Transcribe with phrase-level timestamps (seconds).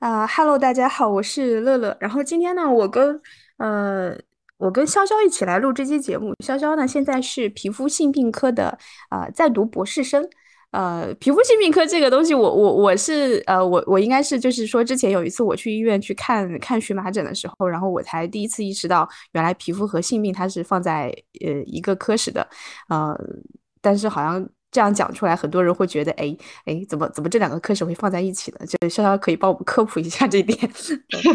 [0.00, 1.94] 啊哈喽，大家好，我是乐乐。
[2.00, 3.20] 然后今天呢，我跟
[3.58, 4.16] 呃，
[4.56, 6.34] 我跟潇潇一起来录这期节目。
[6.42, 8.78] 潇潇呢，现在是皮肤性病科的
[9.10, 10.26] 呃在读博士生。
[10.70, 21.14] 呃，皮肤性病科这个东西我，我我是呃，我我应该是就是说，之前有一次我去医院去看看荨麻疹的时候，然后我才第一次意识到，原来皮肤和性病它是放在
[21.44, 22.48] 呃一个科室的。
[22.88, 23.14] 呃，
[23.82, 24.48] 但是好像。
[24.70, 28.66] 这样讲出来，很多人会觉得，哎哎，怎么怎么这两个科室会放在一起呢？
[28.66, 30.58] 就潇潇可以帮我们科普一下这点。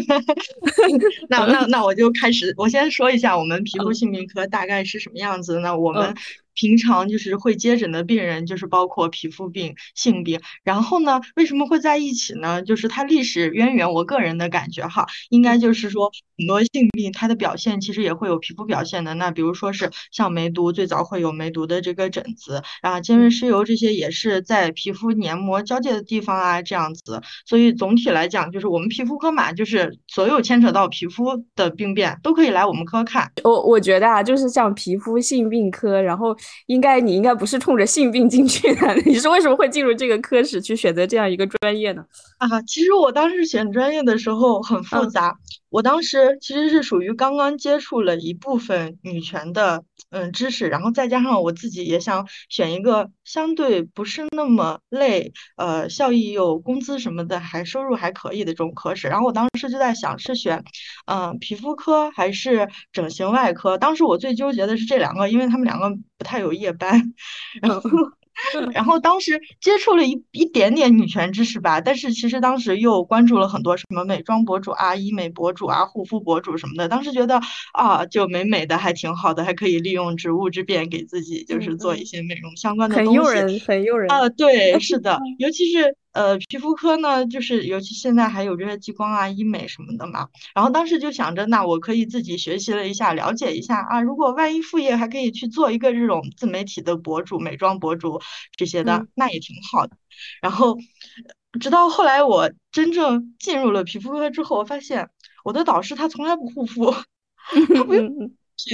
[1.28, 5.58] 那那那我就开始，我先说一下我们皮肤性病科大概是什么样子。
[5.60, 6.14] 那我们。
[6.56, 10.40] 平常就是会接诊的病人，就是包括皮肤病、性病。
[10.64, 12.62] 然后呢，为什么会在一起呢？
[12.62, 19.12] 就是它历史渊源，我个人的感觉哈，应该就是说很多性病它的表现其实也会有皮肤表现的。
[19.14, 27.20] 那比如说是像梅毒，最早会有梅毒的这个疹子，然后尖锐湿疣这些也是在皮肤黏膜交界的地方啊这样子。
[27.44, 33.30] 所以总体来讲，就是我们皮肤科嘛，就是所有牵扯到皮肤的病变都可以来我们科看。
[33.44, 36.34] 我我觉得啊，就是像皮肤性病科，然后。
[36.66, 42.04] 应该你应该不是冲着性病进去的， 你是为什么会进入这个科室去选择这样一个专业呢？
[42.38, 45.36] 啊，其实我当时选专业的时候很复杂。
[45.76, 59.08] 我当时其实是属于刚刚接触了一部分女权的嗯知识，然后再加上我自己也想选一个相对不是那么累，呃，效益又工资什么的还收入还可以的这种科室。
[59.08, 60.64] 然后我当时就在想是选
[61.04, 63.76] 嗯皮肤科还是整形外科。
[63.76, 67.12] 当时我最纠结的是这两个，因为他们两个不太有夜班，
[67.60, 67.90] 然后。
[68.72, 76.88] 然后当时接触了一一点点女权知识吧，但是其实当时又关注了很多什么美妆博主啊、医美博主啊、护肤博主什么的。
[76.88, 77.40] 当时觉得
[77.72, 84.28] 啊，就美美的还挺好的，还可以利用职务之便给自己就是做一些美容相关的东西，很诱人，很诱人啊！
[84.28, 85.96] 对， 是的，尤其是。
[86.16, 90.26] 呃，皮肤科呢，就是尤其现在还有这些激光啊、医美什么的嘛。
[90.54, 94.00] 然后当时就想着，那我可以自己学习了一下，了解一下啊。
[94.00, 98.18] 如果万一副业还可以去做一个这种自媒体的博主、美妆博主
[98.56, 99.94] 这些的，那也挺好的。
[100.40, 100.78] 然后
[101.60, 105.10] 直到后来我真正进入了皮肤科之后，我发现
[105.44, 106.94] 我的导师他从来不护肤，
[107.76, 108.08] 他不用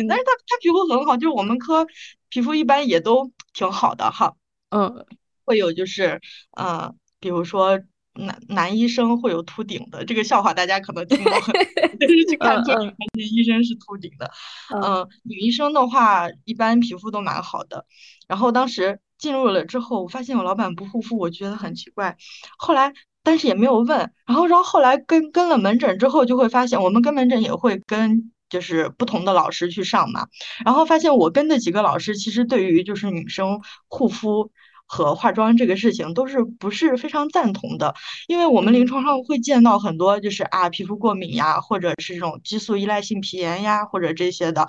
[0.09, 1.89] 但是他他皮肤很好，就是我们科
[2.29, 4.37] 皮肤一般也都挺好的哈。
[4.71, 5.05] 嗯，
[5.45, 6.21] 会有就是
[6.57, 6.95] 嗯。
[7.23, 7.79] 比如说，
[8.15, 11.33] 男男医生会有秃顶的这个笑话，大家可能听过，
[12.01, 14.29] 就是去看做发现医生是秃顶的。
[14.75, 17.87] 嗯，女医生的话，一般皮肤都蛮好的。
[18.27, 22.17] 然后当时进入了之后，我发现我老板不护肤，我觉得很奇怪。
[22.59, 23.99] 后来，但是也没有问。
[24.27, 30.27] 然后，然后后来跟跟了门诊之后，就会发现我们跟门诊也会跟就是不同的老师去上嘛。
[30.65, 34.51] 然后发现我跟的几个老师，其实对于就是女生护肤。
[34.87, 37.95] 和化妆这个事情都是不是非常赞同的，
[38.29, 44.67] 因为我们临床上会见到很多就是啊皮肤过敏呀，或者是这种激素依赖性皮炎呀，或者这些的。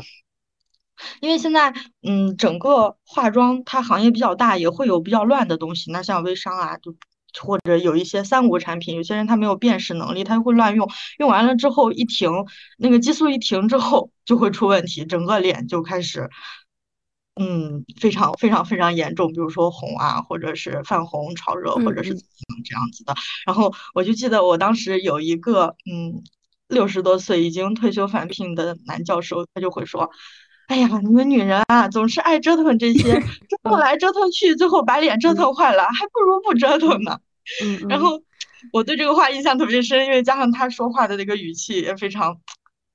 [1.20, 1.74] 因为现在
[2.04, 5.92] 嗯整个化妆它行业比较大，也会有比较乱的东西。
[5.92, 6.96] 那像微商啊，就
[7.42, 10.88] 或者有一些三无产品，有些人他没有辨识能力，他就会乱用，
[11.18, 12.32] 用完了之后一停，
[12.78, 16.30] 那个激素一停之后就会出问题，整个脸就开始。
[17.36, 23.16] 嗯，非常非常非常严重，比如说红啊，或者是泛红、潮热，或者是这样子的。
[23.46, 26.22] 然后我就记得我当时有一个嗯
[26.68, 30.12] 六十多岁已经退休返聘的男教授，他就会说
[30.70, 37.20] ：“哎呀，你们女人啊，总是爱折腾这些， 折腾来折腾去，最后把脸折腾坏了，还不如不折腾呢。”
[37.66, 38.22] 嗯，然后
[38.72, 42.38] 我对这个话印象特别深，因为加上他说话的那个语气也非常。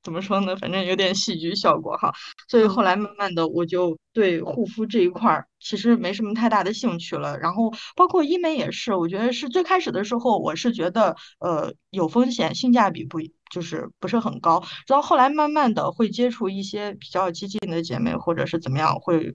[0.02, 0.56] 怎么说呢？
[0.56, 2.12] 反正有点戏剧效果哈，
[2.48, 7.36] 所以后来慢慢的我就对护肤这一块儿其实没什么太大的兴趣了。
[7.38, 13.18] 然后包括医美也是，我觉得是最开始的时候我是觉得呃有风险，性价比不
[13.50, 14.60] 就是不是很高。
[14.60, 19.34] 直到后来慢慢的会接触一些比较激进的姐妹或者是怎么样，会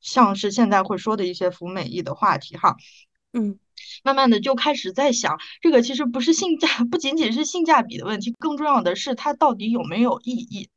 [0.00, 2.76] 像是现在会说的一些服美役的话题哈，
[3.32, 3.58] 嗯。
[4.02, 10.68] 慢慢的就开始在想，这个其实不是性价，不仅仅是性价比的问题，更重要的是它到底有没有意义。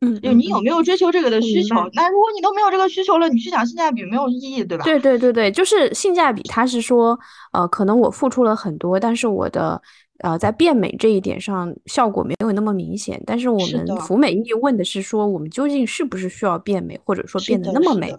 [0.00, 1.74] 嗯，就你有没有追求这个的需求？
[1.94, 4.84] 那如果你都没有这个需求了，你去讲性价比没有意义，对吧？
[4.84, 7.18] 对对对对，就是性价比，它是说，
[7.52, 9.80] 呃，可能我付出了很多，但是我的
[10.18, 13.20] 呃在变美这一点上效果没有那么明显。
[13.26, 18.12] 但是我们服美意问的是说，我们究竟是不是需要变美，或者说变得那么美？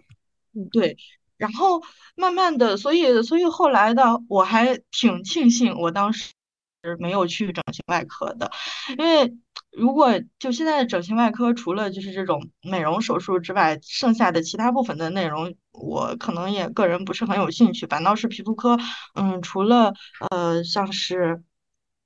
[0.55, 0.97] 嗯，对。
[1.37, 1.81] 然后
[2.15, 6.31] 慢慢的，所以所以后来的我还挺庆幸，我当时
[6.99, 8.51] 没有去整形外科的，
[8.97, 9.33] 因为
[9.71, 17.87] 如果就现在整形外科，除了就是这种美容手术之外，剩下的其他部分的内容，我可能也个人不是很有兴趣。
[17.87, 18.77] 反倒是皮肤科，
[19.15, 19.93] 嗯，除了
[20.29, 21.43] 呃像是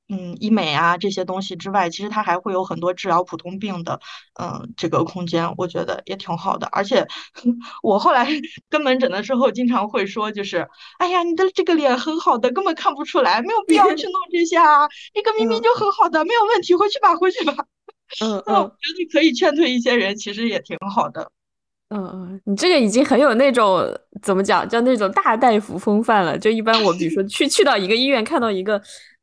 [0.10, 4.00] 嗯，医美啊这些东西之外，其实它还会有很多治疗普通病的，
[4.42, 6.68] 嗯，这个空间，我觉得也挺好的。
[6.72, 7.08] 而且
[7.84, 8.28] 我后来
[8.70, 10.68] 跟门诊的时候，经常会说，就是，
[10.98, 17.54] 哎呀，你的这个脸很好的，根本看不出来，没有必要去弄 这些啊，这个明明就很好的，没有问题，回去吧，回去吧。
[18.22, 21.32] 嗯嗯，我觉得可以劝退一些人，其实也挺好的。
[21.90, 23.84] 嗯嗯，你这个已经很有那种
[24.22, 26.38] 怎么讲，叫那种大大夫风范了。
[26.38, 28.80] 就一般我比如说去去到一个医院，看到一个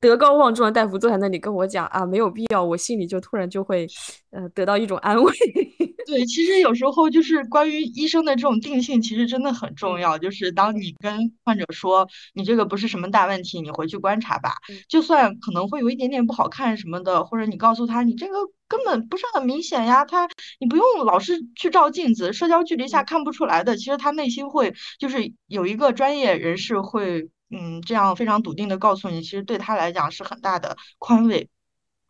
[0.06, 3.86] 德高望重的大夫坐在那里跟我讲啊，没有必要，我心里就突然就会
[4.30, 5.32] 呃得到一种安慰。
[6.06, 10.16] 对，其实有时候就是关于医生的这种定性，其实真的很重要。
[10.16, 14.52] 就是当你跟患者说你这个不是什么大问题，你回去观察吧，
[14.88, 18.34] 就算可能会有一点点不好看什么的，或者你告诉他你这个。
[18.68, 23.76] 根本不是很明显呀，他你不用老是去照镜子，社交距离下看不出来的。
[23.76, 31.48] 其实他内心会就是有一个专业人士会，嗯，这样非常笃定的告诉你，其实对他来讲是很大的宽慰。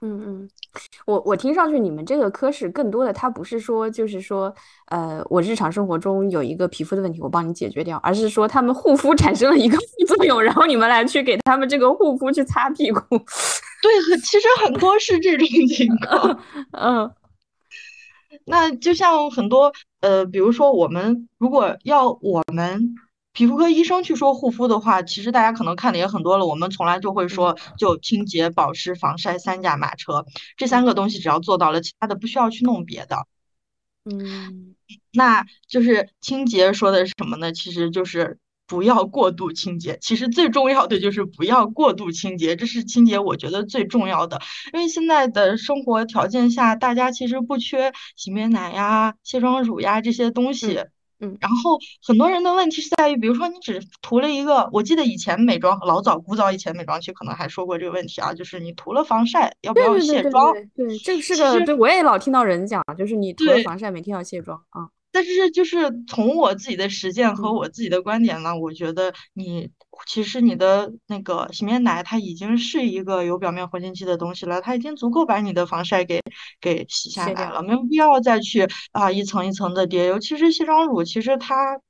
[0.03, 0.51] 嗯嗯，
[1.07, 4.55] 我我听上去你们这个科室更多的，它不是说就是说，
[4.89, 13.01] 呃，我日常生活中有一个皮肤的问题，我帮你解决掉，而是说他们护肤产生了一个副作用，然后你们来去给他们这个护肤去擦屁股。
[13.09, 16.41] 对，其实很多是这种情况。
[16.73, 17.11] 嗯，
[18.45, 19.73] 那就像很多
[20.03, 22.95] 呃，比如说我们如果要我们
[23.37, 26.47] 皮肤科医生去说护肤的话，其实大家可能看的也很多了。
[26.47, 30.25] 我们从来就会说，就清洁、保湿、防晒三驾马车，
[30.57, 33.27] 这三个东西只要做到了，其他的不需要去弄别的。
[34.11, 34.75] 嗯，
[35.13, 37.53] 那就是清洁说的是什么呢？
[37.53, 38.39] 其实就是。
[38.69, 44.43] 不要过度清洁，其实最重要的就是不要过度清洁，这是清洁我觉得最重要的。
[44.73, 50.79] 因为现在的生活条件下，大家其实不缺洗面奶呀、卸妆乳呀这些东西。
[50.79, 50.91] 嗯。
[51.19, 60.53] 然后很多人的问题是在于，比如说你只涂了一个，我记得以前美妆老早古早以前美妆区可能还说过这个问题啊，就是你涂了防晒要不要卸妆？
[60.75, 64.89] 对，这个是个对，我也老听到人讲，就是你涂了防晒每天要卸妆啊。
[65.17, 69.71] 但是，就是从我自己的实践和我自己的观点呢，我觉得你
[70.07, 76.21] 其实你的那个洗面奶，它已经是一个有表面活性剂的东西了，它已经足够把你的防晒给
[76.61, 80.07] 给洗下来了，没有必要再去啊一层一层的叠。
[80.07, 81.81] 尤其是卸妆乳，其实它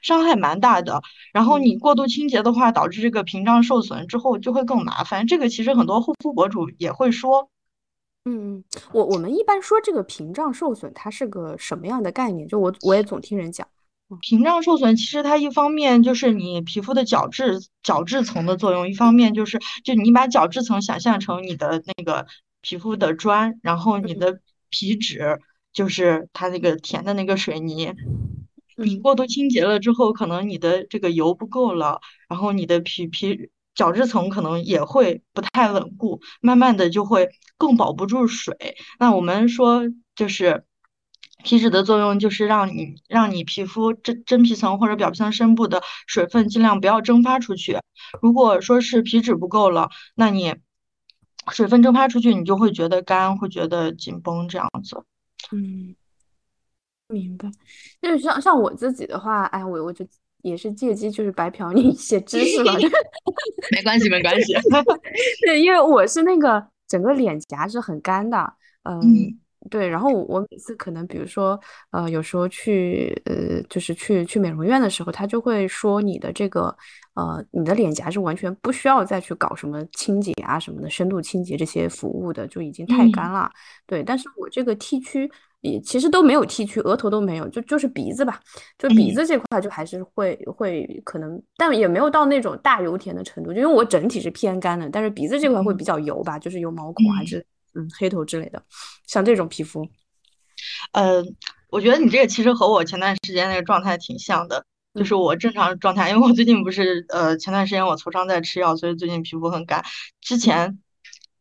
[0.00, 1.02] 伤害蛮大的。
[1.32, 5.26] 然后你过度清洁的话，导致这个屏障受损之后就会更麻烦。
[5.26, 7.50] 这个其实很多护肤博主也会说。
[8.28, 12.48] 嗯，我我们一般说这个屏障受损，它是个什么样的概念？
[12.48, 13.68] 就我我也总听人讲，
[14.20, 22.26] 屏障受损其实它一方面就是你皮肤的角质角质层的作用，一方面就是就你把角质层想象成你的那个
[22.62, 24.40] 皮肤的砖，然后你的
[24.70, 25.38] 皮脂
[25.72, 27.94] 就是它那个填的那个水泥，
[28.76, 33.50] 你过度清洁了之后，可能你的这个油不够了，然后你的皮皮。
[33.76, 38.56] 角质层可能也会不太稳固，慢慢的就会更保不住水。
[38.98, 39.82] 那我们说，
[40.14, 40.64] 就是
[41.44, 47.78] 皮脂的作用，就是让你让你皮肤真真皮层或者表皮层深部的水分尽量不要蒸发出去。
[48.22, 50.56] 如果说是皮脂不够了，那你
[51.52, 55.04] 水分蒸发出去，你就会觉得干，会觉得紧绷这样子。
[55.52, 55.94] 嗯，
[57.08, 57.50] 明白。
[58.00, 60.06] 就是像像我自己的话，哎，我我就。
[60.46, 62.72] 也是借机就是白嫖你一些知识了，
[63.72, 64.54] 没关系没关系。
[65.44, 68.52] 对，因为我是那个整个脸颊是很干的，
[68.84, 69.02] 嗯，
[69.68, 69.88] 对。
[69.88, 71.58] 然后我每次可能比如说
[71.90, 76.74] 呃有时候去呃就是去去美容院的时候，他就会说你的这个
[77.14, 83.50] 呃你的脸颊是完全不需要再去搞什么清洁啊什么的深度清洁这些服务的，就已经太干了。
[83.84, 85.28] 对，但是我这个 T 区。
[85.72, 88.40] 也其实都没有剃去，额头都没有，就就是鼻子吧，
[88.78, 97.44] 就鼻子这块就还是会会可能，但也没有到那种大油田的程度，就因为我整体是偏干的，但是鼻子这块会比较油吧，就是有毛孔还是
[97.74, 98.62] 嗯黑头之类的，
[99.06, 99.86] 像这种皮肤，
[100.92, 101.24] 呃，
[101.70, 109.84] 我觉得你这个其实和我前段时间那个状态挺像的，就是我正常状态，因为我最近不是呃前段时间我痤疮在吃药，所以最近皮肤很干，
[110.20, 110.78] 之前。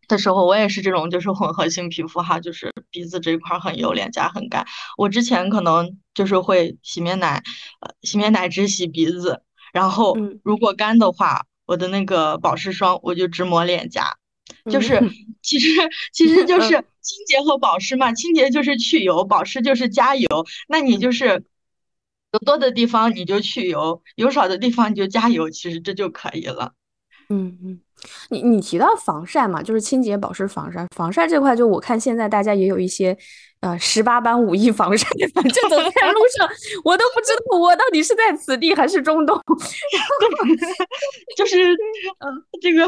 [0.08, 4.66] 的时候，我也是这种，就是混合性皮肤哈，就是鼻子这一块很油，脸颊很干。
[4.98, 7.44] 我之前可能就是会洗面奶，
[7.82, 9.42] 呃，洗面奶只洗鼻子，
[9.74, 14.18] 然后如果干的话，我的那个保湿霜我就只抹脸颊。
[14.70, 15.02] 就是
[15.42, 15.70] 其实
[16.12, 16.70] 其实就是
[17.02, 20.28] 清洁和保湿嘛，清洁就是去油，保湿就是加油。
[20.68, 21.44] 那你就是
[22.32, 26.74] 油多的地方你就去油，油少的地方你就加油，其实这就可以了。
[27.30, 27.80] 嗯嗯，
[28.30, 33.18] 你你提到防晒嘛，就是清洁保湿防晒，防晒这块就我看现在大家也有一些
[33.62, 36.48] 呃十八般武艺防晒，反正走在路上
[36.84, 39.40] 我都不知道我到底是在此地还是中东，
[41.36, 41.74] 就是
[42.20, 42.44] 嗯。
[42.62, 42.86] 这个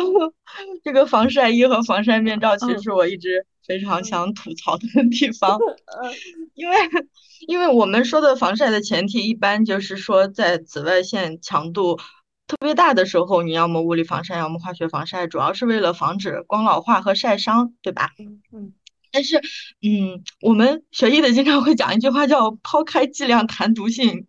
[0.83, 5.59] 这个防晒衣和防晒面罩，其实是我一直非常想吐槽的地方，
[6.55, 6.75] 因为
[7.47, 11.97] 因为我们说的防晒的前提，一般就是说在紫外线强度。
[12.47, 18.11] 特别大的时候，你要么物理防晒，要么化学防晒，主要是为了防止光老化和晒伤，对吧？
[18.19, 18.73] 嗯嗯。
[19.09, 19.37] 但是，
[19.81, 24.27] 嗯，我们学医的经常会讲一句话，叫“抛开剂量谈毒性”，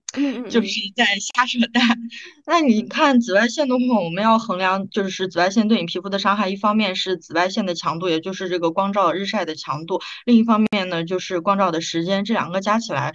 [0.48, 1.98] 就是在瞎扯淡。
[2.46, 13.14] 那你看紫外线的话，我们要衡量就是紫外线对你皮肤的伤害，一方面是紫外线的强度，也就是这个光照日晒的强度；另一方面呢，就是光照的时间，这两个加起来。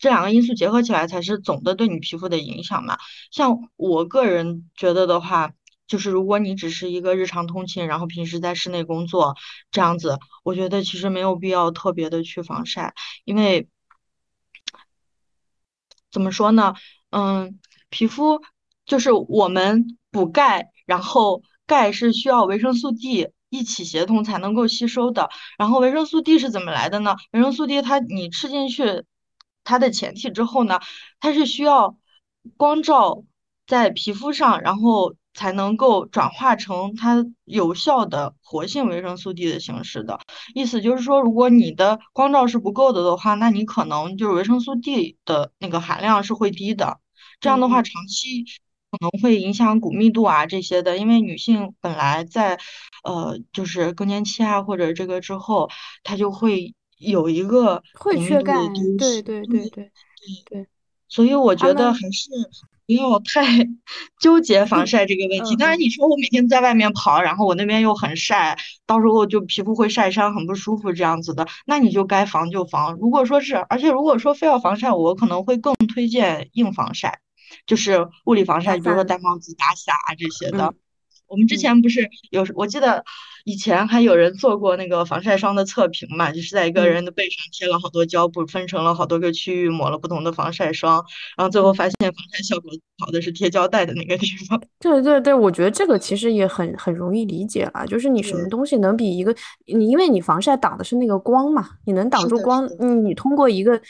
[0.00, 2.98] 这两个因素结合起来才是总的对你皮肤的影响嘛。
[3.30, 5.52] 像我个人觉得的话，
[5.86, 9.36] 就是如果你只是一个日常通勤，然后平时在室内工作
[9.70, 13.68] 这样子，我觉得其实没有必要特别的去防晒，因为
[16.10, 16.74] 怎么说呢？
[17.10, 18.40] 嗯，皮肤
[18.86, 25.28] 就是我们补钙，然后钙是需要维生素 D 一起协同才能够吸收的。
[25.58, 27.16] 然后维生素 D 是怎么来的呢？
[27.32, 29.04] 维生素 D 它你吃进去。
[29.64, 30.80] 它的前提之后呢，
[31.20, 31.96] 它是需要
[32.56, 33.24] 光照
[33.66, 40.18] 在皮肤上，然后才能够转化成它有效的活性维生素 D 的形式的。
[40.54, 46.98] 意思就是说，如果你的光照是不够的的话，那你可能就是维生素 D 的那个含量是会低的。
[47.38, 48.44] 这样的话，长期
[48.90, 50.96] 可能会影响骨密度啊这些的。
[50.98, 52.58] 因为女性本来在
[53.04, 55.70] 呃就是更年期啊或者这个之后，
[56.02, 56.74] 她就会。
[57.00, 58.54] 有一个会缺钙，
[58.98, 59.90] 对对对对
[60.48, 60.66] 对，
[61.08, 62.30] 所以我觉得还是
[62.86, 63.42] 不要太
[64.20, 65.56] 纠结防晒这个问题。
[65.56, 72.94] 当然，你说我每天在外面跑，然后我那边又很晒，到时候就皮肤会晒伤，很不舒服这样子的，那你就该防就防。
[73.00, 77.20] 如果说是，而且如果说非要防晒，我可能会更推荐硬防晒，
[77.66, 80.74] 就是物理防晒，比如说戴帽子、打伞啊这些的。
[81.30, 83.04] 我们之前不是有，我记得
[83.44, 91.02] 以前还有人做过那个防晒霜的测评嘛，就是在一个人的背上贴了好多胶布，分成了好多个区域，抹了不同的防晒霜，
[91.38, 94.60] 然后最后发现防晒效果好的是贴胶带的那个地方。
[94.80, 99.32] 对对对，我觉得这个其实也很很容易理解了，就是你什么东西能比一个
[99.72, 102.68] 你，因为你防晒挡的是那个光嘛，你能挡住光，
[103.04, 103.80] 你通过一个。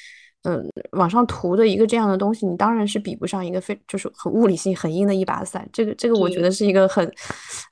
[0.42, 5.68] 嗯，往上涂的一个这样的东西，你当然是比不上一个非就是很物理性很硬的一把伞。
[5.72, 7.12] 这个这个，我觉得是一个很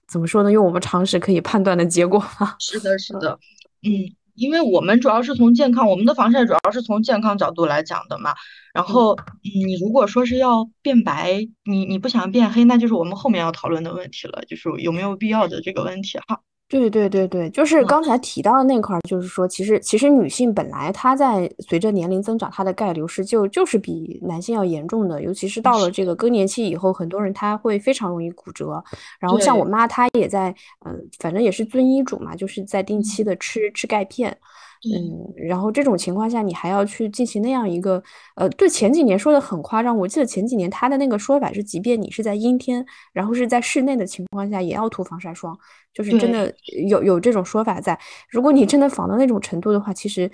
[0.06, 0.52] 怎么说呢？
[0.52, 2.56] 用我们常识可以判断的结果吧。
[2.60, 3.38] 是的，是的，
[3.82, 3.90] 嗯，
[4.34, 8.34] 因为我们主要是从健康，我们的防晒主要是从健康角度来讲的嘛。
[8.74, 16.40] 然后，你如果说是要变白，你你不想变黑，那就是我们后面要讨论的问题了，就是有没有必要的这个问题哈。
[16.68, 28.84] 对对对对，就是刚才提到的那块儿，就是说，其实其实女性本来她在随着年龄增长，她的钙流失就就是比男性要严重的，尤其是到了这个更年期以后，很多人她会非常容易骨折。
[29.18, 34.36] 然后像我妈，她也在，嗯，反正也是遵医嘱嘛，就是在定期的吃吃钙片。
[34.84, 38.02] 嗯，然后这种情况下，你还要去进行那样一个，
[38.36, 45.58] 呃，对，前几年说的很夸张，我记得前几年他的那个说法是，即便你是在阴天，然后是在室内的情况下，也要涂防晒霜，
[45.92, 46.54] 就是真的
[46.88, 47.98] 有有这种说法在。
[48.30, 50.30] 如果你真的防到那种程度的话，其实，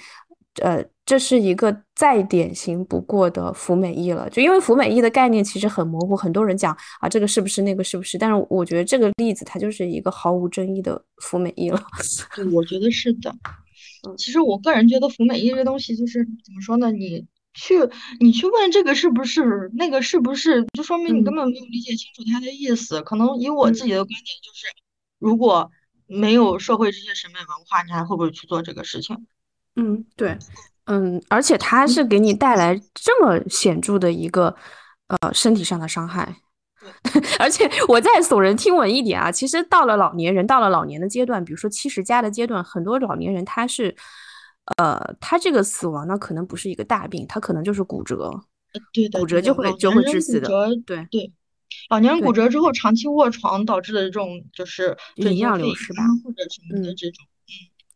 [0.61, 4.29] 呃，这是一个再典型不过的服美役了。
[4.31, 8.19] 就因为服美役的概念其实很模糊，很多人讲啊，这个是不是那个是不是？
[8.19, 11.83] 但是我觉得这个例子它就是一个毫无争议的服美役了。
[12.37, 13.35] 对，我觉得是的。
[14.17, 16.91] 其实我个人觉得服美役这东西就是怎么说呢？
[16.93, 17.75] 你去
[18.21, 23.01] 你去问这个是不是那个是不是，就说明你根本没有理解清楚他的意思。
[23.03, 24.67] 可能以我自己的观点就是，
[25.19, 25.71] 如果
[26.07, 29.27] 没有社会这些审美文化，你还会不会去做这个事情？
[29.77, 30.37] 嗯，对，
[30.87, 34.55] 嗯，而且它是给你带来这么显著的一个
[35.09, 36.37] 呃身体上的伤害。
[37.39, 43.95] 而且我再耸人听闻一点啊，其实到了老年人，到了老年的阶段，比如说七十加的阶段，很多老年人他是，
[44.79, 48.31] 呃，他这个死亡呢，可能不是一个大病，他可能就是骨折，
[48.93, 50.49] 对的，骨折就会就会致死的，
[50.87, 51.33] 对对。
[51.91, 57.27] 老年人骨折之后长期卧床导致的这种就是营养流失吧，或者什么的这种。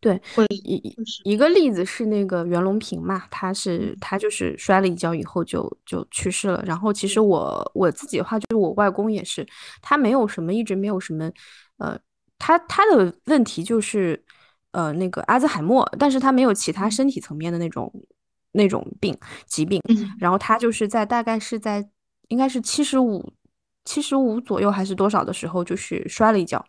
[0.01, 0.21] 对，
[0.65, 6.63] 一一个例子是那个袁隆平嘛，他是他就是摔了一跤以后就就去世了。
[6.65, 9.47] 然后其实我我自己的话，就是我外公也是，
[9.83, 11.31] 他没有什么，一直没有什么，
[11.79, 11.99] 呃，
[12.39, 14.23] 他他的问题就是
[14.73, 17.93] 呃那个阿兹海默，但是他没有其他身体层面的那种
[18.53, 19.83] 那种病疾病。
[20.19, 21.89] 然后他就是在大概是在
[22.29, 23.33] 应该是七十五。
[23.85, 26.63] 七十五左右还是多少的时候，就是摔了一跤，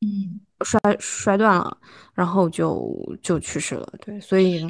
[0.00, 1.76] 嗯，摔摔断了，
[2.14, 2.92] 然后就
[3.22, 3.86] 就去世了。
[4.04, 4.66] 对，所以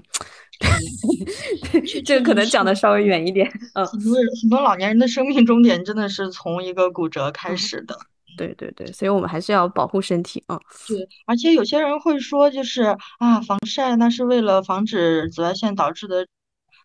[2.04, 3.50] 这个可能讲的稍微远一点。
[3.74, 7.96] 嗯，很多很多老年人的生命终点真的是从一个骨折开始的。
[8.36, 10.58] 对对对，所以我们还是要保护身体啊。
[10.88, 12.82] 对，而且有些人会说，就是
[13.18, 16.26] 啊，防晒那是为了防止紫外线导致的。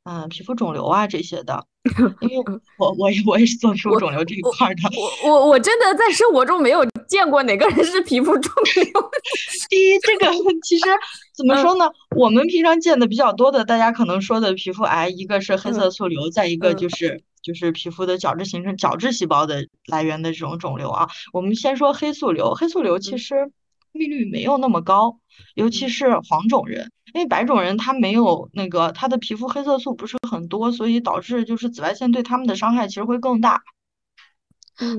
[0.03, 1.65] 嗯，皮肤肿瘤啊这些的，
[2.21, 2.37] 因为
[2.77, 4.81] 我我我也是做皮肤肿瘤这一块的。
[5.23, 8.83] 我我我真的在生活中没有见过哪个人是皮肤肿瘤。
[9.69, 10.31] 第一，这个
[10.63, 10.85] 其实
[11.37, 11.91] 怎么说呢？
[12.15, 21.07] 我们平常见的比较多的，大家可能说的皮肤癌，一个是黑色素瘤，再一个就是就是皮肤的角质形成角质细胞的来源的这种肿瘤啊。
[21.33, 23.51] 我们先说黑素瘤，黑素瘤其实
[23.93, 25.19] 发病率没有那么高，
[25.55, 26.91] 尤其是黄种人。
[27.11, 33.63] 因为白种人他没有那个他的皮肤黑色素不是很多，所以导致就是紫外线对他们的伤害其实会更大，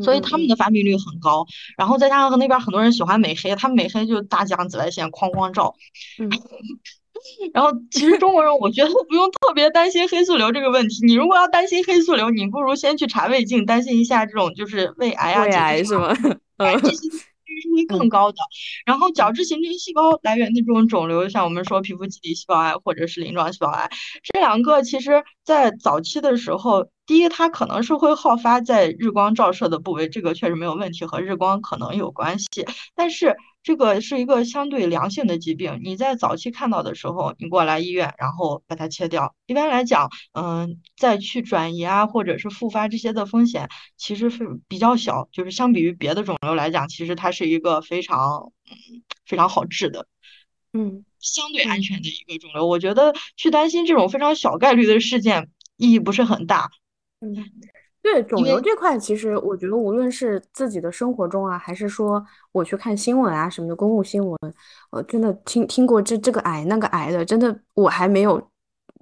[0.03, 1.47] 所以他们的发病率很高。
[1.77, 5.77] 然后再加上那边很多人喜欢美黑，他们美黑就大疆紫外线哐哐照。
[7.55, 11.07] 然后其实中国人我觉得不用特别担心黑素瘤这个问题。
[11.07, 15.45] 你如果要担心黑素瘤，你不如先去查胃镜，担心一下这种就是胃癌啊。
[15.45, 16.13] 胃癌是吗？
[16.59, 16.77] 嗯。
[16.81, 17.30] 是
[17.87, 18.39] 会更高的，
[18.87, 23.91] 然后角质形成细胞来源的这种肿瘤，像我们说皮肤基底细胞癌或者是鳞状细胞癌，
[24.23, 33.37] 这两个其实在早期的时候，第一它可能是会好发在日光照射的部位，这个确实没有问题，和日光可能有关系，但是。
[33.63, 39.35] 这个是一个相对良性的疾病，你在早期看到的时候，你过来医院，然后把它切掉。
[39.47, 50.07] 一般来讲，嗯，再去转移啊，或者是复发这些的风险其实是比较小，就是相比于别的肿瘤来讲，其实它是一个非常嗯非常好治的，
[50.73, 52.67] 嗯，相对安全的一个肿瘤。
[52.67, 56.71] 我觉得去担心这种非常小概率的事件意义不是很大，
[57.21, 57.51] 嗯。
[58.03, 64.39] 对肿瘤这块，其实我觉得无论是自己的生活中啊，还是说我去看新闻啊什么的公共新闻，
[64.91, 68.41] 呃，真的听听过这这个癌那个癌的，真的我还没有，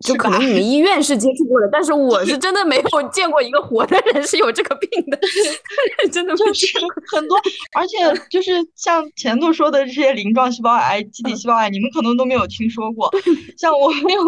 [0.02, 5.18] 就可能你们医院是接触过的，但是我是真的没有 见过一个活的人是有这个病的，
[6.10, 6.66] 真的就是
[7.12, 7.38] 很多，
[7.76, 7.96] 而且
[8.28, 13.08] 就是像前头说的这些鳞状细胞癌、基底细胞癌，你们可能都没有听说过，
[13.56, 14.22] 像我们有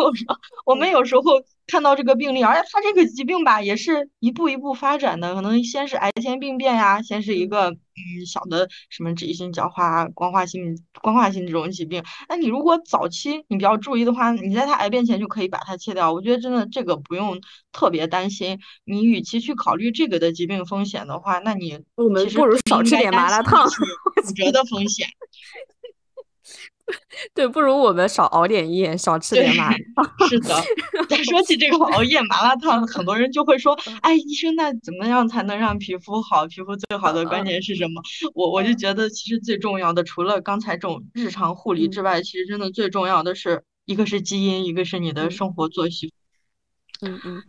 [0.64, 1.22] 我们有时候。
[1.66, 5.34] 看到这个病例，而且他这个疾病吧，也是一步一步发展的。
[5.34, 12.02] 可能先是癌前病变呀，先是一个嗯小的什么脂溢性角化、光化性、光化性这种疾病。
[12.28, 16.12] 那你如果早期你比较注意的话，你在他癌变前就可以把它切掉。
[16.12, 18.58] 我觉得真的这个不用特别担心。
[18.84, 25.06] 你与其去考虑这个的疾病风险的话，那你我们不如少吃点麻辣烫，骨折的风险。
[27.34, 30.28] 对，不如我们少熬点夜，少吃点麻辣烫。
[30.28, 30.54] 是的，
[31.08, 36.46] 再说起这个熬夜麻辣烫，很多人就会说：“哎，医生，那怎么样才能让皮肤好？
[36.46, 38.02] 皮肤最好的关键是什么？”
[38.34, 46.12] 我我就觉得，其实最重要的，除了刚才这种日常护理之外，其实真的最重要的是一个是基因，一个是你的生活作息。
[47.00, 47.42] 嗯嗯。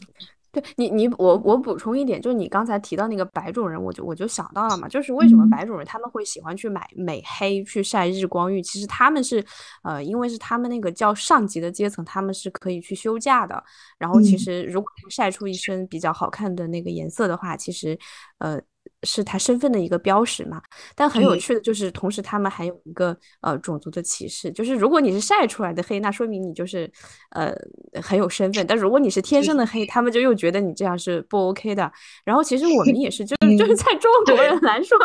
[0.51, 8.61] 对你，你我我补充一点，就是你刚才提到那个白种人，我就我就想到了嘛，就是为什么白种人他们会喜欢去买美黑去晒日光浴？
[8.61, 9.43] 其实他们是，
[9.83, 13.63] 呃，因为是他们那个叫上级的阶层，他们是可以去休假的。
[13.97, 17.97] 然后其实如果晒出一身比较好看的那个颜色的话，其实，
[18.39, 18.61] 呃。
[19.03, 20.61] 是他身份的一个标识嘛？
[20.95, 26.89] 但很有趣的就是，同时他们还有一个呃种族的歧视，就是如果你是晒出来的黑，那说明你就是
[27.31, 27.53] 呃
[28.01, 31.91] 很有身份；但如果你是 天生的黑，他们就又觉得你这样是不 OK 的。
[32.23, 34.97] 然后其实我们也是，就是 就是在中 国人来说，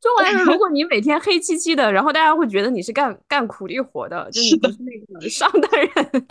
[0.00, 6.26] 中国人，如果你每天黑漆漆的，然后大家会觉得你是干干苦力活的，就你不是那个上的人，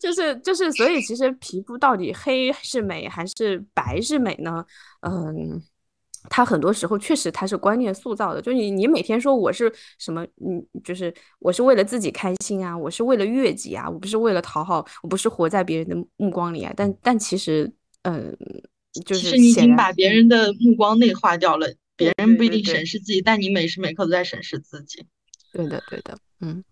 [0.00, 4.64] 就是就是，所以其实皮肤到底黑是美还是白是美呢？
[5.02, 5.62] 嗯。
[6.30, 16.72] 他很多时候确实他是观念塑造的，就你你每天说我是什么，嗯，就是我是为了自己开心啊，我是为了悦己啊，我不是为了讨好，我不是活在别人的目光里啊。
[16.76, 18.36] 但但其实，嗯，
[19.04, 25.04] 就是你已经把别人的目光内化掉了，别人不一定审视自己，但你每时每刻都在审视自己。
[25.52, 26.62] 对的，对的，嗯，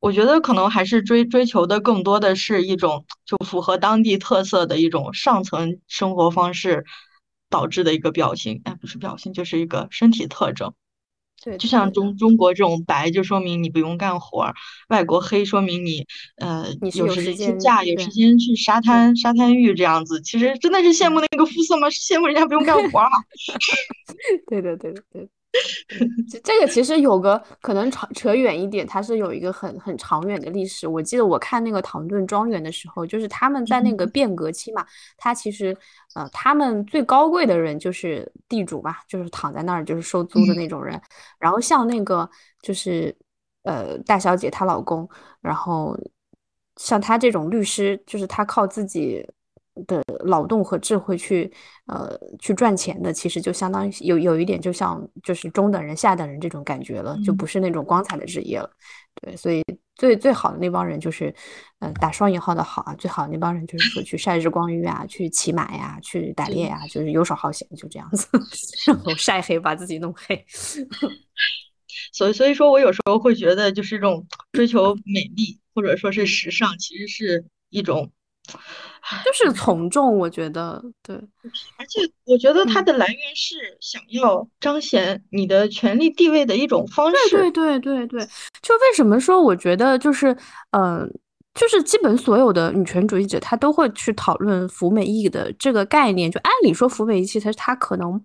[0.00, 6.84] 我觉得可能还是追追求的更多的是一种就符合当地特色的一种上层生活方式。
[7.48, 10.74] 导致的一个表情，哎，不是表情，就是一个身体特征。
[11.42, 14.52] 对，就像中中国这种白，就说明你不用干活；
[14.88, 16.06] 外国黑，说明你
[16.38, 20.20] 呃有时间去假，有时间去沙滩沙滩浴这样子。
[20.22, 21.90] 其实真的是羡慕那个肤色吗？
[21.90, 23.10] 是羡慕人家不用干活哈。
[24.48, 25.22] 对的，对的，对。
[25.22, 25.35] 这
[26.42, 30.86] 这个其实有个可能扯扯远一点，它是有一个很很长远的历史。
[30.86, 34.84] 我记得我看那个唐顿庄园的时候，就是他们在那个变革期嘛，
[35.16, 35.76] 他其实
[36.14, 41.00] 呃，他们最高贵的人就是地主吧，就是躺在那儿就是收租的那种人。
[41.38, 42.28] 然后像那个
[42.62, 43.16] 就是
[43.62, 45.08] 呃大小姐她老公，
[45.40, 45.96] 然后
[46.76, 49.26] 像他这种律师，就是他靠自己。
[49.86, 51.52] 的劳动和智慧去，
[51.86, 58.70] 呃，去赚钱的，其实就相当于有有一点，就像就是中等人、下等人这种感觉了，就不是那种光彩的职业了。
[59.22, 59.62] 对，所以
[59.94, 61.34] 最最好的那帮人就是，
[61.78, 68.28] 嗯，打双引号的好啊，最好的那帮人就是说去晒日光浴啊，去骑马呀，去打猎呀，就是游手好闲，就这样子，
[68.86, 70.44] 然后晒黑把自己弄黑。
[72.12, 78.10] 所以，所以说我有时候会觉得，就是这种追求美丽或者说是时尚，其实是一种。
[79.24, 81.16] 就是从众，我觉得对，
[81.76, 87.30] 而且我觉得它的来源是想要彰显你的权力地位的一种方式。
[87.30, 88.28] 对对对对对，
[88.62, 90.36] 就为什么说我觉得就是，
[90.70, 91.08] 嗯，
[91.54, 96.30] 就是基本所有的女权主义者他都会去讨论服美役的这个概念。
[96.30, 98.20] 就按理说服美役其实它可能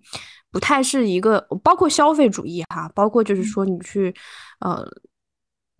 [0.50, 4.14] 不太是一个，包括消费主义哈，包括就是说你去，
[4.60, 4.86] 呃。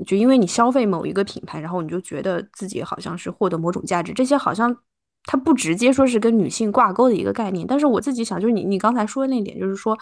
[0.04, 4.76] 就因为你消费某一个品牌，然后你就觉得自己好像是获得某种价值，这些好像
[5.24, 7.66] 它不直接说是跟女性挂钩的一个概念。
[7.66, 9.96] 但是我自己想，就是你你刚才说的那点，就是说，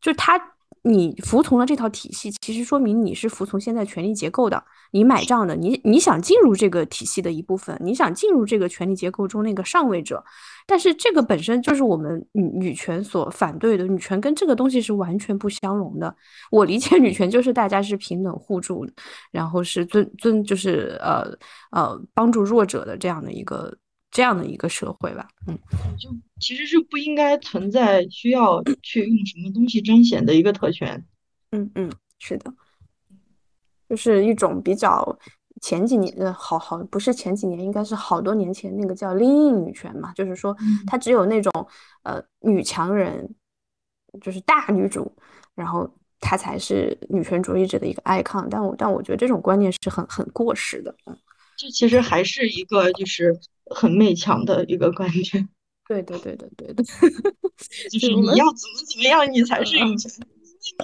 [0.00, 0.40] 就是他。
[0.86, 10.22] 你服从了这套体系，其实说明你是服从现在权力结构的，你买账的，你你想进入这个体系的一部分，你想进入这个权力结构中那个上位者，
[10.66, 16.14] 但是这个本身就是我们女女权所反对的，女权跟这个东西是完全不相容的。
[16.50, 18.86] 我理解女权就是大家是平等互助，
[19.30, 21.24] 然后是尊尊就是呃
[21.70, 23.74] 呃帮助弱者的这样的一个。
[24.14, 25.58] 这样的一个社会吧，嗯，
[25.98, 26.08] 就
[26.40, 31.04] 其实是不应该存在需要去用什么东西彰显的一个特权，
[31.50, 32.54] 嗯嗯，是的，
[33.88, 35.18] 就是一种比较
[35.60, 41.52] 前几年的好好不是前几年，应该是好多年前那个叫 “lean 女权”嘛，就是说她只有那种
[42.04, 43.34] 呃女强人，
[44.22, 45.12] 就是大女主，
[45.56, 51.18] 然后她才是女权主义者的一个 icon，但我但我觉得这种观念是很很过时的，嗯，
[51.56, 53.36] 这其实还是一个就是。
[53.74, 55.48] 很媚强的一个观点，
[55.88, 56.82] 对对对的对的，
[57.90, 60.10] 就是你要怎么怎么样，你才是女权，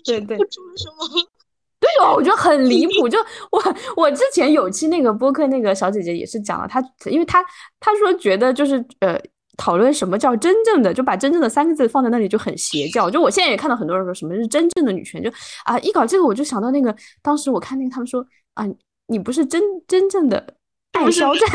[0.04, 0.36] 对对，
[1.80, 3.08] 对哦，我觉得很离谱。
[3.08, 3.18] 就
[3.50, 3.62] 我
[3.96, 7.44] 我之前有期那个播客，那个小姐姐也是讲了，她因为她
[7.80, 9.18] 她说觉得就是呃
[9.56, 13.10] 讨论什么叫真正的，就把真正的三个字放在那里就很邪教。
[13.10, 15.30] 就我现在也看到很多人说什么是真正的女权，就
[15.64, 18.66] 啊一搞这个我就想到那个当时我看那个他们说啊
[19.06, 20.54] 你不是真真正的。
[20.92, 21.48] 爱肖战，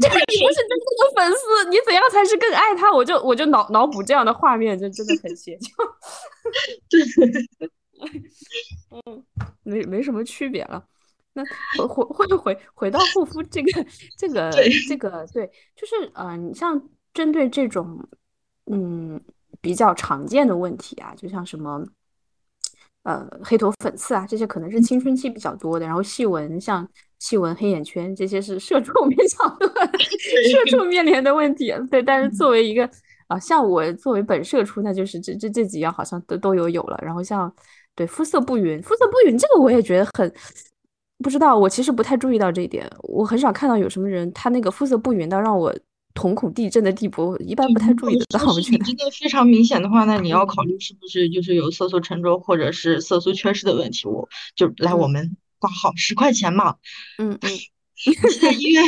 [0.00, 2.92] 这个你不是真正的粉丝，你怎样才是更爱他？
[2.92, 5.68] 我就我就脑脑补这样的画面，就真的很邪教。
[6.88, 7.00] 对，
[8.90, 9.24] 嗯，
[9.62, 10.84] 没没什么区别了。
[11.32, 11.42] 那
[11.78, 13.86] 回回回回回到护肤这个
[14.18, 14.50] 这个
[14.88, 18.04] 这个对，就是呃，你像针对这种
[18.66, 19.20] 嗯
[19.60, 21.86] 比较常见的问题啊，就像什么。
[23.10, 25.84] 呃，黑头粉刺啊，这些可能是青春期比较多的。
[25.84, 29.66] 然后细纹，像细纹、黑眼圈，这些是社畜面向的
[30.48, 31.74] 社畜面临的问题。
[31.90, 32.88] 对，但是作为一个
[33.26, 36.96] 啊，像我作为本社畜，那就是这这这几样好像都都有有了。
[37.02, 37.52] 然后像
[37.96, 40.32] 对肤色不匀，肤色不匀这个我也觉得很
[41.24, 42.88] 不知道，我其实不太注意到这一点。
[43.02, 45.74] 我很少看到有什么人他那个肤色不匀到让我。
[46.14, 48.44] 瞳孔地震的地步，一般不太注意得到。
[48.46, 54.06] 我觉得真的非常明显的话，那你要考虑是不是就是有色素沉着或者是色素缺失的问题。
[54.08, 56.76] 我就来我们挂号十块钱嘛，
[57.18, 57.50] 嗯 嗯，
[58.40, 58.84] 在医院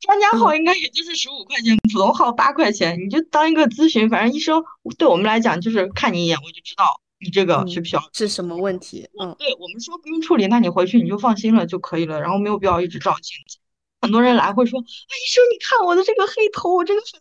[0.00, 4.62] 专家号应该也就是十五块钱，普通号八块钱，你就当一个咨询，反正医生
[4.98, 9.08] 对我们来讲就是看你一眼我就知道你这个需不需要是什么问题。
[9.18, 13.58] 嗯，对我们说不用处理，那你回去你就放心了就可以了，然后没有必要一直照镜子。
[14.06, 17.20] 很多人来会说：“啊医生，你看我的这个黑头，我这个粉，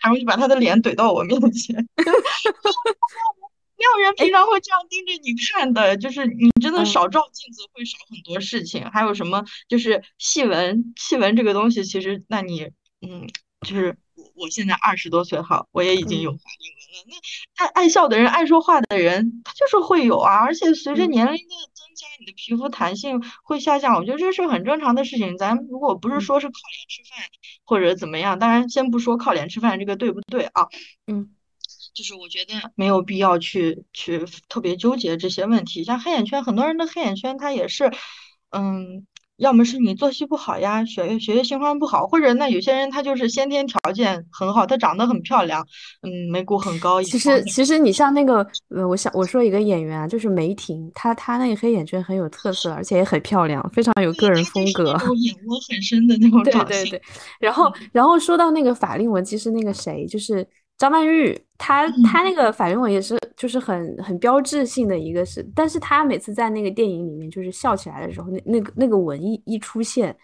[0.00, 1.74] 然后就把他的脸怼到我面前。
[3.76, 8.88] 没有人平常会这样盯着你看的，就是你真的少照镜子会少很多事情。
[8.92, 13.26] 还有什么就是细纹，细纹这个东西，其实那你，嗯，
[13.66, 17.20] 就是我我现在二十多岁哈，我也已经有法令纹了。
[17.58, 20.36] 那爱爱笑的人，爱说话的人，他就是会有啊。
[20.36, 21.79] 而且随着年龄的。
[22.18, 25.36] 你的皮肤弹性会下降，我觉得这是很正常的事情。
[25.38, 27.26] 咱如果不是说是靠脸吃饭
[27.64, 30.66] 或者怎么样，当然先不说靠脸吃饭这个对不对啊？
[31.06, 31.34] 嗯，
[31.94, 35.84] 就是我觉得没有必要去去特别纠结这些问题。
[35.84, 37.90] 像黑眼圈，很多人的黑眼圈它也是，
[38.50, 39.06] 嗯，
[39.40, 45.66] 要么是你作息不好呀，血液血液循环不好，或者那有些人他就是先天条件很好，他长得很漂亮，
[46.02, 47.02] 嗯，眉骨很高。
[47.02, 54.92] 其实其实你像那个，呃，我想我说一个演员啊，就是梅婷，她她那个黑眼圈很有特色，而且也很漂亮，非常有个人风格。
[55.16, 56.42] 眼窝很深的那种。
[56.44, 57.02] 对对对。
[57.40, 60.46] 然后然后说到那个法令纹，其实那个谁就是。
[60.80, 70.14] 张曼玉，她她那个法令纹也是，就是很很标志性的一个是，但是他每次在那个电影里面，就是笑起来的时候，那那个那个纹一一出现，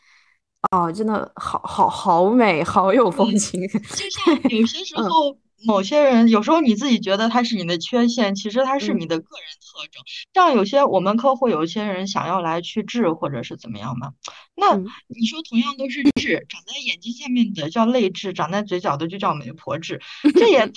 [0.70, 3.66] 哦，真的好好好美，好有风情。
[3.68, 3.78] 就
[4.10, 5.38] 像有些时候。
[5.64, 10.02] 某些人有时候你自己觉得他是你的缺陷，其实他是你的个人特征。
[10.34, 14.12] 像有些我们客户有一些人想要来去痣或者是怎么样嘛，
[14.54, 19.98] 那你说同样都是痣，长在眼睛下面的叫泪痣，长在嘴角的就叫媒婆痣，
[20.34, 20.72] 这也 太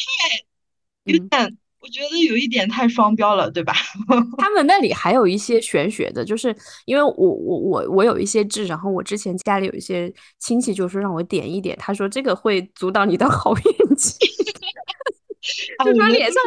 [1.04, 3.74] 有点，我觉得有一点太双标了，对吧？
[4.38, 14.14] 他们那里还有一些玄学的，就是因为我我我我有一些痣，然后我之前家里有一些亲戚就说让我点一点，他说这个会阻挡你的好运气。
[15.86, 16.44] 就说脸上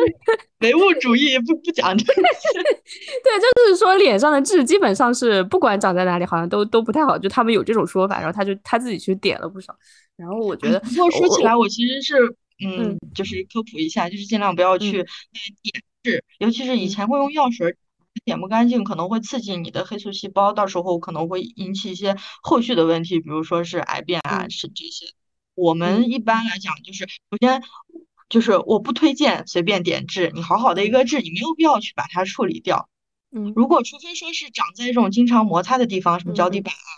[0.60, 7.18] 唯物主义不不讲这个， 对，就是说脸上的痣基本上是不管长在哪里，好像都都不太好。
[7.18, 9.74] 就他们有这种说法，然后他就他自己去点了不少。
[10.14, 12.14] 然后我觉得，不过说起来，我其实是
[12.64, 17.76] 嗯，就是科普一下，就是尽量不要去点痣，尤其是以前会用药水
[18.24, 25.06] 点不干净，可能会刺激你的黑素细胞，到时候可能会引起一些后续的问题，比如说是癌变啊，是这些。
[25.54, 27.62] 我们一般来讲，就是首先。
[28.28, 32.88] 就是我不推荐随便点痣，你好好的一个痣，你没有必要去把它处理掉。
[33.30, 36.90] 嗯，如果除非说是长在这种经常摩擦的地方，什么脚底板啊，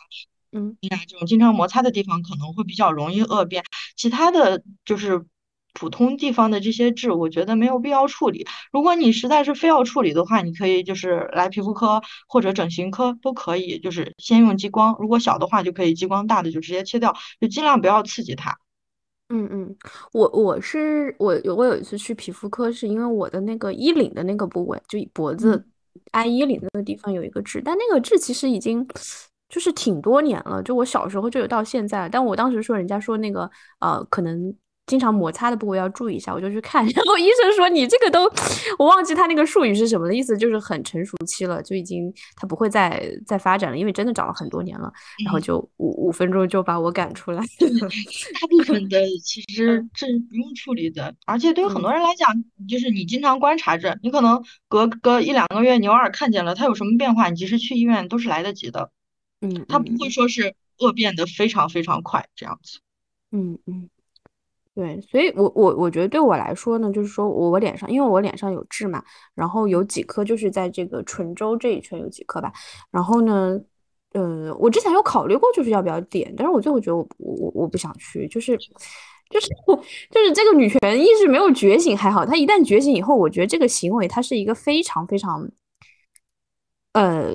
[0.53, 3.65] 嗯，啊这种经常摩擦的地方可能会比较容易恶变。
[3.97, 5.27] 其他的就是
[5.75, 8.47] 普通地方的这些痣，我觉得没有必要处理。
[8.73, 18.57] 如果你实在是非要处理的话，你可以就是来皮肤科或者整形科都可以，就是先用激光，如果小的话就可以激光，大的就直接切掉，就尽量不要刺激它。
[19.31, 19.77] 嗯嗯，
[20.13, 25.67] 我我是我有我有一次去皮肤科，是因为我的那个衣领的那个部位，就脖子
[26.13, 28.87] 挨衣领那个地方有一个痣，但那个痣其实已经
[29.49, 34.55] 就是挺多年了，就我小时候就有到现在，但我当时说人家说那个呃可能。
[34.87, 38.31] 经常摩擦的部位要注意一下，我就去看， 然后医生说你这个都，
[38.79, 44.93] 我忘记他那个术语是什么的意思，就是很成熟期了，就已经他不会再再发展了，因为真的长了很多年了，
[45.25, 47.39] 然后就五五分钟就把我赶出来。
[47.41, 52.29] 大部分 的其实这不用处理的，而且对于很多人来讲，
[52.69, 58.91] 就是你经常观察着，你可能隔隔一两个月，你偶尔看见了它有什么变化，你及时去医院都是来得及的。
[59.41, 62.81] 嗯，它不会说是恶变的非常非常快这样子。
[63.33, 63.89] 嗯嗯。
[64.75, 69.01] 对，所以，我我我觉得对我来说呢，就是说我我脸上，因为我脸上有痣嘛，
[69.35, 72.53] 然后有几颗就是在这个唇周这一圈有几颗吧，
[72.91, 73.57] 然后呢，
[74.15, 78.57] 呃，我之前有考虑过就是要不要点，但是我最后觉得我我我不想去，就是
[79.31, 79.47] 就是
[80.11, 85.49] 就是这个女权意识没有觉醒还好，她一旦觉醒以后，我觉得这个行为它是一个非常非常。
[86.95, 87.35] 呃，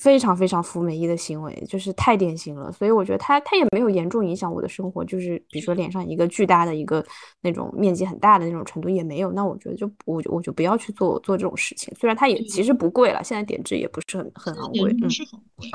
[0.00, 7.04] 非常非常服美役的行为，就是太典型了，所以我觉得他他也没有严重影响我的生活，就是比如说脸上一个巨大的一个
[7.42, 11.94] 那种面积很大的那种程度也没有，那我觉得就我我就不要去做做这种事情。
[12.00, 15.68] 虽然它也其实不贵了，现在点痣也不是很很昂贵，不是很贵，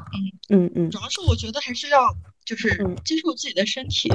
[0.50, 2.00] 嗯嗯嗯，主要是我觉得还是要
[2.44, 2.70] 就是
[3.06, 4.10] 接受自己的身体。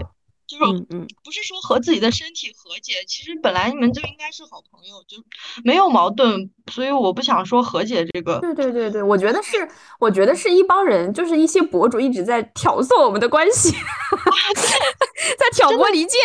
[0.47, 5.17] 就是，嗯，不是说和自己的身体和解，其实本来你们就应该是好朋友，就
[5.65, 8.39] 没有矛盾，所以我不想说和解这个。
[8.41, 13.71] 对对对对，我觉得是，我觉得是一帮人，就是一些博主一直在挑唆我们的关系，
[15.39, 16.21] 在挑拨离间。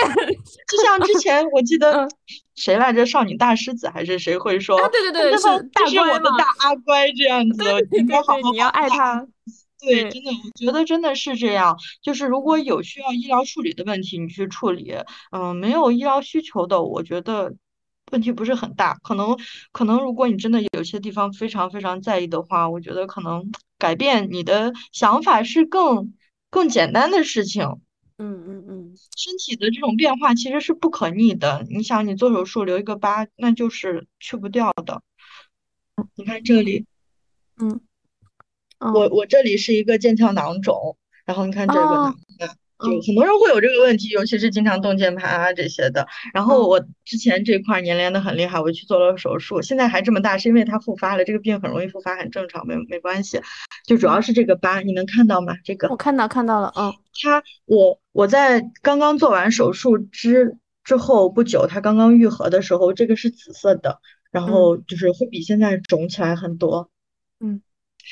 [0.67, 2.07] 就像之前我记得
[2.55, 9.25] 谁来着，少女大狮子还是谁会说，对对对，是大乖的大阿乖这样子，应该好好，你要爱他。
[9.79, 11.77] 对，真的，我觉得真的是这样。
[12.01, 14.93] 就是如果有需要医疗处理的问题，你去处理。
[15.31, 17.55] 嗯，没有医疗需求的，我觉得
[18.11, 18.95] 问题不是很大。
[19.03, 19.37] 可能，
[19.71, 26.13] 可能如果你真的有些地方非常非常在意的话，我觉得可能改变你的想法是更
[26.49, 27.63] 更简单的事情。
[28.17, 31.65] 嗯嗯嗯，身体的这种变化其实是不可逆的。
[31.69, 35.01] 你想，你做手术留一个疤，那就是去不掉的。
[36.15, 36.85] 你看这里，
[37.61, 37.79] 嗯。
[38.79, 42.15] 我我这里是一个腱鞘囊肿，然后你看这个囊，
[42.79, 46.07] 就很多人会有这个问题，尤其是经常动键盘啊这些的。
[46.33, 51.25] 然后我之前这块粘连的很厉害，我去做了手术，现在还这么大，是因为它复发了。
[51.25, 53.41] 这个病很容易复发，很正常，没没关系。
[53.85, 55.53] 就主要是这个疤，你能看到吗？
[55.65, 63.99] 这个我看到看到了，嗯，它我我在刚刚做完手术之之后不久，它刚刚愈合的时候，这个是紫色的，
[64.31, 66.89] 然后就是会比现在肿起来很多，
[67.41, 67.61] 嗯。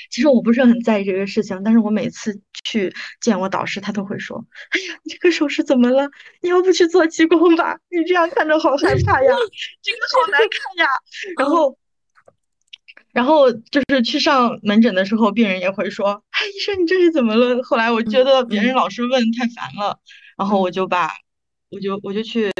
[0.09, 6.09] 其实我不是很在意这个事情，但是我每次去见我导师，他都会说：“哎呀，你这个手是怎么了？
[6.41, 7.77] 你要不去做激光吧？
[7.89, 9.31] 你这样看着好害怕呀，
[9.81, 10.87] 这个好难看呀。
[11.37, 11.77] ”然后，
[13.13, 19.99] 然后就是去上门诊的时候，病人也会说：“哎，医生，你这是怎么了？”后来我觉得别人老是问太烦了，
[20.37, 21.11] 然后我就把，
[21.69, 22.51] 我就我就去。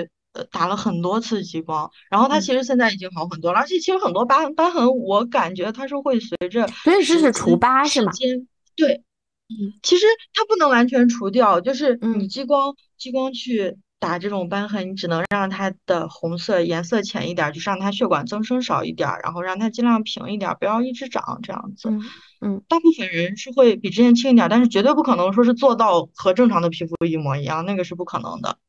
[0.45, 8.11] 打了很多次激光，然后他其实现在已经好很多了，而且其实很多疤疤痕，我感觉它是会随着所以这是除疤是吗？
[8.75, 9.03] 对，
[9.49, 21.89] 嗯，其实它不能完全除掉，就是你激光激光去打这种斑痕，你只能让它的红色颜色浅一点，就是让它血管增生少一点，然后让它尽量平一点，不要一直长这样子。
[22.39, 28.59] 嗯，大部分人是会比之前轻一点，但是绝对不可能说是做到和正常的皮肤一模一样，那个是不可能的。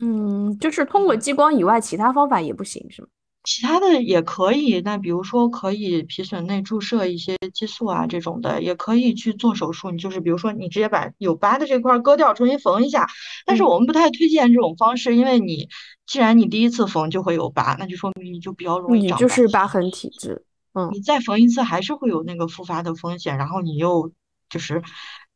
[0.00, 3.08] 嗯，就是通过激光以外，其他方法也不行，是吗？
[3.44, 9.92] 其他的也可以，那比如说可以皮损内注射一些激素啊，这种的也可以去做手术。
[9.92, 13.06] 你就是比如说你直接把有疤的这块割掉，重新缝一下。
[13.46, 15.68] 但是我们不太推荐这种方式，因为你
[16.06, 19.16] 既然你第一次缝就会有疤，那就说明你就比较容易长。
[19.16, 24.10] 你就是疤痕体质，嗯，你再缝一次还是会有那个复发的风险，然后你又
[24.50, 24.82] 就是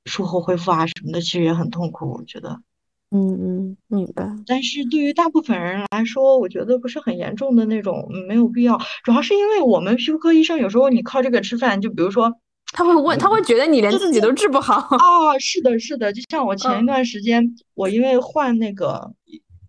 [0.07, 2.61] 术后恢复啊什么的，其实也很痛苦，我觉得。
[3.13, 4.25] 嗯嗯，明白。
[4.47, 8.79] 但是对于大部分人来说，我觉得不是很严重的那种，没有必要。
[9.03, 12.33] 主要是因为我们皮肤科医生有时候你靠这个吃饭，就比如说
[12.73, 14.97] 他会问，他会觉得你连自己都治不好。
[14.97, 16.13] 哦，是的，是的。
[16.13, 17.45] 就像我前一段时间，
[17.75, 19.13] 我因为换那个，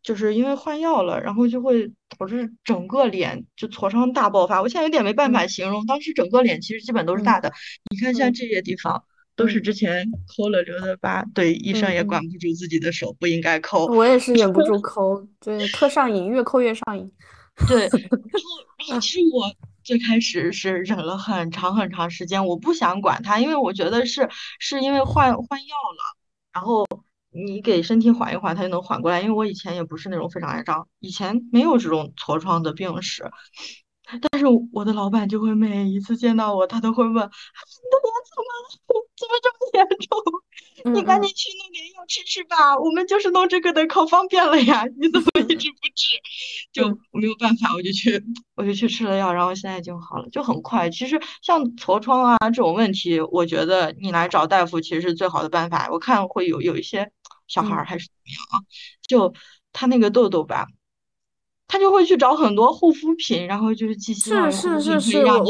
[0.04, 4.62] 就是因为换药了，然后就会导致整个脸就痤疮大爆发。
[4.62, 7.52] 我现在有点没办法形容，当时整个脸其实基本都是大的。
[7.90, 9.04] 你看像这些地方。
[9.36, 13.86] 都是之前抠了留的疤，对医生也管不住自己的手，不应该抠。
[13.88, 17.12] 我也是忍不住 抠，对，特上瘾，越抠越上瘾。
[17.68, 17.90] 对，
[18.88, 19.52] 然后其实我
[19.84, 26.18] 最开始是忍了很长很长时间，我不想管它，因为我觉得是是因为换换药了，
[26.54, 26.86] 然后
[27.32, 29.22] 你给身体缓一缓，它就能缓过来。
[29.22, 33.24] 因为我以前也不是那种非常爱长，以前没有这种痤疮的病史。
[34.20, 39.08] 但是我的老板就会每一次见到我，他都会问：“你的脸怎么了？
[39.22, 40.94] 怎么这么严重？
[40.94, 42.76] 你赶紧去弄点药吃吃吧。
[42.80, 44.84] 我们就是弄这个的，可方便了呀。
[45.00, 46.18] 你怎么 一直不治？
[46.74, 48.22] 就没有办法，我就去，
[48.56, 50.90] 我就去吃了药，然后现在已经好了，就很快。
[50.90, 55.88] 其实像痤疮啊这种问题，我觉得你来找大夫其实是最好的办法。
[55.92, 57.12] 我看会有有一些
[57.48, 58.66] 小孩还是怎么样啊？
[59.08, 59.34] 就
[59.72, 60.66] 他那个痘痘吧。
[61.72, 65.42] 他就会去找很多护肤品，然后就是寄希望是是是是，我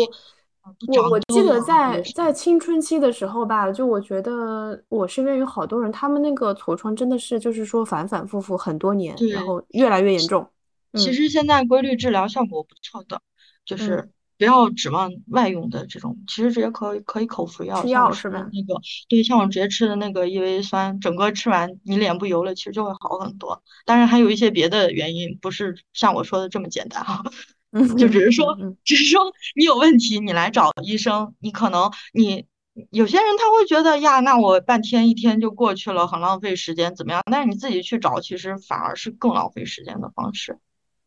[0.96, 10.48] 我我记得在在青春期的时候吧，就我觉得我身边有好多人，他们那个痤疮真的是就是说反反复复很多年，然后越来越严重。
[10.94, 13.20] 其实现在规律治疗效果不错的，
[13.66, 14.08] 就是。
[14.42, 18.40] 不要指望外用的这种，其实直接可以可以口服药，吃药是吧？
[18.52, 23.62] 那个对，像我直接吃的那个异维酸，整个吃完你脸不油了，其实就会好很多。
[23.86, 27.24] 当然还有一些别的原因，不是像我说的这么简单哈。
[28.00, 32.48] 就只是说，只是说你有问题，你来找医生，你可能你
[32.90, 37.22] 有些人他会觉得呀，那我半天一天就过去了，很浪费时间，怎么样？
[37.32, 40.58] 但是你自己去找，其实反而是更浪费时间的方式。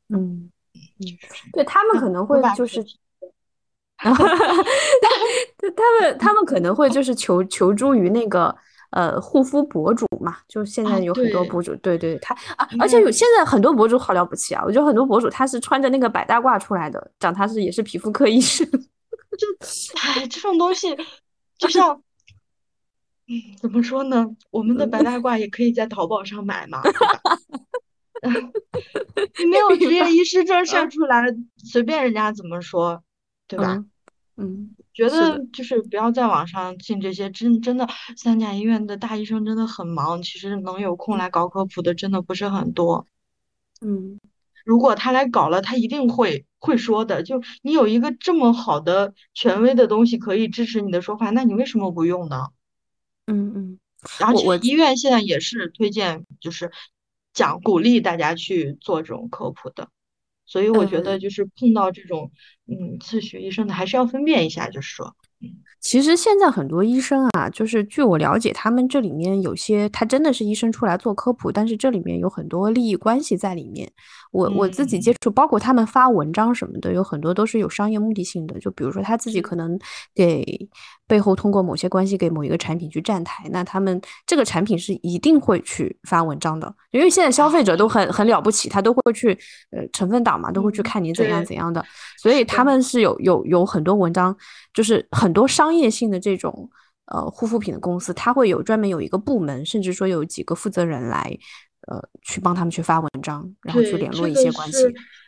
[0.08, 0.52] 嗯
[1.00, 1.18] 嗯，
[1.52, 2.86] 对他们可能会就是。
[4.12, 4.64] 哈哈哈哈
[5.74, 8.54] 他们他们可能会就是求求助于那个
[8.90, 19.46] 呃护肤博主嘛，就现在有很多博主，对对，他啊，而且有现在很多博主好了不起啊，我觉得很多博主他是穿着那个白大褂出来的，讲他是也是皮肤科医生， 就
[20.02, 20.94] 哎这种东西，
[21.56, 22.02] 就像
[23.26, 26.82] 嗯 怎么说呢，我们的白大褂也可以在淘宝上买嘛，
[29.38, 31.24] 你没有职业医师证晒出来，
[31.56, 33.02] 随便人家怎么说。
[33.46, 33.74] 对吧？
[33.74, 33.90] 嗯，
[34.92, 43.06] 觉得就是不要在网上进这些，真真的三甲医院的大医生真的很忙，其实能有空来搞科普的真的不是很多。
[43.80, 44.18] 嗯，
[44.64, 47.22] 如果他来搞了，他一定会会说的。
[47.22, 52.48] 就你有一个这么好的权威的东西可以支持你的说法，那你为什么不用呢？
[53.26, 53.78] 嗯嗯。
[54.18, 56.70] 然后医院现在也是推荐，就是
[57.32, 59.88] 讲鼓励大家去做这种科普的。
[60.46, 62.32] 所以我觉得，就是碰到这种，
[62.66, 65.23] 嗯，自学医生的，还是要分辨一下，就是说，嗯。
[65.84, 73.86] 其实现在很多医生啊，就是据我了解，他们这里面有些他真的是医生出来做科普，但是这里面有很多利益关系在里面。
[74.32, 78.58] 我我自己接触，包括他们发文章什么的，有很多都是有商业目的性的。
[78.58, 79.78] 就比如说他自己可能
[80.12, 80.44] 给
[81.06, 89.38] 背后通过某些关系给某一个产品去站台，那他们这个产品是一定会去发文章的，因为现在消费者都很很了不起，他都会去
[89.70, 91.84] 呃成分党嘛，都会去看你怎样怎样的，
[92.20, 94.34] 所以他们是有有有很多文章，
[94.72, 95.34] 就是很。
[95.34, 96.70] 多商业性的这种
[97.06, 101.38] 呃护肤品的公司，它会有专门有一个部门，甚至说有几个负责人来
[101.86, 104.78] 呃去帮他们去发文章，然后去联络一些关系。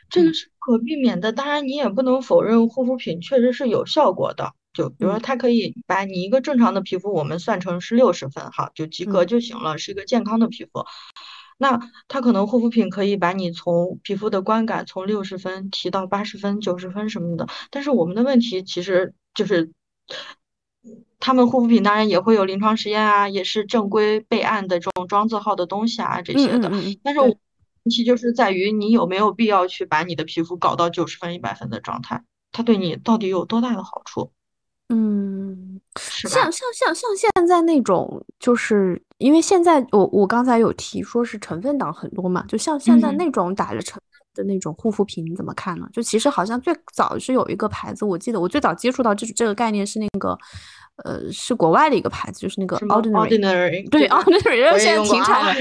[0.08, 4.52] 这个是可避免的，当然你也不能否认护肤品确实是有效果的。
[4.72, 10.84] 就比如说，它可以把你一个正常的皮肤，我们算成是六十分，哈，就及格就行了，是一个健康的皮肤。
[11.58, 17.48] 那它可能护肤品可以把你从皮肤的观感从六十分提到八十分、九十分什么的。
[17.70, 19.72] 但是我们的问题其实就是，
[21.18, 26.70] 他们护肤品当然也会有临床实验啊，也是正规备案的这种装字号的东西啊这些的。
[27.02, 27.36] 但是问
[27.84, 34.30] 题就是在于你有没有必要去把你的皮肤搞到九十分、一百分的状态，它对你到底有多大的好处？
[34.88, 45.88] 嗯，像像像像现在那种，就是因为现在我我刚才有提说是成分党很多嘛，就像现在那种打着成分的那种护肤品，你怎么看呢？
[45.92, 50.38] 就其实好像最早是有一个牌子，我记得我最早接触到这这个概念是那个，
[51.02, 55.54] 呃，是国外的一个牌子，就是那个 Ordinary，对 Ordinary，然后现在停产了，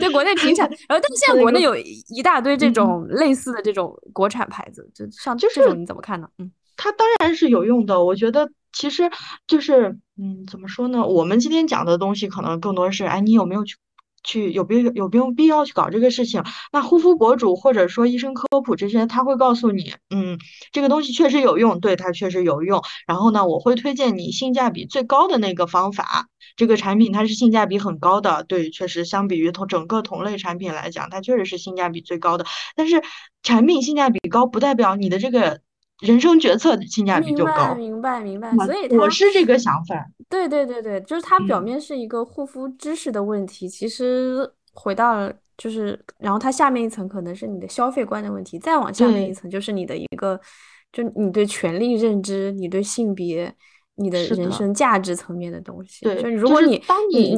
[0.00, 6.26] 对，国内停产， 然后但是现在国内有一大堆这种类似的这种国产牌子，就像这种你怎么看呢？
[6.38, 8.50] 嗯，它当然是有用的，我觉得。
[8.72, 9.10] 其实
[9.46, 11.06] 就是，嗯，怎么说呢？
[11.06, 13.76] 我们今天讲的东西可能更多是，哎，你有没有去，
[14.24, 16.42] 去有必有没有必要去搞这个事情？
[16.72, 20.38] 那护肤博主或者说医生科普这些，他会告诉你，嗯，
[20.72, 22.82] 这个东西确实有用，对它确实有用。
[23.06, 26.28] 然后呢，我会推荐你性价比最高的那个方法。
[26.56, 32.44] 这个产品它是性价比很高的，对，确实相比于同整个同类产品来讲，它确实是性价比最高的。
[32.76, 33.02] 但是
[33.42, 35.60] 产品性价比高，不代表你的这个。
[36.02, 40.04] 人生决策的性价比就高，明白明白明白，所以我是这个想法。
[40.28, 50.40] 对对对对，就是它表面是一个护肤知识的问题，其实回到了就是，然后它下面一层可能是你的消费观的问题，再往下面一层就是你的一个，
[50.92, 53.54] 就你对权力认知、你对性别、
[53.94, 56.04] 你的人生价值层面的东西。
[56.04, 57.36] 对，就如果你当你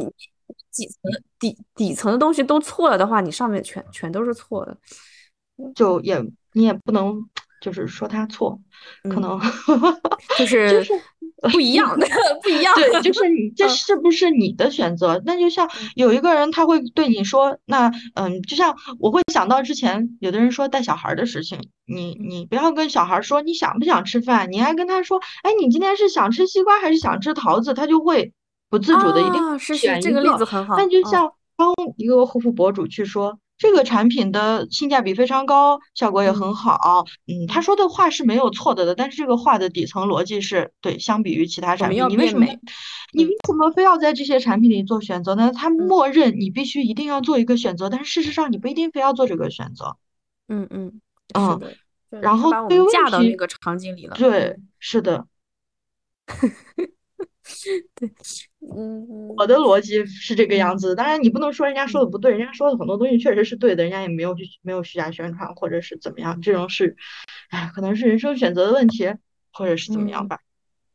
[0.73, 0.99] 底层
[1.39, 4.77] 底底层的东西都错了的话，你上面全全都是错的，
[5.75, 6.19] 就也
[6.53, 7.23] 你也不能。
[7.65, 8.61] 就是说他错，
[9.05, 9.41] 可能
[10.39, 10.93] 就是就是
[11.51, 12.07] 不一样的，
[12.43, 12.75] 不一样。
[12.75, 15.23] 对，就是你这是不是你的选择？
[15.25, 27.73] 那就像有一个人他会对你说，那嗯，就像我会想到之前有的人说带小孩的事情，你你不要跟小孩说你想不想吃饭，你还跟他说，哎，你今天是想吃西瓜还是想吃桃子？
[27.73, 28.35] 他就会
[28.69, 30.11] 不自主的一定选一个。
[30.11, 30.77] 这个例子很好。
[30.77, 33.39] 那就像当一个护肤博主去说。
[33.65, 37.07] 这个产品的性价比非常高，效果也很好。
[37.27, 42.45] 嗯，他说的话是没有错的的，但是这个话的底层逻辑是对，相比于其他产品，你为什么
[43.15, 45.51] 你为什么非要在这些产品里做选择呢？
[45.51, 49.97] 他默认你必须一定要做一个选择，但是事实上你不一定非要做这个选择。
[50.49, 51.01] 嗯嗯
[51.33, 51.59] 嗯，
[52.21, 54.15] 然后对嫁到那个场景里了。
[54.17, 55.27] 对，是的。
[57.95, 58.11] 对，
[58.73, 60.95] 嗯，我的逻辑是这个样子。
[60.95, 66.97] 当然，你不能说人家说的不对，人家说的很多东西确实是对的，人家也没有去没有虚假宣传或者是怎么样，这种是，
[67.51, 69.13] 哎，可能是人生选择的问题，
[69.53, 70.39] 或者是怎么样吧。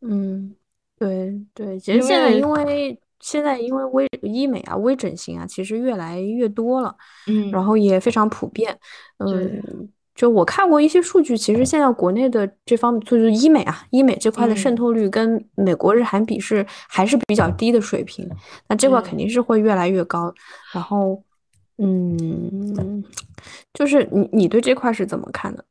[0.01, 0.55] 嗯，
[0.97, 6.95] 对对，其实现在因为现在因为微医美啊、微整形啊，其实越来越多了，
[7.27, 8.79] 嗯，然后也非常普遍，
[9.17, 9.89] 嗯。
[10.19, 18.29] 就我看过一些数据，其实现在国内的这方面就是医美啊，医美这块的渗透率跟美国、日韩比是还是比较低的水平。
[18.67, 20.33] 那这块肯定是会越来越高。
[20.73, 21.23] 然后，
[21.77, 23.01] 嗯，
[23.73, 25.63] 就是你你对这块是怎么看的？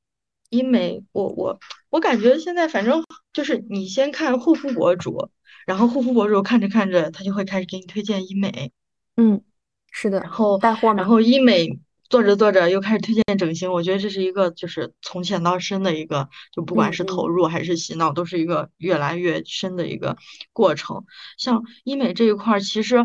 [0.48, 1.58] 医美，我我
[1.90, 5.28] 我感觉现在反正就是你先看护肤博主，
[5.66, 8.72] 然后护肤博主看着看着，他就会开始给你推荐医美。
[9.18, 9.42] 嗯，
[9.90, 10.20] 是的。
[10.20, 11.78] 然后带货然后医美。
[12.08, 20.16] 做着做着又开始推荐整形，我觉得这是一个就是从浅到深的一个，就不管是投入还是洗脑，都是一个越来越深的一个
[20.52, 21.04] 过程。
[21.36, 23.04] 像医美这一块，其实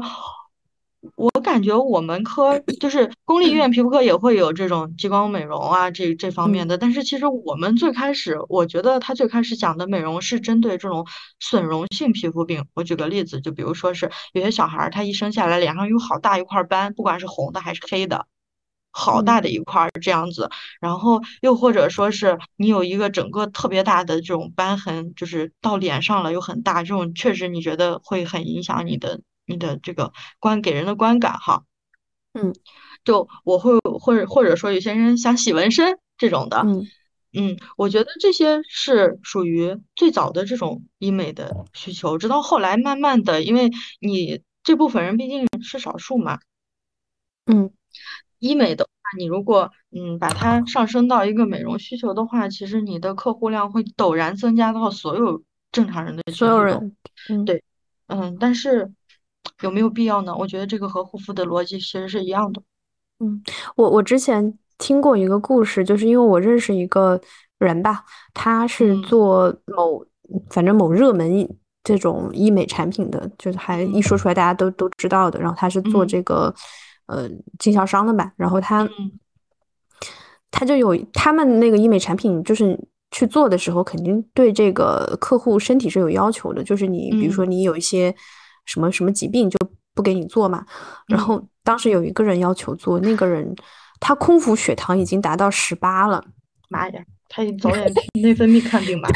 [1.15, 11.05] 我感觉我们科就是公立医院皮肤科也会有这种激光美容啊这这方面的，但是其实我们最开始，我觉得他最开始讲的美容是针对这种
[11.41, 12.65] 损容性皮肤病。
[12.73, 18.27] 我举个例子，就比如说是有些小孩儿他一生下来脸上有好大一块斑，不管是红的还是黑的。
[18.93, 31.63] 好大的一块儿这样子，然后又或者说是你有一个整个特别大的这种斑痕，就是到脸上了又很大，这种确实你觉得会很影响你的你的这个观给人的观感哈。
[32.33, 32.53] 嗯，
[33.03, 36.87] 就我会或者或者说有些人想洗纹身这种的，嗯。
[37.35, 46.37] 嗯，我觉得这些是属于最早的这种医美的需求，直到后来慢慢的，因为你这部分人毕竟是少数嘛，
[47.47, 47.71] 嗯。
[48.43, 55.41] 医美的话，你如果嗯把它上升到一个美容需求的话，其实你的客户量会陡然增加到所有
[55.71, 56.93] 正常人的所有人，
[57.29, 57.63] 嗯，对，
[58.07, 58.91] 嗯，但是
[59.61, 60.35] 有没有必要呢？
[60.35, 62.61] 我觉得这个和护肤的逻辑其实是一样的。
[63.19, 63.41] 嗯，
[63.77, 67.21] 我我之前听过一个故事，就是因为我认识一个
[67.59, 70.05] 人吧，他是做某
[70.49, 71.47] 反正某热门
[71.81, 75.39] 这种医美产品的，就是还一说出来大家都都知道的。
[75.39, 76.53] 然后他是做这个
[77.13, 78.89] 呃经销商的吧，然后他
[80.51, 82.77] 他就有他们那个医美产品，就是
[83.11, 88.13] 去做的时候，肯定对这个客户身体是有要求的，就是你比如说你有一些
[88.65, 89.57] 什么什么疾病就
[89.93, 90.65] 不给你做嘛，
[91.07, 91.41] 然后。
[91.65, 93.55] 当时有一个人要求做，那个人
[94.01, 96.21] 他空腹血糖已经达到十八了，
[96.67, 99.07] 妈呀，他早点去内分泌看病吧。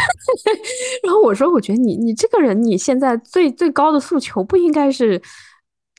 [1.04, 5.22] 然后我说，我觉得你你这个人，你现在最最高的诉求不应该是，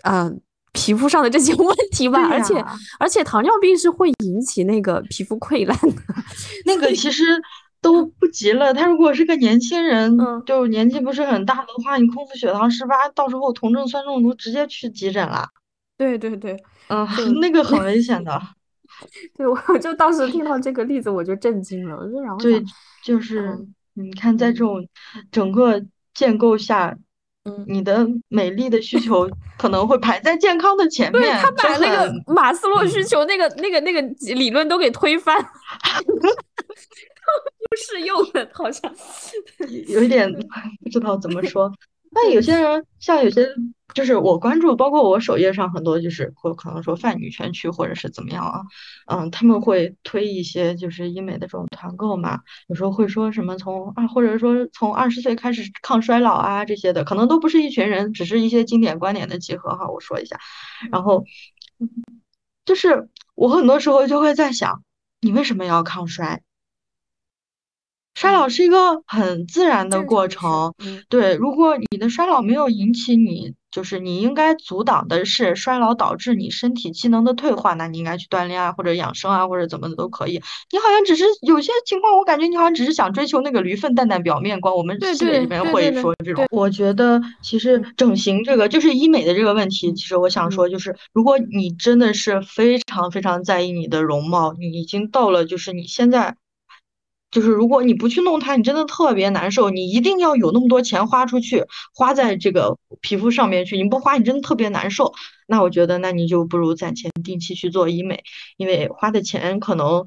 [0.05, 0.33] 呃，
[0.79, 2.29] 皮肤上的这些问题吧？
[2.29, 2.65] 而且
[2.99, 6.03] 而且糖尿病是会引起那个皮肤溃烂的，
[6.65, 7.25] 那个其实
[7.81, 8.73] 都不急了。
[8.73, 10.17] 他如果是个年轻人，
[10.47, 15.49] 就年纪不是很大的话，你空腹血糖十八，到时候酮症酸中毒，直接去急诊了。
[15.97, 16.57] 对对对，
[16.89, 17.07] 嗯，
[17.41, 18.41] 那个很危险的。
[19.37, 21.97] 对，我就当时听到这个例子，我就震惊了。
[21.97, 22.63] 我就然后对，
[23.05, 23.57] 就是
[23.95, 24.87] 你看，在这种
[25.31, 25.81] 整个
[26.15, 26.99] 建构下，嗯，
[27.67, 31.23] 你的美丽的需求可能会排在健康的前面。
[31.23, 34.01] 对他把那个马斯洛需求那个那个那个
[34.35, 35.37] 理论都给推翻，
[36.11, 38.93] 不适用的，好像
[39.89, 40.31] 有一点
[40.83, 41.71] 不知道怎么说。
[42.13, 43.49] 但有些人像有些。
[43.95, 48.61] 就是我关注，包括我首页上很多，就是会可能说泛女权区或者是怎么样啊，
[49.07, 52.39] 嗯，他们会推一些就是医美的这种团购嘛，
[52.69, 59.89] 有时候会说什么从二或者说从二十岁开始抗衰老啊这些的，可能都不是一群人，只是一些经典观点的集合哈。
[59.89, 60.39] 我说一下，
[60.93, 61.25] 然后
[62.67, 64.83] 就是我很多时候就会在想，
[65.23, 66.43] 你为什么要抗衰？
[68.19, 70.75] 衰老是一个很自然的过程，
[71.09, 71.37] 对。
[71.37, 80.33] 如果你的衰老没有引起你，就是你应该阻挡的是衰老导致你身体机能的退化，那你应该去锻炼啊，或者养生啊，或者怎么的都可以。
[80.73, 84.75] 你好像只是有些情况，我感觉你好像只是想追求那个驴粪蛋蛋表面光。
[84.75, 86.45] 我们医美这边会说这种。
[86.51, 96.35] 我觉得其实整形这个就是医美的这个问题，其实我想说就是，如果你真的是非常非常在意你的容貌，你已经到了就是你现在。
[97.31, 99.69] 就是如果你不去弄它，你真的特别难受。
[99.69, 101.63] 你一定要有那么多钱花出去，
[101.95, 103.77] 花在这个皮肤上面去。
[103.77, 105.13] 你不花，你真的特别难受。
[105.47, 108.25] 那我觉得，那你就不如攒钱定期去做医美，
[108.57, 110.07] 因为花的钱可能，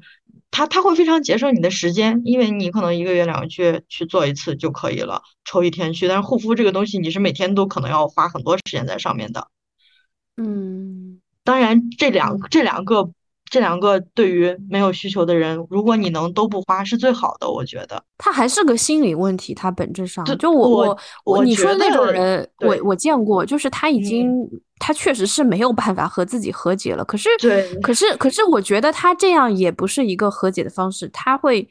[0.50, 6.08] 它它会非常节省你的时间，因为你可能一个月两个月去做一次就可以了，抽一天去。
[6.08, 9.46] 但是护肤这个东西，你是每天都可能要花很多时间在上面的。
[10.36, 13.10] 嗯，当然这两这两个。
[13.52, 17.46] 这两个对于没有需求的人，如果你能都不花，是最好的。
[17.46, 24.34] 我觉得他还是个心理问题，他本质上就我我我你说的那种人，我我见过，就是他已经
[24.78, 27.04] 他确实是没有办法和自己和解了。
[27.04, 31.68] 可是对，可是可是我觉得他这样也不是一个和解的方式，他会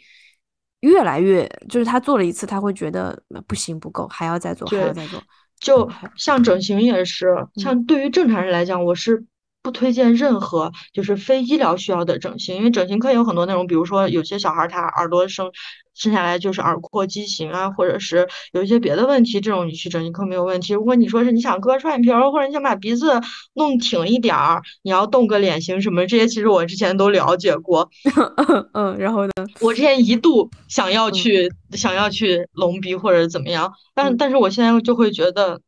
[0.81, 5.19] 越来越就是他做了一次，他会觉得不行不够，还要再做，还要再做。
[5.59, 9.25] 就像整形也是，像对于正常人来讲，我是。
[9.63, 15.51] 不推荐任何就是非医疗需要的整形，因为整形科有很多内容，比如说有些小孩他耳朵生
[15.93, 20.73] 生下来就是耳廓畸形啊，或者是有一些别的问题，这种你去整形科没有问题。
[20.73, 23.21] 如果你说是你想割双眼皮儿，或者你想把鼻子
[23.53, 27.89] 弄挺一点儿，你要动个脸型什么，这些其实我之前都了解过。
[28.73, 29.31] 嗯，然后呢？
[29.59, 35.61] 我之前一度想要去想要去隆鼻或者怎么样，但但是我现在就会觉得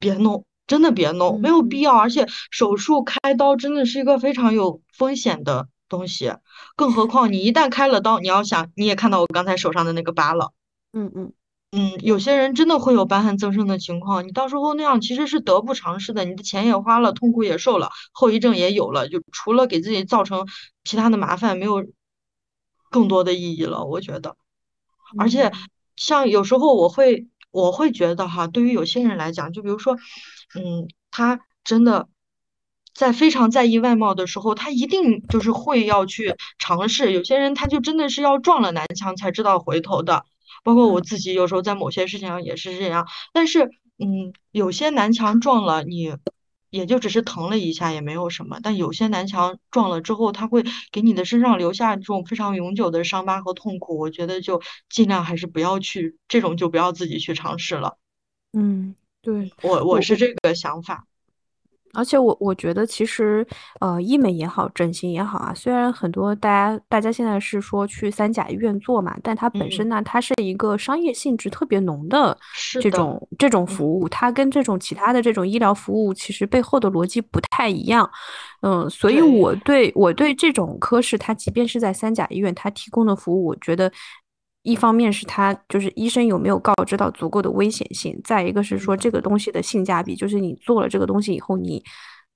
[0.00, 0.44] 别弄。
[0.68, 1.96] 真的别弄，没有必要。
[1.96, 6.32] 而且手术开刀真的是一个非常有风险的东西，
[6.76, 10.52] 更何况你一旦开了刀，你要想，你也看到我刚才手上的那个疤了。
[10.92, 11.32] 嗯嗯
[11.72, 20.46] 嗯，有些人真的会有瘢痕增生的情况，你到时候那样其实是得不偿失的，你的钱也花了，痛苦也受了，后遗症也有了，就除了给自己造成
[20.84, 21.84] 其他的麻烦，没有
[22.90, 23.84] 更多的意义了。
[23.84, 24.36] 我觉得，
[25.18, 25.50] 而且
[25.96, 29.96] 像有时候我会我会觉得哈，对于有些人来讲，就比如说。
[30.54, 32.08] 嗯，他真的
[32.94, 37.12] 在非常在意外貌的时候，他一定就是会要去尝试。
[37.12, 40.24] 有些人他就真的是要撞了南墙才知道回头的，
[40.64, 43.06] 包括我自己有时候在某些事情上也是这样。
[43.32, 46.16] 但是，嗯，有些南墙撞了你，
[46.70, 48.58] 也就只是疼了一下，也没有什么。
[48.62, 53.98] 但有些南墙撞了之后，他会给你的身上留下这种非常永久的伤疤和痛苦。
[53.98, 57.96] 我觉得就尽量还是不要去这种，就不要自己去尝试了。
[58.52, 58.94] 嗯。
[59.20, 61.04] 对我我是这个想法，
[61.92, 63.46] 而且我我觉得其实，
[63.80, 72.38] 呃，医美也好，整形也好啊，虽然很多大家大家现在是说去三甲医院做嘛，但它本身呢，它是一个商业性质特别浓的
[72.80, 78.08] 这种这种服务，它跟这种其他的这种医疗服务其实背后的逻辑不太一样。
[78.62, 83.92] 嗯，所以我对我对这种科室，它即便是在三甲医院，它提供的服务，我觉得。
[84.62, 91.82] 一方面是他就是医生有没有告知到足够的危险性，再一个是说这个东西的性价比，就是你做了这个东西以后，你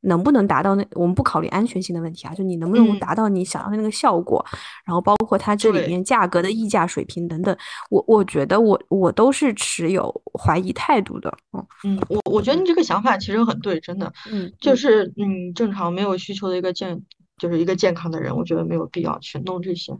[0.04, 4.44] 能不能达到那我们不考虑安全性的问题啊，就你能不能达到你想要的那个效果，
[4.84, 7.56] 然后包括它这里面价格的溢价水平等等，
[7.88, 11.32] 我我觉得我我都是持有怀疑态度的。
[11.52, 11.66] 嗯。
[11.84, 14.74] 嗯，我我觉得你这个想法其实很对，真的，嗯，就。
[14.74, 17.00] 是嗯正常没有需求的一个健
[17.38, 19.92] 就是一个健康的人，我觉得没有必要去弄这些，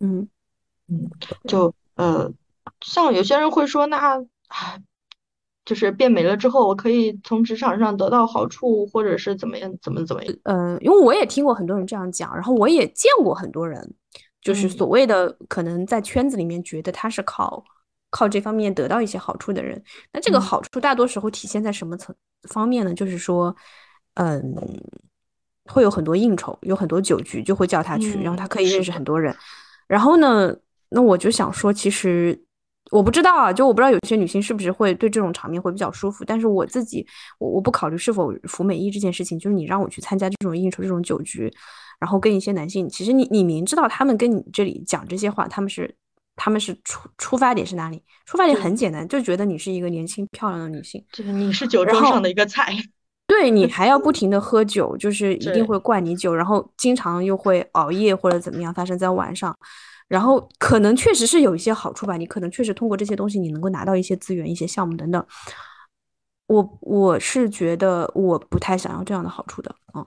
[0.00, 0.28] 嗯。
[0.88, 1.10] 嗯，
[1.46, 2.32] 就呃，
[2.80, 4.18] 像有些人会说，那
[5.64, 10.34] 就是变美了之后，我可以从职场上得到好处，或者是怎么样，怎么怎么样？
[10.44, 13.94] 嗯，因为我也听过很多人这样讲，然后我也见过很多人，
[14.40, 17.62] 就是所谓的可能在圈子里面觉得他是靠
[18.08, 19.82] 靠这方面得到一些好处的人。
[20.10, 22.16] 那这个好处大多时候体现在什么层
[22.48, 22.94] 方面呢？
[22.94, 23.54] 就是说，
[24.14, 24.40] 嗯，
[25.66, 29.36] 会有很多应酬，有很多酒局，就会叫他去，然后他可以认识很多人，
[29.86, 30.56] 然后呢？
[30.90, 32.38] 那我就想说，其实
[32.90, 36.24] 我不知道啊，就我不知道有些女性是不是会对这种场面会比较舒服。
[36.24, 37.06] 但是我自己，
[37.38, 41.52] 我我不考虑是否服美役这件事情，就是你让我去参加这种应酬、这种酒局，
[42.00, 45.94] 然后跟一些男性，其实你你明知道他们跟你这里讲这些话，他们是
[46.36, 48.02] 他们是出出发点是哪里？
[48.24, 52.74] 出发点很简单，就觉得你是一个年轻漂亮的女性，就是你是酒桌上的一个菜，
[53.28, 59.54] 对你还要不停的 喝酒，就是一定会灌你酒，然后经常又会熬夜或者怎么样发生在晚上。
[60.08, 65.24] 然后可能确实是有一些好处吧，你可能确实通过这些东西，你能够拿到一些资源、一些项目等等。
[66.46, 70.06] 我我是觉得我不太想要这样的好处的，嗯。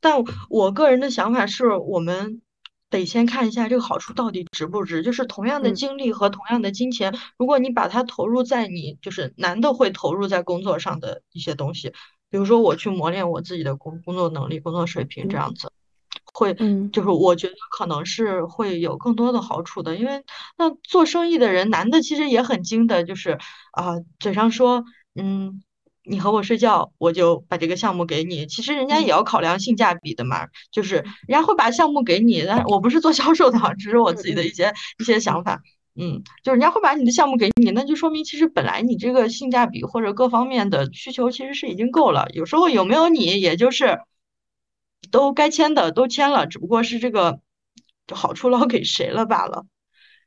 [0.00, 0.14] 但
[0.48, 2.40] 我个人的想法是，我们
[2.88, 5.02] 得先看一下这个好处到底值不值。
[5.02, 11.92] 就是同样的精力和同样的金钱，如果你把它投入在你就是男的会投入在工作上的一些东西，
[12.30, 15.70] 比如说我去磨练我自己的工工作能力、工作水平这样子。
[16.40, 16.90] 会，嗯。
[16.90, 20.24] 就是我觉得可能是会有更多的好处的，因为
[20.56, 23.38] 那做生意的人，男的其实也很精的，就是
[23.72, 24.84] 啊，嘴上说，
[25.14, 25.62] 嗯，
[26.02, 30.96] 你和我睡觉，我就把这个项目给你，其实人家也要考量性价比的嘛，就是
[31.28, 35.60] 人家会把项目给你，但是我不是做销售的，只是我自己的一些一些想法，
[35.94, 44.00] 嗯，就是人家会把你的项目给你，那就说明其实本来你这个性价比或者各方面的需求其实是已经够了，有时候有没有你，也就是。
[45.10, 47.40] 都该签的都签了，只不过是这个
[48.12, 49.64] 好处捞给谁了罢了。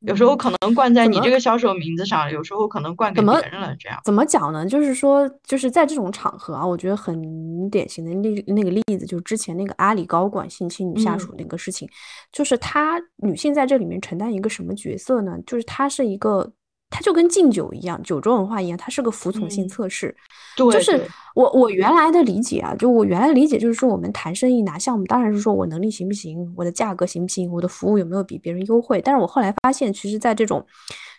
[0.05, 3.73] 有时候可能灌在你这个销售名字上，有时候可能灌给别人了。
[3.79, 4.65] 这样怎么讲呢？
[4.65, 11.88] 就是说，就是在这种场合啊，我觉得很典型的例那个例子，就是之前那个阿里高管性侵女下属那个事情，
[12.34, 15.38] 就是她女性在这里面承担一个什么角色呢？
[15.47, 16.51] 就是她是一个。
[16.93, 20.15] 它就跟敬酒一样，酒桌文化一样，它是个服从性测试。
[20.55, 29.01] 对，就是我我原来的理解啊，就我原来理解就是说，我们谈生意拿项目，当然是说我能力行不行，我的价格行不行，我的服务有没有比别人优惠。
[29.01, 30.63] 但是我后来发现，其实，在这种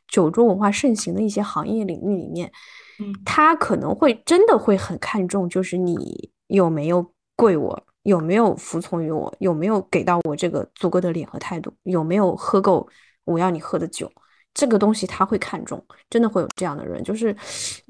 [0.07, 2.53] 酒桌文化盛行的一些行业领域里面，
[3.01, 7.05] 嗯，他可能会真的会很看重，就是你有没有
[7.35, 12.87] 跪我，有没有服从于我，有没有给到我这个足够的脸和态度，有没有喝够
[13.25, 14.09] 我要你喝的酒。
[14.55, 17.37] 这个东西他会看重，真的会有这样的人，就是，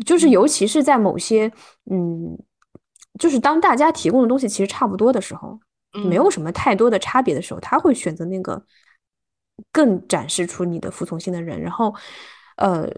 [0.07, 1.53] 就是，尤其是在某些，
[1.91, 2.35] 嗯，
[3.19, 5.61] 就是当大家提供的东西其实差不多的时候，
[6.09, 8.65] 没有什么太多的差别的时候，他会选择那个
[9.71, 11.61] 更展示出你的服从性的人。
[11.61, 11.95] 然后，
[12.57, 12.91] 呃，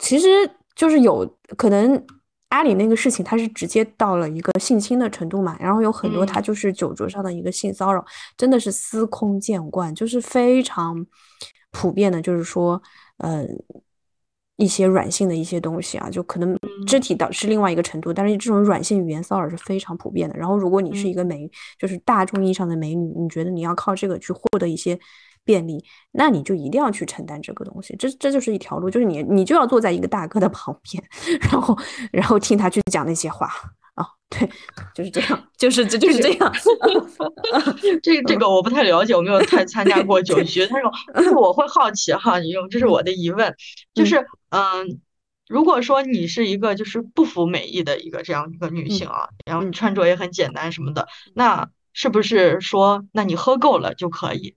[0.00, 0.26] 其实
[0.74, 1.24] 就是有
[1.56, 2.04] 可能
[2.48, 8.04] 阿里那个事情，他是直接到了一个性侵的程度嘛，然后有很多他就是酒桌上的一个性骚扰，
[8.36, 11.06] 真的是司空见惯，就是非常
[11.70, 12.82] 普遍的，就是说。
[13.24, 13.48] 嗯，
[14.56, 16.56] 一些软性的一些东西啊，就可能
[16.86, 20.36] 肢体到是另外一个程度，但是这种软性语言骚扰是非常普遍的。
[20.36, 24.98] 然后，如果你是一个美，就是大众意义上的美女，你觉得你要靠这个去获得一些
[25.42, 27.96] 便利，那你就一定要去承担这个东西。
[27.96, 31.02] 这这就是一条路，就是你你就要坐在一个大哥的旁边，
[31.50, 31.76] 然后
[32.12, 33.50] 然后听他去讲那些话。
[33.96, 34.48] 哦，对，
[34.94, 36.52] 就是这样，就是这就是这样。
[38.02, 40.68] 这这个我不太了解，我没有太参加过 酒局。
[41.12, 43.54] 但是我会好奇哈，你用这是我的疑问，
[43.94, 45.00] 就是嗯，
[45.46, 54.56] 如果说你是一个就是不服美意的一个这样一个女性啊，然后你穿着也很简单什么的，那是不是说那你喝够了就可以？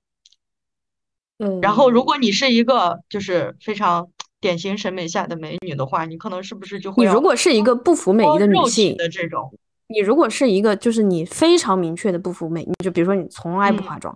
[1.37, 1.61] 嗯。
[1.61, 4.09] 然后如果你是一个就是非常。
[4.39, 7.03] 典型审美下的美女的话，你可能是不是就会？
[7.03, 9.51] 你如果是一个不服美意的女性的这种，
[9.87, 14.15] 你如果是一个就是你非常明确的不服美，你就比如说你从来不化妆，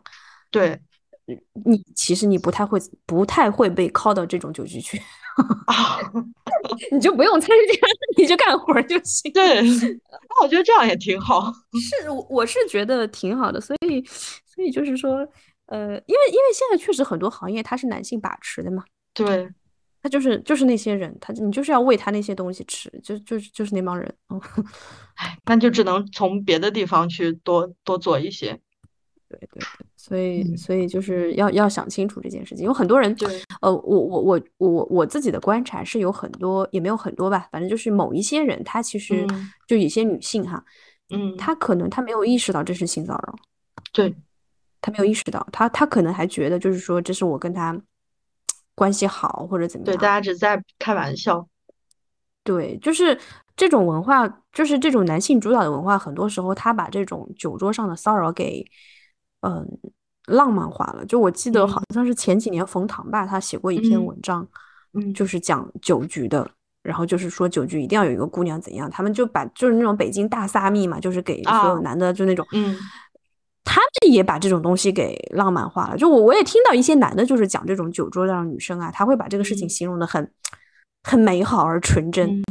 [0.52, 0.80] 对，
[1.66, 5.02] 你其实你不太会不太会被铐到这种酒局去
[5.66, 5.98] 啊，
[6.92, 9.32] 你就不用参加， 你就干活就行。
[9.34, 9.62] 对，
[10.30, 11.52] 那我觉得这样也挺好。
[12.02, 14.04] 是，我我是觉得挺好的，所以
[14.46, 15.28] 所以就是说，
[15.68, 18.84] 呃，因为因为现在确实很多行业它是男性把持的嘛。
[19.14, 19.50] 对。
[20.02, 24.12] 他就是就是那些人，他你就是要喂他那些东西吃，就就是就是那帮人，
[25.16, 28.60] 哎，那就只能从别的地方去多多做一些。
[29.30, 29.64] 对对对，
[29.96, 33.16] 所以所以就是要要想清楚这件事情，有很多人，
[33.62, 39.26] 呃，我我我我我自己的观察是有很多，也没有很多吧，反正就是某一些人，他其实
[39.68, 40.62] 就有些女性哈，
[41.12, 43.36] 嗯，她可能她没有意识到这是性骚扰，
[43.94, 44.14] 对，
[44.82, 47.80] 她没有意识到，她她可能还觉得就是说这是我跟他。
[48.76, 49.96] 关系好或者怎么样？
[49.96, 51.48] 对，大家只在开玩笑。
[52.44, 53.18] 对，就是
[53.56, 58.66] 这种文化，就是这种男性主导的文化，很多时候他把这种酒桌上的骚扰给，
[59.42, 59.64] 嗯，
[60.26, 61.06] 浪漫化了。
[61.06, 64.48] 就我记得好像是前几年冯唐吧，他写过一篇文章，
[64.94, 66.50] 嗯，就是讲酒局的，
[66.82, 72.76] 然后就是说酒局一定要有一个姑娘怎样，他们就把就是那种北京大撒蜜嘛，就是给所有男的就那种，嗯。
[73.64, 80.32] 他们也把这种东西给浪漫化了，就我我也听到一些男的，就是讲这种酒桌上的女生啊，他会把这个事情形容的很
[81.04, 82.42] 很美好而纯真，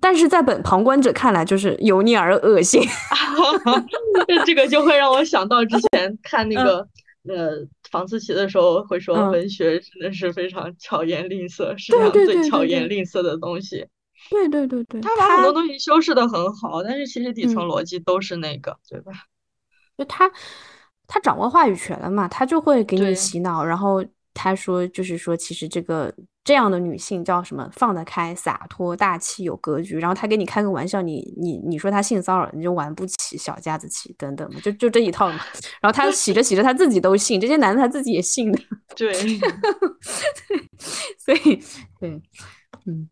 [0.00, 2.82] 但是在本旁观者看来就是油腻而恶心。
[4.46, 6.86] 这个就会让我想到之前 看那个
[7.28, 13.86] 呃房思琪的时候，会说文学真的是非常巧言令色，世界上最巧言令色的东西。
[14.30, 19.12] 对对对对，他把很多东西修饰的很好，但是其实底层逻辑都是那个，对吧？
[19.96, 20.30] 就他，
[21.06, 23.64] 他掌握话语权了嘛，他就会给你洗脑。
[23.64, 27.68] 然后他说，就是说，其实这个这样的女性叫什么？
[27.72, 29.98] 放得开、洒脱、大气、有格局。
[29.98, 35.38] 然后他给你开个玩笑，你你你说他性骚扰，你就玩不起、小家子气等等嘛，就就这一套嘛。
[35.80, 38.60] 然后他洗着洗着，他自己都信，这些男的他自己也信的。
[38.96, 39.12] 对，
[41.18, 41.62] 所以
[42.00, 42.20] 对，
[42.86, 43.08] 嗯。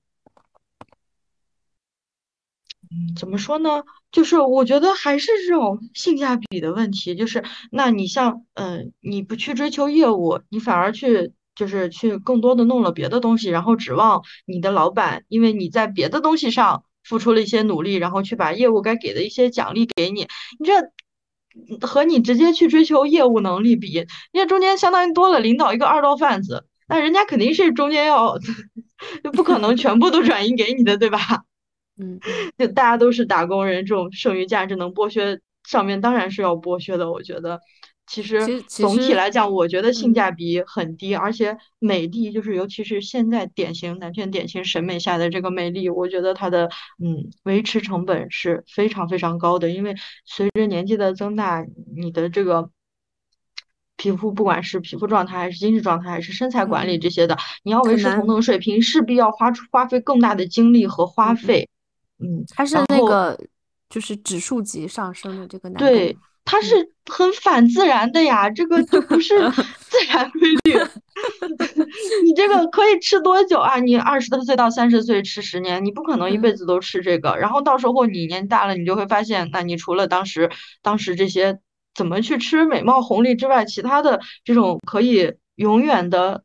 [2.95, 3.83] 嗯，怎么说呢？
[4.13, 7.15] 就是我觉得还是这种性价比的问题。
[7.15, 20.29] 就是，那你像，嗯，你不去追求业务，你反而去，就是去更多的弄了别的东西，然后指望你的老板，因为你在别的东西上付出了一些努力，然后去把业务该给的一些奖励给你。
[20.59, 28.39] 你这和你直接去追求业务能力比，那中间相当于多了领导一个二道贩子，那人家肯定是中间要，
[29.25, 31.19] 就不可能全部都转移给你的，对吧？
[32.05, 32.21] 嗯，
[32.59, 37.11] 就大家都是打工人，这种剩余价值能剥削上面当然是要剥削的。
[37.11, 37.61] 我觉得，
[38.07, 46.69] 其实总体来讲，我觉得性价比很低，而且美丽就是尤其是现在典型男权典型审美下的这个美丽，我觉得它的
[47.03, 49.71] 嗯维持成本是非常非常高的。
[49.71, 49.95] 因为
[50.27, 51.65] 随着年纪的增大，
[51.97, 52.71] 你的这个
[53.97, 61.69] 皮肤不管是皮肤状态还是精神状态还是身材管理这些的，你要维持同等水平，势必要花出花费更大的精力和花费。
[62.23, 63.39] 嗯，它是那个
[63.91, 69.39] 就是指数级上升的这个，对，它是很反自然的呀，这个就不是
[69.81, 70.79] 自然规律。
[72.25, 73.77] 你这个可以吃多久啊？
[73.77, 77.37] 你二十多岁到三十岁吃十年，你不可能一辈子都吃这个。
[77.37, 80.51] 然后到时候你年大了，你就会发现，那你除了当时
[80.81, 81.59] 当时这些
[81.95, 86.45] 怎么去吃美貌红利之外，其他的这种可以永远的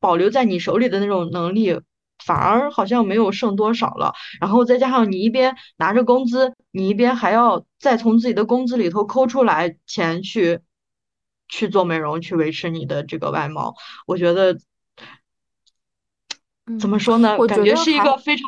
[0.00, 1.78] 保留在你手里的那种能力。
[2.24, 10.60] 反而好像没有剩多少了，然后再加上你一边拿着工资，你一边还要再从自己的工资里头抠出来钱去
[11.48, 13.74] 去做美容，去维持你的这个外貌。
[14.06, 14.56] 我觉得
[16.78, 17.36] 怎么说呢？
[17.46, 18.44] 感觉是一个非常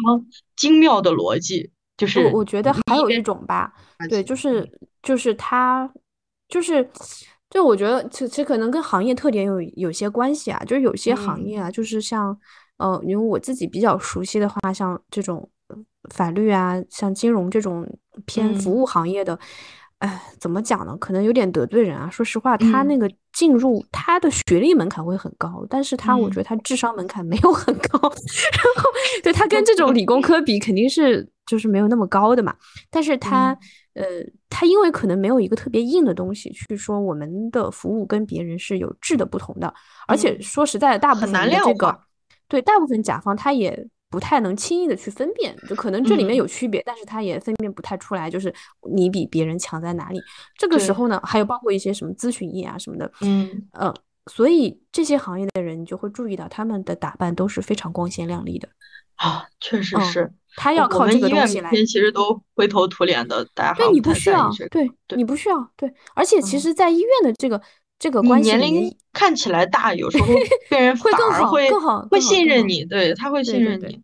[0.57, 1.73] 精妙的逻辑。
[1.97, 3.73] 就是我觉得还有一种吧，
[4.09, 4.69] 对，就是
[5.03, 5.89] 就是他
[6.49, 6.89] 就是
[7.51, 12.39] 就我觉得其实可能跟行业特点有有些关系啊，就是有些行业啊，就是像。
[12.79, 15.49] 呃，因为我自己比较熟悉的话，像这种
[16.11, 17.87] 法律啊，像金融这种
[18.27, 19.39] 偏服务行业的，
[19.99, 20.97] 哎，怎么讲呢？
[20.99, 22.11] 可能有点得罪人啊。
[22.11, 27.99] 说实话，他那个进入他的学历门槛会很高，但是他我觉得他智商门槛没有很高。
[28.03, 28.91] 然后，
[29.23, 32.55] 对他跟这种理工科比，肯定是就是没有那么高的嘛。
[32.91, 33.57] 但是他，
[33.95, 34.05] 呃，
[34.51, 39.73] 他因为可能没有一个特别硬的东西去说我们的服务跟别人是有质的不同的，
[40.07, 41.99] 而且说实在的，大部分的这个。
[42.55, 48.55] 对大部分甲方，他也不太能轻易的去分辨，就可能这里面有区别，但是他也分辨不太出来，就是
[48.93, 50.23] 你比别人强在哪里。
[50.57, 53.93] 这个时候呢，还有包括一些什么咨询业啊什么的，嗯呃，
[54.27, 58.69] 所以这些行业的人，你就会注意到他们的打扮都是非常光鲜亮丽的。
[59.17, 60.33] 啊，确实是。
[60.57, 61.69] 他要靠这个东西来。
[61.71, 65.93] 其实都灰头土脸的，大家对你不需要，对你不需要，对。
[66.15, 67.61] 而且其实，在医院的这个
[68.05, 70.27] 这个关系年龄看起来大，有时候
[70.69, 73.99] 病人会更好，更好，会信任你，对他会信任你。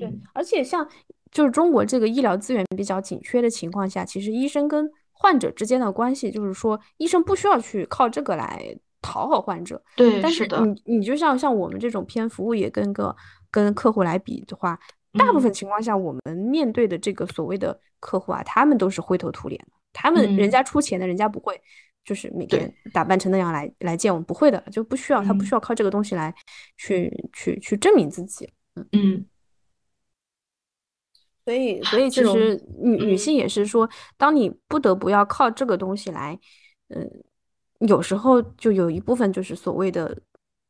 [0.00, 0.84] 对，而且像
[1.30, 9.80] 就是中国这个医疗资源比较紧缺的情况下，其实医生跟患者之间的关系，就是说医生不需要去靠这个来讨好患者。
[9.94, 10.44] 对，但是
[10.84, 13.14] 你你就像像我们这种偏服务业跟个
[13.52, 14.76] 跟客户来比的话。
[15.18, 19.72] 大部分情况下，我们面对的这个所谓的客户啊，他们都是灰头土脸的。
[19.94, 21.58] 他们人家出钱的，人家不会，
[22.06, 26.34] 就是每天打扮成那样来来见我们，不会的，就不需要，他不需要靠这个东西来
[26.78, 28.48] 去去去证明自己。
[28.92, 29.26] 嗯，
[31.44, 33.86] 所以所以其实女女性也是说，
[34.16, 36.38] 当你不得不要靠这个东西来，
[36.88, 37.10] 嗯，
[37.80, 40.16] 有时候就有一部分就是所谓的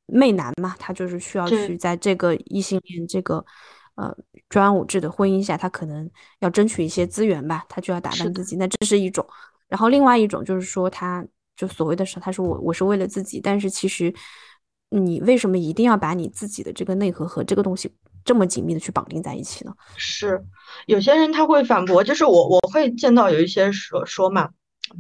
[0.07, 3.45] 媚男嘛，他就是需要去在这个异性恋这个。
[3.97, 4.15] 呃，
[4.51, 6.07] 专武制的婚姻下，他可能
[6.41, 9.27] 要争取一些资源吧，他就要打扮自己，那这是一种。
[9.69, 14.13] 然后另外一种就是说，他就所谓的是，他说我我是为了自己，但是其实
[14.91, 17.93] 你为什么一定要把你自己的这个内核和这个东西
[18.25, 19.73] 这么紧密的去绑定在一起呢？
[19.97, 20.45] 是
[20.87, 24.51] 有些人他会反驳，就是我我会见到有一些说说嘛。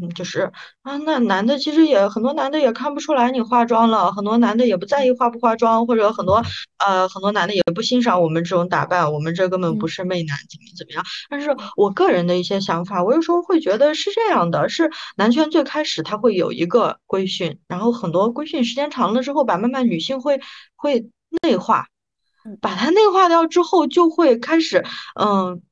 [0.00, 0.50] 嗯，就是
[0.82, 6.42] 啊，那男的其实也很多，男的也看不出来你化妆了，很多男的也不在意化不化妆，或者很多
[6.78, 11.04] 呃，很多男的也不欣赏我们这种打扮，我们这根本不是媚男，怎么怎么样？
[11.30, 20.40] 但是我个人的一些想法，我有时候会觉得是这样的，是男权最开始他会有一个规训，然后很多规训时间长了之后吧，慢慢女性会
[20.74, 21.08] 会
[21.42, 21.86] 内化，
[22.60, 24.84] 把它内化掉之后，就会开始
[25.20, 25.62] 嗯，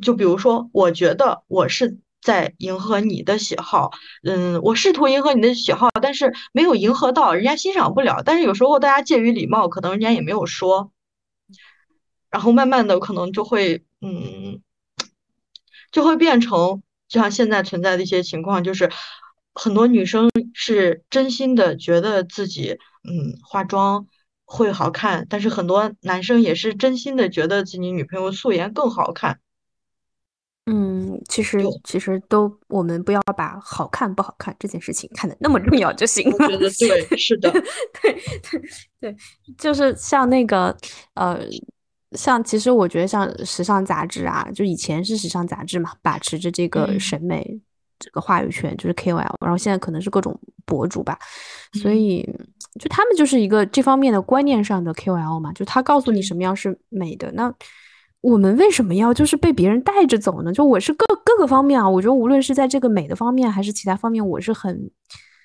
[0.00, 1.98] 就比如说，我觉得我是。
[2.24, 3.90] 在迎合你的喜好，
[4.22, 8.22] 嗯，我试图迎合你的喜好，但是没有迎合到，人家欣赏不了。
[8.24, 10.90] 但是有时候大家介于礼貌，可能人家也没有说，
[12.30, 14.62] 然后慢慢的可能就会，嗯，
[15.92, 18.90] 就会变成，就像现在存在的一些情况，就是
[19.52, 24.06] 很多女生是真心的觉得自己，嗯，化妆
[24.46, 29.40] 会好看，但是很多男生也是真心的觉得自己女朋友素颜更好看。
[30.66, 36.48] 嗯，其实其实都，我们不要把好看不好看这件事情看得那么重要就行了。
[36.48, 37.50] 对对，是的，
[38.00, 38.12] 对
[38.50, 38.62] 对
[38.98, 39.16] 对，
[39.58, 40.74] 就是像那个
[41.16, 41.40] 呃，
[42.12, 47.60] 像其实我觉得像时尚杂志啊，就以前是时尚杂志嘛，把持着这个审美
[47.98, 50.34] 这个话语权，就是 KOL，然后现在可能是各种
[50.64, 51.18] 博主吧，
[51.82, 52.22] 所以
[52.80, 57.54] 就他们就是一个这方面的观念上的 KOL 嘛，就他告诉你什么样是美的那。
[58.24, 60.50] 我们为什么要就是被别人带着走呢？
[60.50, 64.90] 就我是各各个方面啊，我觉得无论是在这个美的方面还是其他方面，我是很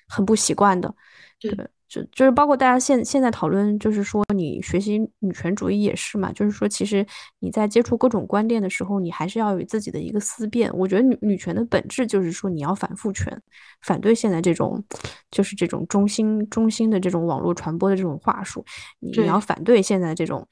[0.08, 0.94] 很不习惯的。
[1.38, 1.54] 对，
[1.86, 7.06] 就就是包括大家现现在讨论，就是说你学习女权主义也是嘛，就是说其实
[7.40, 10.70] 你在接触各种观点的时候，你还是要有自己的一个思辨。
[10.74, 13.42] 我觉得女女权的本质就是说你要反父权，
[13.82, 14.82] 反对现在这种
[15.30, 18.64] 就是这种中心中心的这种网络传播的这种话术，
[19.00, 20.48] 你要反对现在这种。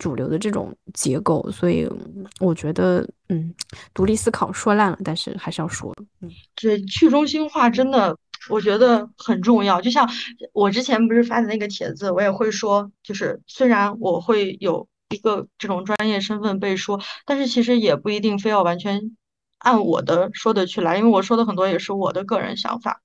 [0.00, 1.86] 主流的这种结构，所以
[2.40, 3.54] 我觉得，嗯，
[3.92, 5.94] 独立思考说烂了，但是还是要说。
[6.22, 8.16] 嗯，对，去中心化真的，
[8.48, 9.78] 我觉得很重要。
[9.78, 10.08] 就像
[10.54, 19.14] 我之前不是发的那个帖子，我也会说，就是虽然我会有一个这种专业身份被说，但是其实也不一定非要完全
[19.58, 23.02] 按我的说的去来，因为我说的很多也是我的个人想法。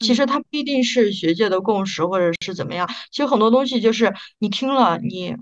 [0.00, 2.86] 其实它不一定是学界的共识，或者是怎么样。
[3.10, 5.34] 其实很多东西就是你听了你。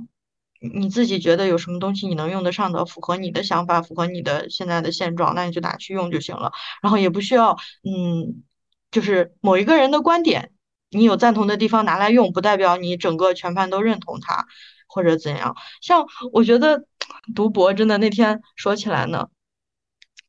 [0.62, 6.52] 你自己觉得有什么东西你能用得上的，符合你的想法，符合你的现在的现状，那你就拿去用就行了。
[6.80, 8.44] 然后也不需要，嗯，
[8.92, 10.52] 就是某一个人的观点，
[10.90, 14.46] 你有赞同的地方拿来用，不代表你整个全盘都认同他
[14.86, 15.56] 或者怎样。
[15.80, 16.86] 像我觉得
[17.34, 19.28] 读博真的那天说起来呢，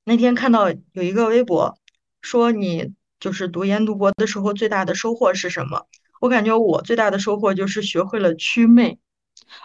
[0.04, 1.78] 那天看到有一个微博
[2.22, 5.86] 说你就是读研读博的时候最大的收获是什么？
[6.20, 8.98] 我感觉我最大的收获就是学会了祛魅。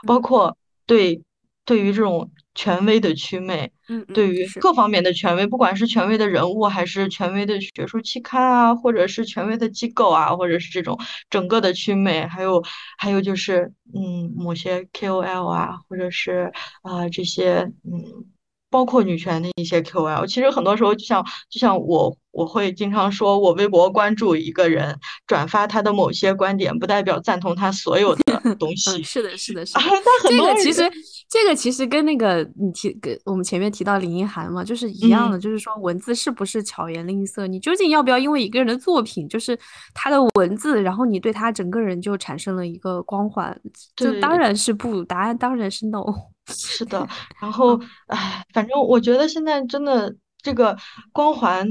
[0.07, 1.22] 包括对
[1.64, 12.62] 对于这种权威的祛魅，嗯，对于各方面的权威，不管是权威的人物，还是权威的学术期刊啊，或者是权威的机构啊，或者是这种整个的祛魅，还有
[12.97, 18.26] 还有就是，嗯，某些 KOL 啊，或者是啊这些，嗯。
[18.70, 29.02] 包括女权的一些 QL，其实很多时候就像就像我我会经常说，我微博关注一个人，转发他的某些观点，不代表赞同他所有的 东西。
[29.02, 29.80] 是的，是的， 是的。
[30.28, 30.82] 这个其实
[31.30, 37.46] 这个其实跟那个你提跟我们前面提到林一涵嘛，就是一样的，就是说文字是不是巧言令色？
[37.46, 39.58] 你究竟要不要因为一个人的作品，就是
[39.94, 43.58] 他的文字，然后你对他整个人就产生了一个光环？
[43.96, 46.04] 就当然是不，答案当然是 no。
[46.49, 47.07] 是的，
[47.40, 50.76] 然后唉，反正我觉得现在真的这个
[51.12, 51.68] 光环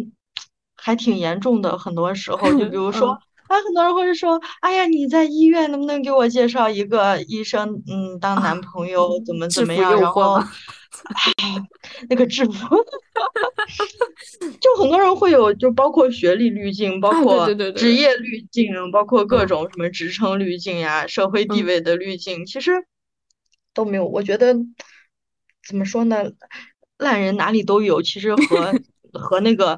[0.76, 2.52] 还挺严重的，很多时候。
[2.54, 3.18] 就比 如说。
[3.48, 9.98] 啊，很多人会说，哎呀，你在医院能不能给我介绍一个医生，嗯，当男朋友怎么怎么样？
[10.02, 10.38] 然后，
[12.10, 12.52] 那个制服，
[14.60, 22.86] 就很多人会有，就包括学历滤镜，包括职业滤镜，包括各种什么职称滤镜呀、社会地位的滤镜，其实
[23.78, 24.06] 都没有。
[24.06, 24.54] 我觉得
[25.66, 26.24] 怎么说呢，
[26.98, 28.74] 烂人哪里都有，其实和
[29.14, 29.78] 和那个。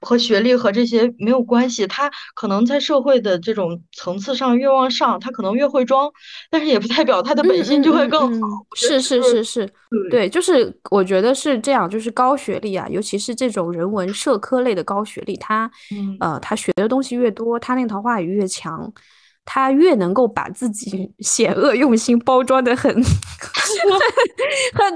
[0.00, 6.08] 和学历和这些没有关系，他可能在社会的这种层次上越往上，他可能越会装，
[6.52, 8.46] 但是也不代表他的本性就会更好。
[8.76, 9.68] 是是是是，
[10.08, 15.68] 对，就是我觉得是这样，就是高学历啊，尤其是这种人文社科类的高学历，他
[16.20, 18.92] 呃，他学的东西越多，他那套话语越强。
[19.50, 23.02] 他越能够把自己险恶用心包装的很， 很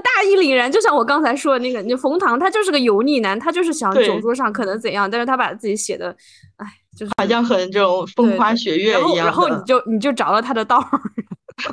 [0.03, 6.15] 大义凛然，就像我刚才说的那个，你冯唐，他就是个油腻男，他就是想酒桌上可能怎样，但是他把自己写的，
[6.57, 11.01] 哎，就是好像很这种风花雪月一样然后你就你就找到他的道儿，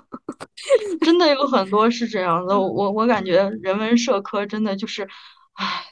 [1.04, 5.06] 真的有很多是这样的，我我感觉人文社科真的就是，
[5.52, 5.84] 唉。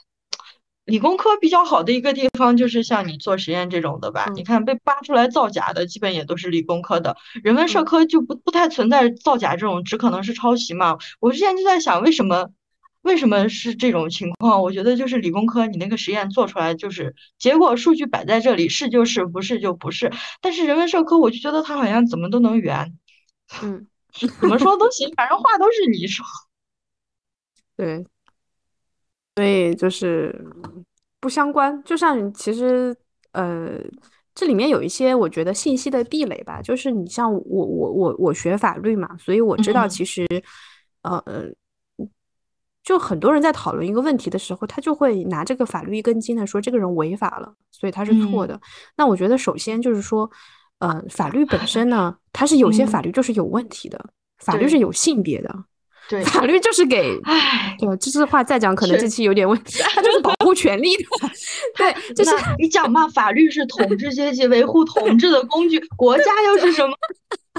[0.89, 10.97] 理工科比较好的一个地方就是像你做实验这种的吧，你看被扒出来造假的基本也都是理工科的，人文社科就不不太存在造假这种，只可能是抄袭嘛。
[11.19, 12.49] 我之前就在想，为什么
[13.01, 14.61] 为什么是这种情况？
[14.61, 20.11] 我觉得就是理工科你那个实验做出来就是结果数据摆在这里，是就是，不是就不是。
[20.41, 22.97] 但是人文社科我就觉得它好像怎么都能圆，
[23.61, 23.87] 嗯，
[24.41, 26.25] 怎么说都行，反正话都是你说，
[27.77, 28.05] 对。
[29.39, 30.35] 所以就是
[31.21, 32.93] 不相关，就像其实
[33.31, 33.79] 呃，
[34.35, 36.61] 这里面有一些我觉得信息的壁垒吧。
[36.61, 40.27] 就是你像我我我我学法律嘛，所以我知道其实
[41.03, 41.23] 呃，
[42.83, 48.59] 就很多人在讨论一个问题的时候，他就会拿这个法律一根筋的说这个人违法了，所以他是错的。
[48.97, 50.29] 那我觉得首先就是说，
[50.79, 54.09] 呃，法律本身呢，它是有些法律就是有问题的，
[54.39, 55.63] 法律是有性别的。
[56.09, 61.03] 对，法律就是给，唉，对，这句话再讲可能这期有点问题， 它就是保护权利的。
[61.77, 66.95] 对，就是你讲嘛，法律是统治阶级维护统治的工具， 国家又是什么？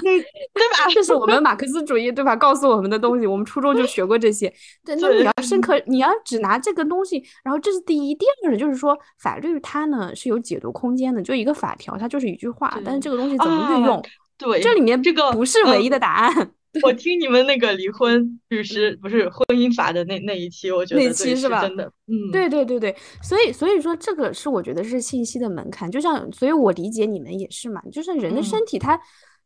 [0.03, 0.88] 对对吧？
[0.92, 2.34] 这是我们马克思主义对吧？
[2.34, 4.53] 告诉我们的东西，我们初中就学过这些。
[4.84, 14.03] 对，那你要深刻，你要只拿这个东西，然后这是第一，第二呢就是说，法律它呢是有解读空间的，就一个法条，它就是一句话，但是这个东西怎么运用？
[14.36, 16.51] 对，这里面这个不是唯一的答案。
[16.82, 21.62] 我听你们那个离婚律师不是婚姻法的那那一期，我觉得那期是吧？
[21.62, 29.00] 真的，嗯，对对对对，所以所以说这个是我觉得是信息的门槛，就像所以我理解你们也是嘛，就是人的身体它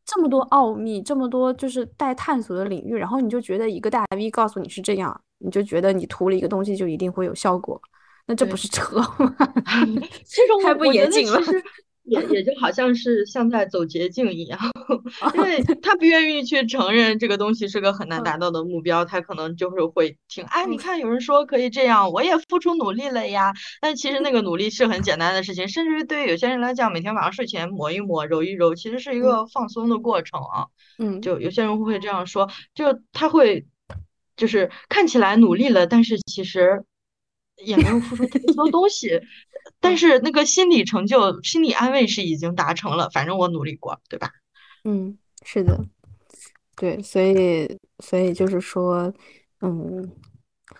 [0.04, 7.80] 这么多奥秘，这么多就是待探索的领域，然后你就觉得一个大 V 告诉你是这样，你就觉得你涂了一个东西就一定会有效果，
[8.26, 9.34] 那这不是 扯吗？
[10.62, 11.40] 太不严谨了。
[12.04, 14.58] 也也就好像是像在走捷径一样，
[15.34, 23.52] 因为他不愿意去承认这个东西是个很难达到的目标，他可能就是会听，哎，你看有人说可以这样，我也付出努力了呀。
[23.80, 30.66] 但其实那个努力是很简单的事情，甚至于对于有些人来讲，每天晚上睡前抹一抹、揉一揉，其实是一个放松的过程啊。
[30.98, 33.66] 嗯，就有些人会这样说，就他会
[34.36, 36.84] 就是看起来努力了，但是其实
[37.56, 39.20] 也没有付出太多东西。
[39.80, 44.30] 但是那个心理成就、心理安慰是已经达成了，反正我努力过，对吧？
[44.84, 45.82] 嗯，是的，
[46.76, 49.12] 对，所以，所以就是说，
[49.62, 50.12] 嗯，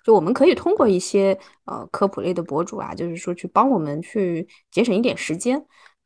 [0.05, 5.65] 就我们可以通过一些呃科普类的博主啊，就是说去帮我们去节省一点时间，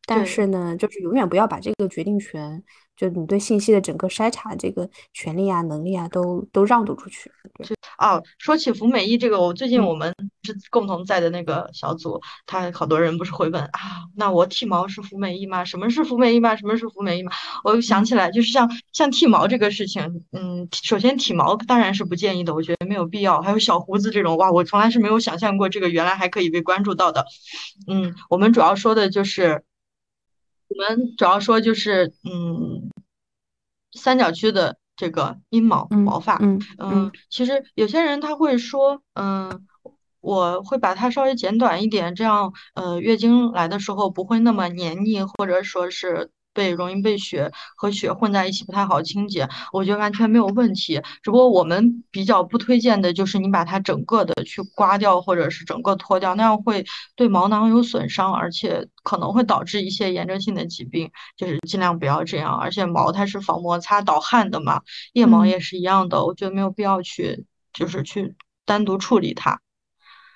[0.09, 2.65] 但是呢，就是永远不要把这个决定权。
[2.97, 7.31] 就你对信息的整个筛查这个权利啊、能力啊，都都让渡出去。
[7.55, 7.65] 对，
[7.97, 15.65] 哦，说起福美役这个，我最近我们是共同在的那个小组，他好多人不是会问啊，那我剃毛是福美役吗？
[15.65, 16.57] 什么是福美役吗？
[16.57, 17.31] 什么是福美役吗？
[17.63, 23.41] 我又想起来，就是像像剃毛这个事情，嗯，首先剃毛当然是不建议的，我觉得没有必要。
[23.41, 27.25] 还有小胡子这种，哇，我从来是没有想象过这个原来还可以被关注到的。
[27.87, 29.63] 嗯，我们主要说的就是。
[30.69, 32.91] 我们主要说就是，嗯，
[33.93, 39.67] 三角区的这个阴毛毛发，嗯嗯，其实有些人他会说，嗯，
[40.21, 46.31] 我会把它稍微剪短一点，这样，呃，月经来的时候不会那么黏腻，或者说是。
[46.59, 51.01] 被容易被血和血混在一起不太好清洁，我觉得完全没有问题。
[51.23, 56.85] 只不过我们比较不推荐的就是你把它整个的去刮掉，或者是整个脱掉，那样会
[57.15, 61.09] 对毛囊有损伤，而且可能会导致一些炎症性的疾病。
[61.37, 62.59] 就是尽量不要这样。
[62.59, 64.81] 而且毛它是防摩擦导汗的嘛，
[65.13, 68.35] 腋毛也是一样的，我觉得没有必要去就是去
[68.65, 69.61] 单独处理它。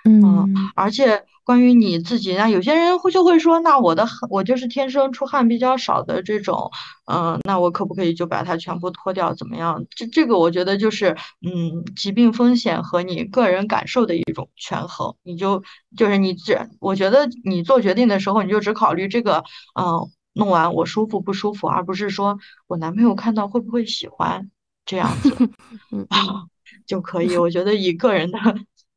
[0.05, 6.71] 嗯，而且关于你自己，那有些人会就会说，那我的我就是天生出汗比较少的这种，
[7.07, 9.35] 嗯，那我可不可以就把它全部脱掉？
[9.35, 9.85] 怎么样？
[9.91, 15.15] 这这个我觉得就是，嗯，疾病风险和你个人感受的一种权衡。
[15.25, 15.63] 你就
[15.97, 19.43] 就是你只，我觉得你做决定的时候，你就只考虑这个，
[19.81, 22.39] 嗯，弄完我舒服不舒服，而不是说
[22.69, 24.49] 我男朋友看到会不会喜欢
[24.87, 25.31] 这样子，
[26.09, 26.47] 啊
[26.87, 27.37] 就可以。
[27.37, 28.39] 我觉得以个人的。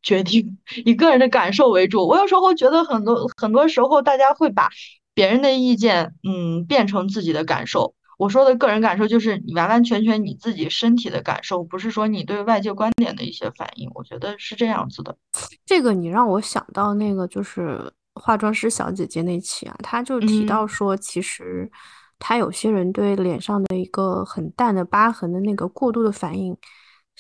[0.06, 2.08] 决定以个人的感受为主。
[2.08, 4.70] 我有时候觉得很多很多时候，大家会把
[5.16, 7.95] 别人的意见，嗯，变成自己的感受。
[8.20, 13.89] 我说的个人感受，就是你完完全全你自己身体的感受，不是说你对外界观点的一些反应。
[13.95, 15.18] 我觉得是这样子的。
[15.66, 21.70] 这个你让我想到那个就是化妆师小姐姐那期啊，她就提到说，其实
[22.20, 26.56] 她有些人对脸上的一个很淡的疤痕的那个过度的反应，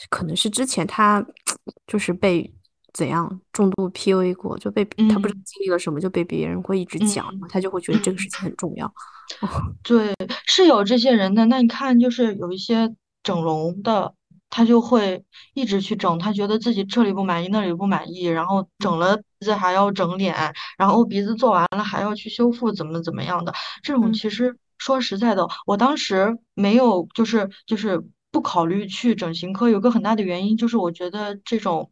[0.09, 1.25] 可能是之前她
[1.87, 2.53] 就是被。
[2.95, 8.91] 怎样重度 PUA 过就被他不知道经历了什么就被别人会一直讲，他就会觉得这个事情很重要。
[9.83, 10.15] 对，
[10.47, 11.45] 是有这些人的。
[11.47, 14.13] 那你看，就是有一些整容的，
[14.49, 23.53] 他就会一直去整，他觉得自己这里不满意，那里不满意，然后整了鼻子还要整脸，然后鼻子做完了还要去修复，怎么怎么样的。
[23.83, 31.91] 这种其实说实在的，我当时没有，就是就是不考虑去整形科，有个很大的原因就是我觉得这种。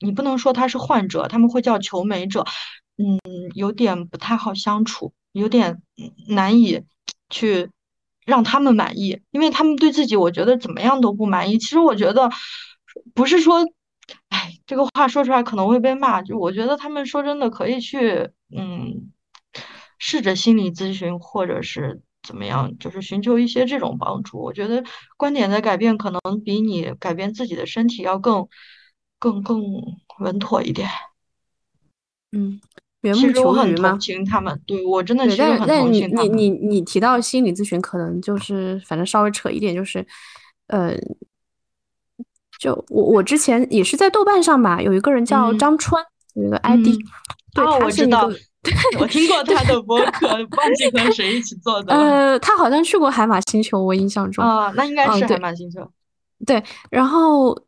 [0.00, 2.44] 你不能说他是患者，他们会叫求美者，
[2.98, 3.18] 嗯，
[3.54, 5.80] 有点不太好相处，有点
[6.28, 6.82] 难以
[7.30, 7.70] 去
[8.26, 11.58] 让他们满意，因为他们对自己我觉得怎么样都不满意。
[11.58, 12.28] 其实我觉得
[13.14, 13.64] 不是说，
[14.28, 19.10] 哎，这个话说出来可能会被骂，就我觉得他们说真的可以去，嗯，
[19.98, 24.38] 试着心理咨询或者是怎么样，就是寻求一些这种帮助。
[24.38, 24.84] 我觉得
[25.16, 28.48] 观点的改变可能比你改变自己的身体要更。
[29.24, 29.62] 更更
[30.18, 30.86] 稳妥一点，
[32.32, 32.60] 嗯，
[33.00, 36.36] 缘木求鱼同情他们，对我真的其实很同情他们。
[36.36, 40.06] 你你你你提到心理咨询，可能就是反正稍微扯一点，就是
[40.66, 40.94] 呃，
[42.58, 46.04] 就我我之前也是在豆瓣上吧，有一个人叫张川，
[46.34, 46.88] 有一个 ID，
[47.54, 48.30] 对，我知道，
[48.98, 51.94] 我听过他的博客， 忘记和谁一起做的。
[51.94, 55.90] 呃，他好像去过海马星球，我印象中啊，那应该是海马星球。
[56.44, 57.58] 对，然后。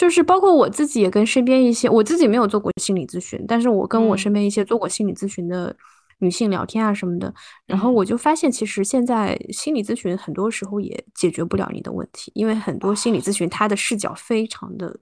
[0.00, 5.76] 就是包括我自己也跟身边一些，我自己没有做过心理咨询，但是我跟我身边一些做过心理咨询的
[6.20, 7.34] 女性聊天啊什么的，
[7.66, 14.98] 然后我就发现，其实现在心理咨询很多时候也解决不了你的问题，因为很多心理咨询他的视角非常的。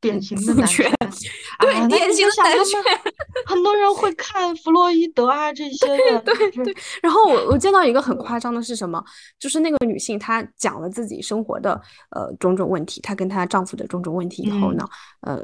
[0.00, 0.92] 典型的男权，
[1.58, 2.82] 对，典型的男权。
[3.46, 6.76] 很多人会看弗洛伊德啊这些的，对对。
[7.02, 9.02] 然后我我见到一个很夸张的是什么？
[9.38, 11.80] 就是那个女性她讲了自己生活的
[12.10, 14.86] 呃种种问题，她跟她丈夫的种种问题以后呢，
[15.22, 15.38] 呃，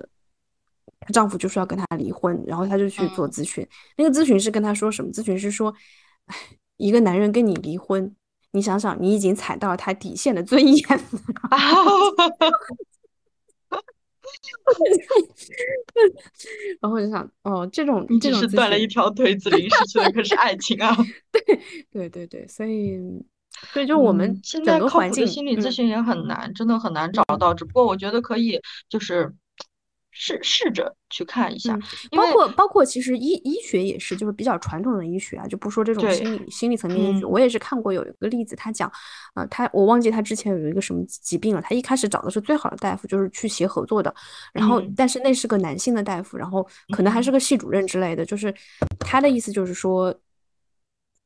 [1.01, 3.67] 她丈夫就说要跟她离婚，然后她就去做咨询。
[3.97, 5.11] 那个咨询师跟她说什么？
[5.11, 5.75] 咨询师说，
[6.77, 8.15] 一个男人跟你离婚，
[8.53, 10.77] 你想想，你已经踩到了他底线的尊严。
[16.81, 20.97] 然后我就想，哦，这种你只是断了一条腿，子林失去的可是爱情啊！
[21.33, 21.43] 对
[21.91, 22.99] 对对对，所以
[23.73, 27.55] 所以就我们现在靠谱的心理咨询也很难，真的很难找到。
[27.55, 29.33] 只不过我觉得可以，就是。
[30.13, 31.77] 试试着去看一下，
[32.11, 37.25] 包括包括其实医医学也是，就是比较传统的医学啊，就不说这种心理心理层面医学。
[37.25, 38.93] 我也是看过有一个例子，他讲，
[39.35, 44.15] 呃，他我忘记他之前有一个什么疾病了，他一开始找的是最好的大夫，就是去协合作的，
[44.53, 48.55] 然后但是那是个男性的大夫，然后可能还是个系主任之类的，就是
[49.01, 50.15] 他的意思就是说。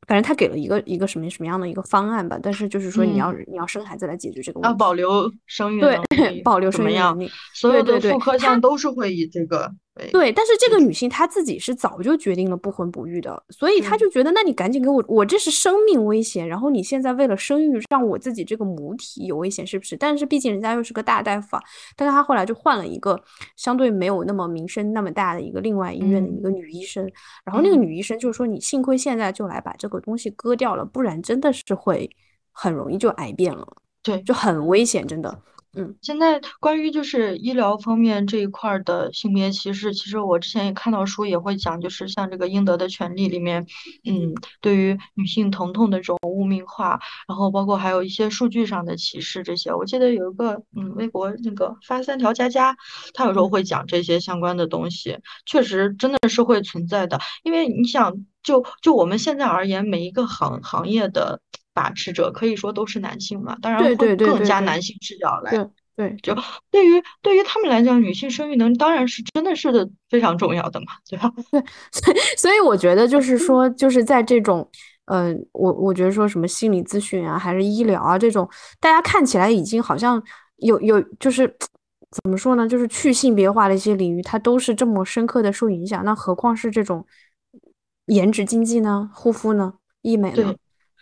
[0.07, 5.99] 反正他给了一个一个什么什么样的一个方案吧，但是就是说你要你要生孩子来解决这个问题，要保留生育对，
[6.45, 9.73] 保留生育能力，所有的妇科项都是会以这个。
[10.13, 19.97] 对，但是这个女性她自己是早就决定了不婚不育的，所以她就觉得，那你赶紧给我，我这是生命危险，然后你现在为了生育让我自己这个母体有危险，是不是？
[19.97, 21.63] 但是毕竟人家又是个大大夫啊，
[21.97, 23.19] 但是她后来就换了一个
[23.57, 27.11] 相对没有那么名声那么大的一个另外医院的一个女医生，
[27.45, 32.11] 然后那个女医生就说，你幸亏现在就来把这个东西割掉了，不然真的是会
[32.53, 33.67] 很容易就癌变了，
[34.03, 35.43] 对，就很危险，真的。
[35.79, 43.67] 嗯，现在关于就是医疗方面这一块的性别歧视，其实我之前也看到书也会讲，就是像这个应得的权利里面，
[44.09, 44.33] 嗯，
[44.63, 46.99] 对于女性疼痛的这种污名化，
[47.29, 49.71] 然后包括还有一些数据上的歧视这些。
[49.75, 52.75] 我记得有一个嗯，微博那个发三条佳佳，
[53.13, 57.21] 他有时候会讲这些相关的东西，确实真的是会存在的。
[57.45, 61.43] 因为你想，就就我们现在而言，每一个行行业的。
[61.77, 65.53] 把持者可以说都是男性嘛，当然会更加男性视角来
[65.95, 66.35] 对，就
[66.71, 71.31] 对于对于他们来讲，女性生育能力当然是真的是的非常重要的嘛，对吧？
[71.53, 71.63] 对，
[71.93, 74.67] 所以所以我觉得就是说，就是在这种，
[75.07, 78.49] 嗯，我我觉得说什么心理咨询啊，还是医疗啊这种，
[78.81, 80.23] 大家看起来已经好像
[80.57, 81.47] 有有就是
[82.11, 87.07] 怎么说呢，就是去性别化的一些领域，它都是这么深刻的受影响，那何况是这种
[88.07, 89.11] 颜值经济呢？
[89.15, 89.75] 护肤呢？
[90.03, 90.55] 医美呢？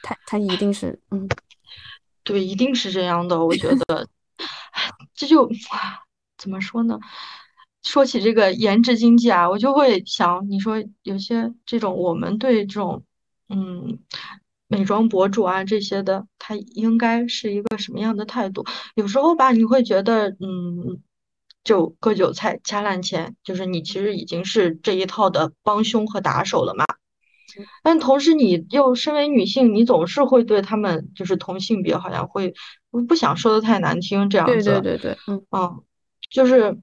[0.05, 1.27] 他他一定是，嗯，
[2.23, 4.07] 对，一定是这样的，我觉得。
[5.15, 5.49] 这就
[6.37, 6.99] 怎么说呢？
[7.83, 13.05] 说起这个颜值经济啊，我就会想，你说有些这种我们对这种
[13.49, 13.99] 嗯
[14.67, 18.67] 美妆博主啊这些的，他应该是一个什么样的态度？
[18.97, 21.01] 有时候吧，你会觉得嗯，
[21.63, 26.85] 就割韭菜掐烂钱，就是你其实已经是这一套的帮凶和打手了嘛。
[27.83, 32.55] 但同时，你又身为女性，你总是会对他们就是同性别，好像会
[33.09, 34.55] 不想说的太难听，这样子。
[34.55, 35.83] 对对对对，嗯嗯，
[36.31, 36.77] 就是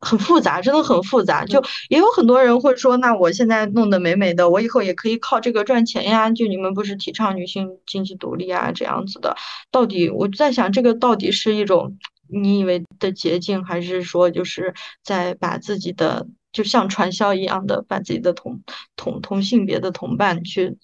[0.00, 1.44] 很复杂，真的很复杂。
[1.44, 6.30] 就也有很多人会说，那我现在弄得美美的，我以后也可以靠这个赚钱呀。
[6.30, 9.36] 就你们不是提倡女性经济独立啊，这样子的，
[9.70, 16.26] 到底我在想，这个到底是一种你以为的捷径，还是说就是在把自己的。
[16.52, 18.62] 就像传销一样的，把自己的同
[18.96, 20.78] 同同性别的同伴去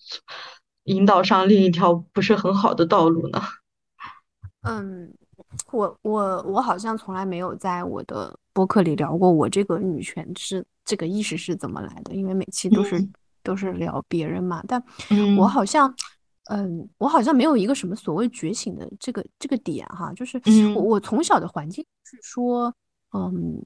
[0.85, 3.41] 引导上另一条不是很好的道路呢？
[4.69, 5.11] 嗯，
[5.71, 13.09] 我我我好像从来没有在我的播客里聊过我这个女权是这个意识是怎么来的，因为每期都是
[13.43, 14.63] 都是聊别人嘛。
[14.69, 14.85] 但
[15.39, 15.95] 我好像，
[16.55, 20.41] 嗯，我好像没有一个什么所谓觉醒的这个这个点哈，就是
[20.75, 22.75] 我我从小的环境是说，
[23.13, 23.63] 嗯。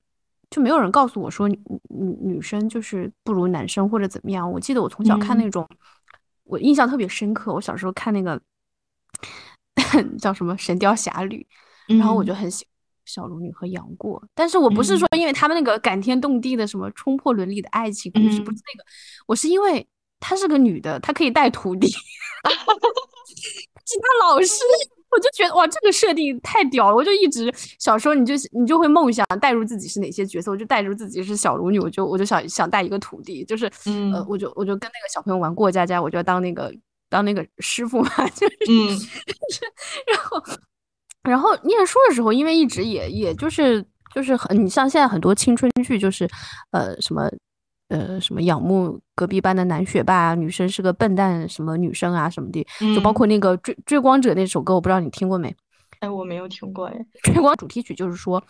[0.49, 4.49] 就没有人告诉我说女女女生就是不如男生或者怎么样。
[4.49, 5.69] 我记得我从小看那种，
[6.45, 7.53] 我印象特别深刻。
[7.53, 8.41] 我小时候看那个
[10.21, 11.45] 叫什么《神雕侠侣》，
[11.99, 12.71] 然后我就很喜欢
[13.05, 14.25] 小龙女和杨过。
[14.37, 18.85] 但是我不是说因为他们那个感天动地的什么冲破伦理的爱情故事，不是那个，
[19.27, 19.85] 我是因为
[20.21, 21.99] 她是个女的，她可以带徒弟， 是
[24.01, 24.55] 她老师。
[25.09, 26.95] 我就觉得哇，这个设定太屌了！
[26.95, 33.65] 我就一直小时候你就你就会梦想带入自己是哪些角色，我就带入自己是小龙女，我就我就想想带一个徒弟，就是
[34.13, 36.71] 呃，我就我就跟那个小朋友玩过家家，我就要当那个
[37.09, 38.55] 当那个师傅嘛， 就是，
[40.07, 40.43] 然后
[41.23, 43.83] 然后念书的时候，因为一直也也就是
[44.13, 46.29] 就是很你像现在很多青春剧就是
[46.73, 47.31] 呃什么。
[47.89, 55.55] 呃，什么仰慕隔壁班的男学霸啊，女生是个笨蛋，什么女生啊什么的，就包括那个追追光者那首歌，我不知道你听过没？
[56.01, 57.07] 哎，我没有听过哎。
[57.23, 58.43] 追光主题曲就是说，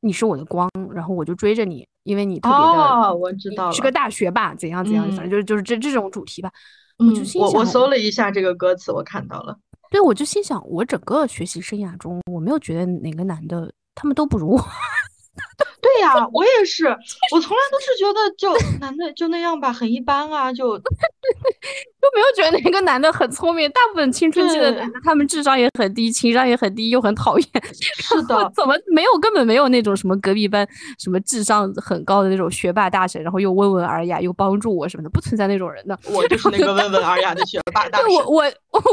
[0.00, 6.50] 你是我的光，然后我就追着你，因为你特别的，哦，我知道，是个大学霸，怎样怎样，反正就是就是这这种主题吧。
[6.98, 9.56] 我就心想，我搜了一下这个歌词，我看到了。
[9.90, 14.58] 对，我就心想，我整个学习生涯中，我没有觉得哪个男的他们都不如我。
[15.82, 16.86] 对呀，我也是，
[17.32, 23.70] 我从来都是觉得就男的就那样吧，很一般啊，就 就没有觉得哪个男的很聪明。
[23.70, 27.46] 大部分青春期的男的，他们智商也很低，情商也很低，又很讨厌。
[27.72, 30.66] 是的， 怎么没有根本没有那种什么隔壁班
[30.98, 35.98] 什么智商很高的那种学霸大神，然后又温文尔雅又帮助我什么的，不存在那种人的。
[36.10, 38.08] 我就是那个温文尔雅的学霸大神。
[38.08, 38.44] 我我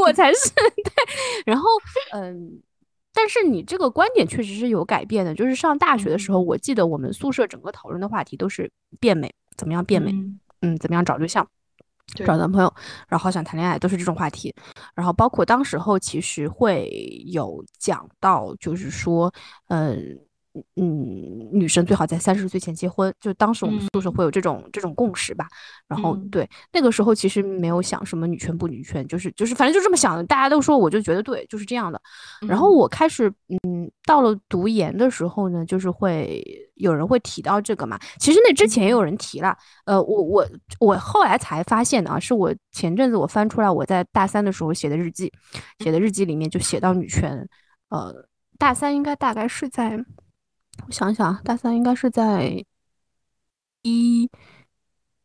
[0.02, 0.64] 我才是对。
[1.46, 1.68] 然后
[2.14, 2.62] 嗯。
[3.18, 10.11] 但是你这个观点确实是有改变的，就是上大学的时候，我记得我们宿舍整个讨论的话题都是变美，怎么样变美，
[10.61, 11.49] 嗯，怎么样找对象，
[12.23, 12.72] 找男朋友，
[13.07, 14.53] 然后好想谈恋爱，都是这种话题。
[14.94, 16.89] 然后包括当时候其实会
[17.26, 19.34] 有讲到，就是说，
[19.69, 20.19] 嗯。
[20.76, 25.48] 嗯，女生最好在三十岁前结婚，就当时我们宿舍会有这种这种共识吧。
[25.88, 30.24] 然后对那个时候其实没有想什么女权不女权，就是就是反正就这么想的。
[30.24, 32.02] 大家都说，我就觉得对，就是这样的。
[32.48, 36.44] 然后我开始嗯，到了读研的时候呢，就是会
[36.76, 37.98] 有人会提到这个嘛。
[38.20, 40.48] 其实那之前也有人提了，呃，我我
[40.80, 45.32] 我后来才发现的啊，是我前阵子我翻出来我在大三的时候写的日记，
[45.80, 47.48] 写的日记里面就写到女权，
[47.90, 48.14] 呃，
[48.58, 49.98] 大三应该大概是在。
[50.86, 52.64] 我想想，大三应该是在
[53.82, 54.30] 一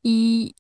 [0.03, 0.55] 一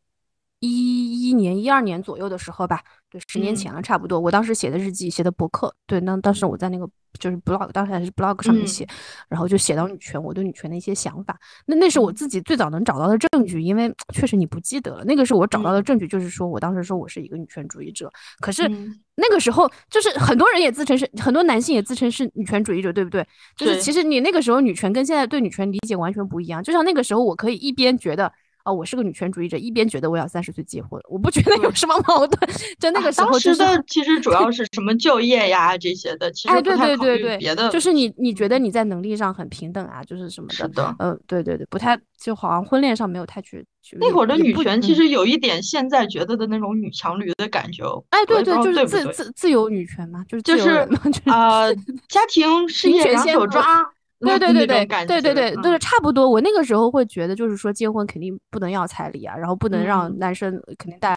[0.60, 2.84] 一一年、一二年左右的时候吧。
[3.12, 4.18] 对，十年前了，差不多。
[4.18, 5.74] 我当时写的日记，写的博客。
[5.86, 6.88] 对，那当时我在那个
[7.20, 8.88] 就是 blog，当时还是 blog 上面写，
[9.28, 11.38] 然后就写到女权，我对女权的一些想法。
[11.66, 15.04] 那那是我自己最早能找到的证据，因为确实你不记得了。
[15.04, 18.10] 那个是我找到的证据，就是说我当时说我是一个女权主义者。
[18.40, 18.66] 可是
[19.14, 23.26] 那个时候，就是很多人也自称是，很多男性也自称是女权主义者，对不对？
[23.54, 26.62] 就是其实你那个时候女权跟现在对女权理解完全不一样。
[26.62, 28.32] 就像那个时候，我可以一边觉得。
[28.64, 32.50] 哦，我是个女权主义者，一边觉得我要三十岁结婚，我不觉得有什么矛盾。
[32.78, 40.54] 就那个时候，当时的 其实主要是什么就业呀这些的，其实对对对对，别的就是你你觉得你在能力上很平等啊，就是什么的。
[40.54, 43.64] 是的，嗯，对对对，不太就好像婚恋上没有太去。
[43.98, 47.84] 那会儿的女权其实有一点现在觉得的那种女强女的感觉。
[48.10, 50.88] 哎，对对，就是自自自由女权嘛，就是就是
[51.26, 51.66] 啊，
[52.08, 53.82] 家庭事业两手抓。
[54.22, 56.28] 对对对对对对对对差不多。
[56.28, 61.16] 我那个时候会觉得就是说结婚肯定不能要彩礼啊然后不能让男生肯定带啊。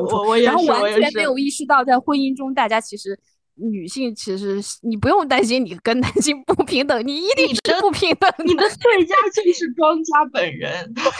[0.00, 3.18] 我多然后完全没有意识到在婚姻中大家其实
[3.54, 11.10] 女性其实你不用担心你跟男性不平等你一定是不平等你的对佳就是 庄家本人对对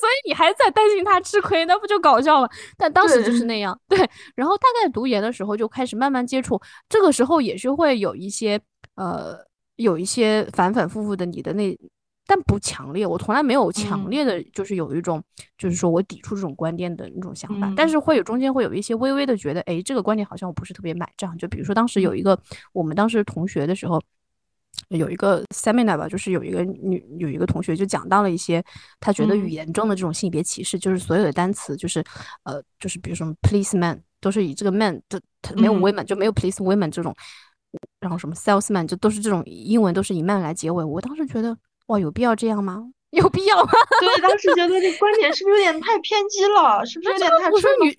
[0.00, 2.48] 所以你还在担心他吃亏那不就搞笑了？
[2.78, 3.98] 但当时就是那样对。
[4.34, 6.58] 然后大概读研的时候就开始慢慢接触
[6.88, 8.58] 这个时候也是会有一些
[8.96, 9.36] 呃
[9.76, 11.76] 有一些反反复复的你的那，
[12.26, 13.06] 但不强烈。
[13.06, 15.22] 我从来没有强烈的，就是有一种，
[15.58, 17.72] 就是说我抵触这种观点的那种想法。
[17.76, 21.36] 但是会有中间会有一些微微的觉得，哎，这个观点好像我不是特别买账。
[21.38, 22.38] 就比如说当时有一个
[22.72, 24.00] 我们当时同学的时候，
[24.88, 28.62] 有一个 seminar 吧，就是有一个女有一个同学就讲到了一些
[29.00, 32.04] 他觉得语言中的这种性别歧视，就是所有的单词就是
[32.44, 35.20] 呃就是比如说 police man 都是以这个 man 的
[35.56, 37.14] 没有 women 就没有 police women 这种。
[38.00, 42.92] 然后什么 salesman 就都是这种英文都是以 man 来结尾，我当时觉得哇，有必要这样吗？
[43.12, 43.70] 有必要吗？
[44.00, 46.84] 对，当时觉得这观点是不是有点太偏激了？
[46.86, 47.50] 是不是有点太？
[47.50, 47.90] 我说女，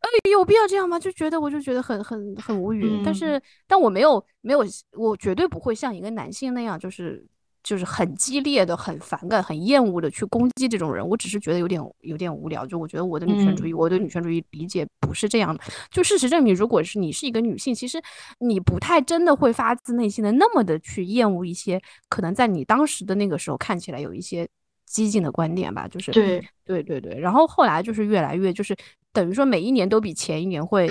[0.00, 0.98] 呃，有必要这样吗？
[0.98, 3.00] 就觉得我就觉得很很很无语。
[3.04, 4.64] 但是，但我没有没有，
[4.96, 7.24] 我绝对不会像一个男性那样，就是。
[7.66, 12.64] 就是很激烈的、很反感、很厌恶的去攻击这种人，我只是觉得有点有点无聊。
[12.64, 15.60] 就我觉得我的女权主义，我对女权主义理解不是这样的。
[15.90, 18.00] 就事实证明，如果是你是一个女性，其实
[18.38, 24.48] 你不太真的会发自内心的那么的去厌恶一些可能在你当时的那个时候看起来有一些
[24.86, 25.88] 激进的观点吧。
[25.88, 27.18] 就是对对对对。
[27.18, 28.76] 然后后来就是越来越就是
[29.12, 30.88] 等于说每一年都比前一年会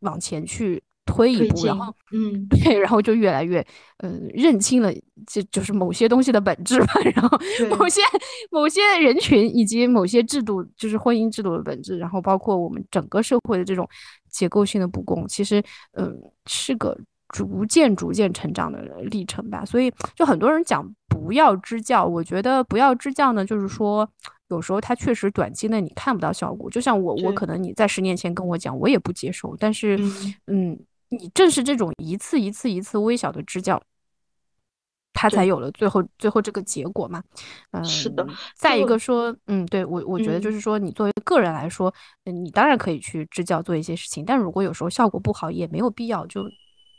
[0.00, 0.82] 往前去。
[1.08, 3.66] 推一步，然后，嗯， 对，然后就越来越，
[4.02, 4.92] 嗯，认清了，
[5.26, 6.92] 这就是某些东西的本质吧。
[7.14, 7.38] 然后，
[7.78, 8.02] 某些
[8.50, 11.96] 某些人群以及某些制度，就是婚姻制度的本质。
[11.96, 13.88] 然后，包括我们整个社会的这种
[14.30, 15.62] 结构性的不公，其实，
[15.92, 16.14] 嗯，
[16.44, 16.94] 是个
[17.30, 19.64] 逐渐逐渐成长的历程吧。
[19.64, 24.06] 所以，就很多人讲不要支教，我觉得不要支教呢，就是说，
[24.48, 26.70] 有时候它确实短期内你看不到效果。
[26.70, 29.56] 就像我，我可能你在十年前跟我讲，我也不接受。
[29.58, 29.98] 但是，
[30.46, 30.78] 嗯。
[31.10, 33.82] 你正是这种一次一次一次微小的支教，
[35.14, 37.22] 他才有了最后最后这个结果嘛？
[37.72, 38.26] 嗯，是的。
[38.54, 41.92] 再一个说，嗯，对我我觉得就是说，你作为个人来说，
[42.24, 46.42] 你当然可以去支教做一些事情，但如果有时候效果不好，也没有必要就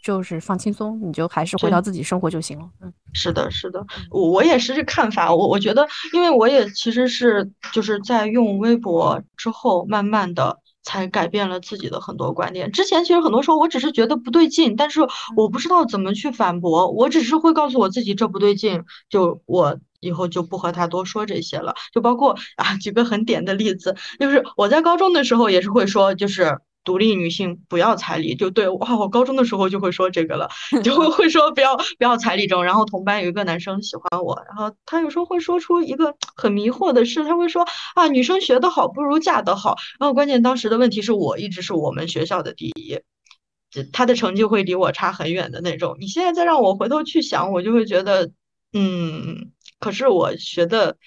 [0.03, 2.69] 就是放轻松，你就还是回到自己生活就行了。
[2.81, 5.33] 嗯，是的，是的，我我也是这看法。
[5.33, 10.59] 我我觉得，因为我也其实是就是在用微博之后，慢慢的。
[10.83, 12.71] 才改变了自己的很多观点。
[12.71, 15.01] 之前其实很多时候我只是觉得不对劲，但是
[15.35, 16.89] 我不知道怎么去反驳。
[16.91, 21.75] 我只是会告诉我自己这不对劲，就我以后就不和他多说这些了。
[21.93, 26.59] 就包括啊，举个很点的例子，就是我在高中的时候也是会说，就是。
[26.83, 28.97] 独立女性不要彩礼，就对哇！
[28.97, 30.49] 我高中的时候就会说这个了，
[30.83, 32.63] 就会会说不要不要彩礼这种。
[32.63, 39.75] 然后同班有一个男生喜欢我，然后他有时候会说出一个很迷惑的事，他会说啊，女生学得好不如嫁得好。
[39.99, 42.99] 然后关键当时的问题是我一直是我们学校的第一，
[43.91, 45.97] 他的成绩会离我差很远的那种。
[45.99, 48.31] 你现在再让我回头去想，我就会觉得，
[48.73, 50.97] 嗯，可是我学的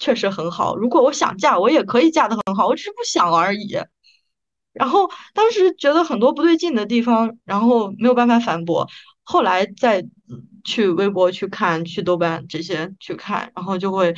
[0.00, 0.76] 确实很好。
[0.76, 3.76] 如果我想嫁，我也可以嫁得很好，我只是不想而已。
[4.78, 8.88] 然后当时觉得很多不对劲的地方，然后没有办法反驳。
[9.24, 10.06] 后来再
[10.64, 14.14] 去微博去看，去豆瓣这些去看，然后就会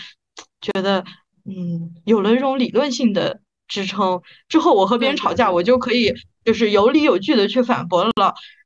[0.61, 1.05] 觉得，
[1.45, 6.13] 嗯，有了这种理论性的支撑之后，我和别人吵架，我就可以
[6.45, 8.13] 就是有理有据的去反驳了。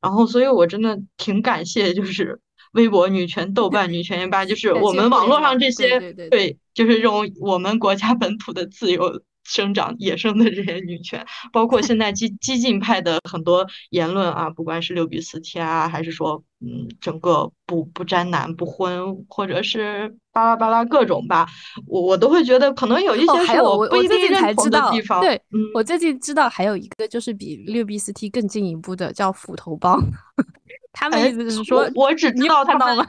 [0.03, 2.41] 然后，所以我真的挺感谢，就是
[2.73, 5.99] 微博女权、豆瓣女权一吧，就是我们网络上这些
[6.31, 9.23] 对，就是这种我们国家本土的自由。
[9.45, 21.47] 生长野生的这些女权，包括现在激激进派的很多言论啊，不管是六比四 T 啊，还是说嗯整个不不沾男不婚，或者是巴拉巴拉各种吧，
[21.87, 25.21] 我我都会觉得可能有一些是我不一定认同的地方。
[25.21, 25.41] 对，
[25.75, 30.03] 我最近知道还有一个就是比六比四 T 更进一步的叫斧头帮，
[30.93, 33.07] 他们意思是说，我只知道他们。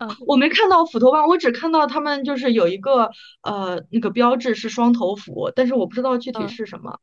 [0.00, 3.10] 嗯，我没看到斧头帮，我只看到他们就是有一个
[3.42, 6.98] 呃那个标志是双头斧，但是我不知道具体是什么。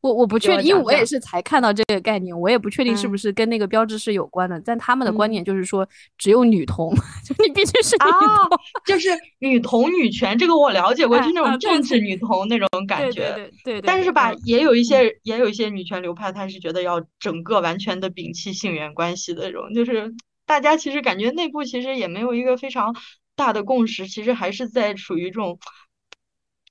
[0.00, 4.60] 我我不确定，因为我也是才看到这个概念，我也不确定是不是跟那个标志是有关的。
[4.64, 5.88] 但他们的观点就是说，
[6.18, 6.92] 只有女同，
[7.24, 10.36] 就你必须是女同，就是女同女权。
[10.36, 13.32] 这个我了解过，就那种政治女同那种感觉。
[13.32, 13.82] 对对对。
[13.82, 20.12] 但是吧，也有一些也有一些女权流派，他是觉得要整个完全的摒弃性缘关系的这种，就是
[20.52, 22.94] 大家其实感觉内部其实也没有一个非常
[23.34, 25.58] 大的共识，其实还是在处于这种。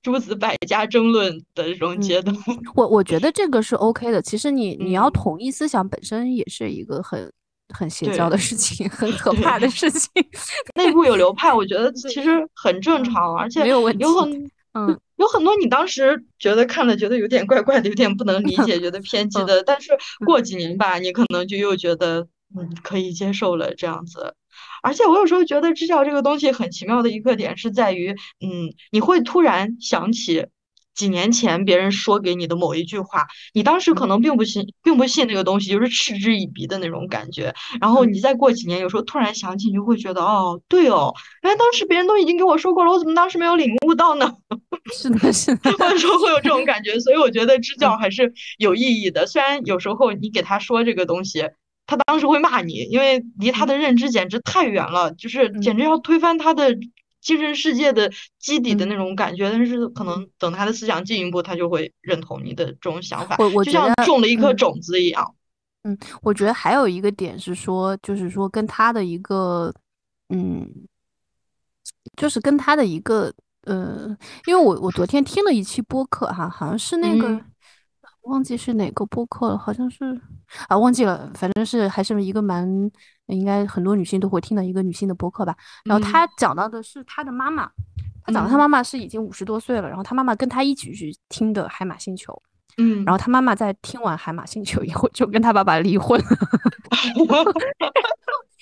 [0.03, 2.36] 诸子百家争论的这种阶段，
[2.74, 4.20] 我我觉得这个是 OK 的。
[4.20, 7.32] 其实你你要统一思想本身也是一个很
[7.70, 10.10] 很邪教的事情， 很可怕的事情。
[10.74, 13.95] 内部有流派，我觉得 其实很正常，而且有很
[14.74, 19.91] 嗯有很多你当时觉得看了觉得有点怪怪的，有点不能理解， 觉得偏激的，但是
[20.26, 24.36] 过几年吧，你可能就又觉得嗯可以接受了这样子。
[24.84, 28.11] 而且我有时候觉得支教这个东西很奇妙的一个点是在于，
[28.41, 30.48] 嗯，你会突然想起
[30.94, 37.53] 几年前别人说给你的某一句话，你当时可能并不信，并不信那个东西，就是嗤之以鼻的那种感觉。
[37.80, 41.14] 然后你再过几年，有时候突然想起，你就会觉得，哦，对哦，
[41.44, 44.36] 原来当时别人都已经给我说过了，我怎么当时没有领悟到呢？
[44.94, 46.99] 是的，是的，或者说会有这种感觉。
[46.99, 51.49] 所以我觉得支教还是有意义的，虽然有时候你给他说这个东西。
[51.88, 56.74] 他当时会骂你，因为离他的认知简直太远了，就是简直要推翻他的
[57.20, 58.10] 精神世界的
[58.40, 59.52] 基底的那种感觉。
[59.52, 65.36] 但是可能等他的思想进一步，他就会认同你的这种想法，就像种了一颗种子一样。
[65.84, 69.74] 嗯，我觉得还有一个点是说，就是说跟他的一个，
[70.30, 70.66] 嗯，
[72.16, 73.34] 就是跟他的一个，
[73.64, 77.44] 呃，因为我我昨天听了一期播客哈，好像是那个。
[78.23, 80.19] 忘记是哪个播客了，好像是
[80.68, 82.68] 啊，忘记了，反正是还是一个蛮
[83.27, 85.56] 应该很多女性都会听的一个女性的播客吧。
[85.85, 87.69] 然后她讲到的是她的妈妈，
[88.23, 92.31] 她讲她妈妈是已经五十多岁了，然后她妈妈跟她一起去听的《海马星球》，
[92.77, 96.26] 嗯，然后她妈妈在听完《海马星球》以后就跟她爸爸离婚了，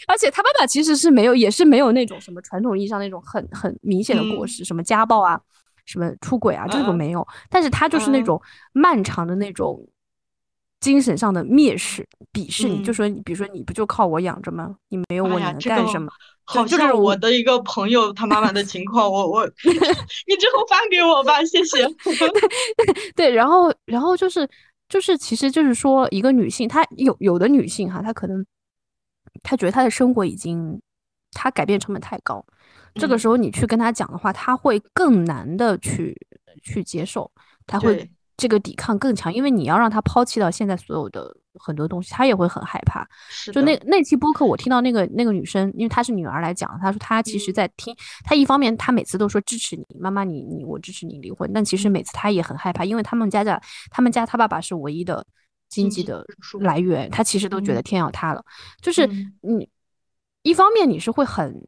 [0.08, 5.40] 而且她爸爸其实是没有，也是没有那种什么传统意义上那种很很明显的过失，什么家暴啊。
[5.90, 8.40] 什么出轨啊，这种没有，但是他就是那种
[8.74, 9.84] 漫长的那种
[10.80, 14.76] 精神上的蔑视、鄙视你，就说你，比如说你不就靠我养着吗？
[14.90, 16.12] 你没有我你能干什么？
[16.46, 21.88] 好像我的一个朋友他妈妈的情况，我我 你之后发给我吧，谢谢。
[23.16, 24.48] 对，然后然后就是
[24.88, 28.46] 就是，其实就是说，一个女性，她有有的女性哈，她可能
[29.44, 30.82] 她觉得她的生活已经
[31.32, 32.44] 她改变成本太高。
[33.00, 36.16] 这个时候你去跟他讲的话，他会更难的去
[36.62, 37.32] 去接受，
[37.66, 43.06] 他会这个抵抗更强，因为你要让他抛弃到现在所有的很多东西，他也会很害怕。
[43.52, 47.94] 就那那期播客，我听到那个那个女生，因为她是女儿来讲，她说她其实在听，
[48.24, 55.26] 她一方面她每次都说支持你，妈妈你你我支持你离婚，但其实每次她也很害怕，因为他们家家他们家他爸爸是唯一的
[55.68, 56.26] 经济的
[56.62, 58.42] 来源，他其实都觉得天要塌了。
[58.82, 59.06] 就是
[59.42, 59.68] 你
[60.44, 61.62] 一方面你是会很。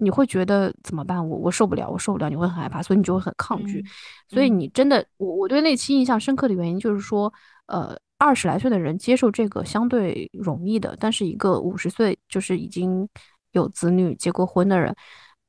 [0.00, 1.28] 你会觉得怎么办？
[1.28, 3.84] 我我受不了，我受不了，你会很害怕，所以你就会很抗拒。
[4.28, 7.32] 所以你真的，我我对那期印象深刻的原因就是说，
[7.66, 13.08] 呃，二十来岁的人接受这个相对容易的，但是一个五十岁就是已经
[13.52, 14.94] 有子女、结过婚的人，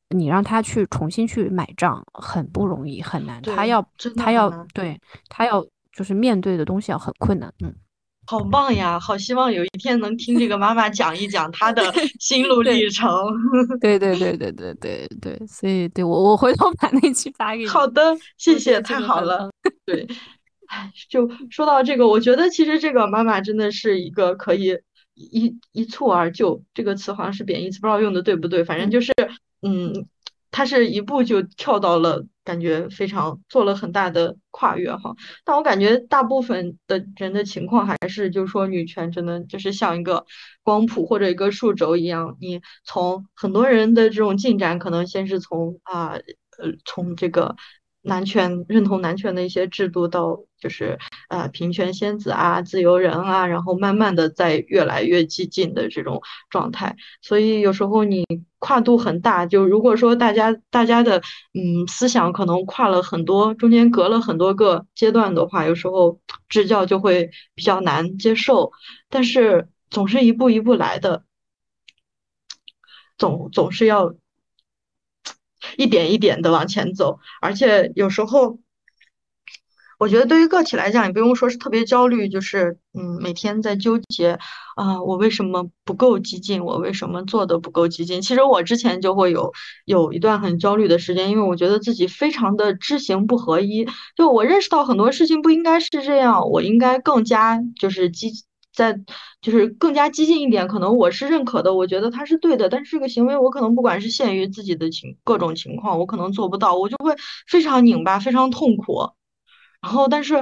[0.09, 3.41] 你让他去重新去买账，很不容易，很难。
[3.41, 3.83] 他要
[4.17, 4.99] 他要对
[5.29, 7.73] 他要就是面对的东西要很困难，嗯。
[8.31, 8.97] 好棒呀！
[8.97, 11.83] 好希望有一天能听这个妈妈讲一讲她的
[12.17, 13.11] 心路历程。
[13.81, 17.67] 对 对对对对对对，所以对我我回头把那期发给你。
[17.67, 18.01] 好的，
[18.37, 19.51] 谢谢，太好了。
[19.85, 20.07] 对，
[20.67, 24.77] 哎，就说到这个，我觉得其实这个妈妈真的是一个可以
[25.13, 28.63] 一一蹴而就这个词好像是贬义词，不知道用的对不对。
[28.63, 29.11] 反正就是
[29.61, 30.07] 嗯。
[30.51, 35.15] 他是一步就跳到了，感觉非常做了很大的跨越哈。
[35.43, 40.25] 但我感觉大部分的人的情况还是，就是说女权真的就是像一个
[40.61, 46.15] 光谱或者一个数轴一样，你从很多人的这种进展，可能先是从啊
[46.57, 47.55] 呃从这个。
[48.03, 50.97] 男权认同男权的一些制度，到就是
[51.29, 56.95] 呃平权仙子啊、自由人啊，然后慢慢的在越来越激进的这种状态。
[57.21, 58.25] 所以有时候你
[58.57, 61.21] 跨度很大，就如果说大家大家的
[61.53, 66.19] 嗯思想可能跨了很多，中间隔了很多个阶段的话，有时候
[66.49, 68.71] 支教就会比较难接受。
[69.09, 71.23] 但是总是一步一步来的，
[73.17, 74.15] 总总是要。
[75.77, 78.59] 一点一点的往前走，而且有时候，
[79.99, 84.39] 我觉得对于个体来讲，也不用说是特别焦虑，就是嗯，每天在纠结
[84.75, 86.65] 啊，我为什么不够激进？
[86.65, 88.21] 我为什么做的不够激进？
[88.21, 89.53] 其实我之前就会有
[89.85, 93.87] 有一段很焦虑的时间，因为我觉得自己非常的知行不合一。
[94.15, 98.31] 就我认识到很多事情不应该是这样，我应该更加就是激
[98.73, 98.99] 在
[99.41, 100.67] 就是更加激进一点。
[100.67, 107.15] 可能我是认可的，我觉得他是对的，但是这个行为我可能不管是限于自己的情各种情况，我可能做不到，我就会
[107.47, 109.09] 非常拧巴，非常痛苦。
[109.81, 110.35] 然后，但是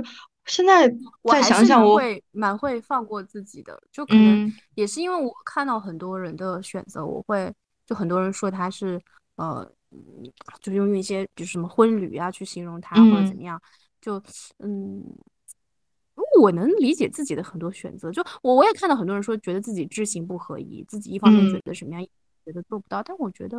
[0.45, 0.89] 现在
[1.29, 7.53] 再想想，我会蛮会放过自己的，就可能也是因为我看到很多人的选择，我会
[7.85, 9.01] 就很多人说他是
[9.37, 9.65] 呃，
[10.59, 13.61] 就用一些比如什么婚旅啊去形容他或者怎么样，
[14.01, 14.21] 就
[14.57, 15.01] 嗯，
[16.39, 22.03] 我能理解自己的很多选择，就我我也看到很多人说觉得自己知行不合一，自己一方面觉得什么样，
[22.45, 23.57] 觉得做不到，但我觉得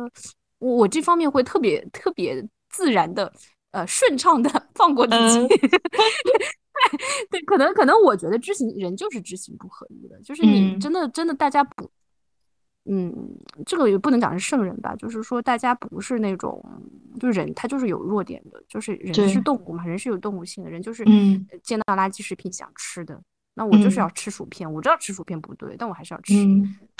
[0.59, 3.31] 我我这方面会特别特别自然的。
[3.71, 5.47] 呃，顺畅的 放过自己，
[7.31, 11.89] 对，可能可能我觉得知行人就是知行不合一的，就是你真的真的大家不，
[12.85, 13.13] 嗯，
[13.65, 16.63] 这个也不能讲是圣人吧，就是说大家不是那种，
[17.19, 21.03] 就是人他就是有弱点的，就是人是动物嘛，人是有动物性的，人就是
[21.63, 23.19] 见到垃圾食品想吃的。
[23.53, 26.33] 那我就是要吃薯片，我知道吃薯片不对，但我还是要吃。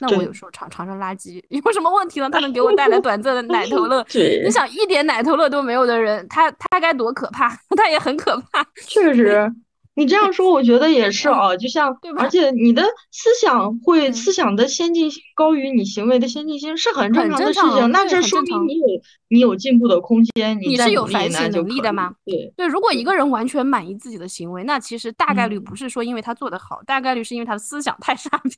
[0.02, 2.30] 那我有时候尝尝尝垃圾 有什么问题呢？
[2.30, 4.06] 它能给我带来 短暂的奶头乐。
[4.44, 7.58] 你想一点奶头乐都没有的人，他他该多可怕？
[7.78, 8.62] 他也很可怕。
[8.86, 9.52] 确实。
[9.94, 12.82] 你这样说，我觉得也是哦，就像，而且你的
[13.12, 17.92] 思想会思想的先进性高于你行为的先进性，是很正常的事情。
[17.92, 18.88] 那这说明你有
[19.28, 22.16] 你有进步的空间，你是有反省能力的吗？
[22.26, 28.52] 对对，如果一个人完全满意自己的行为，那其实大概率不是说因为他做得好，大概率是因为他的思想太 傻逼。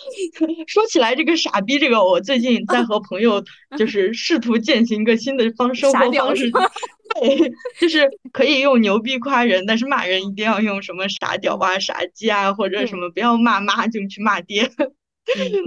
[0.66, 3.42] 说起来这个傻逼，这个我最近在和朋友
[3.78, 6.50] 就是试图践行一个新的方生活方式。
[7.20, 14.70] 对，就是可以用牛逼夸人，但是骂人一定要用什么傻屌啊、傻鸡啊，或者什么不要骂妈就去骂爹。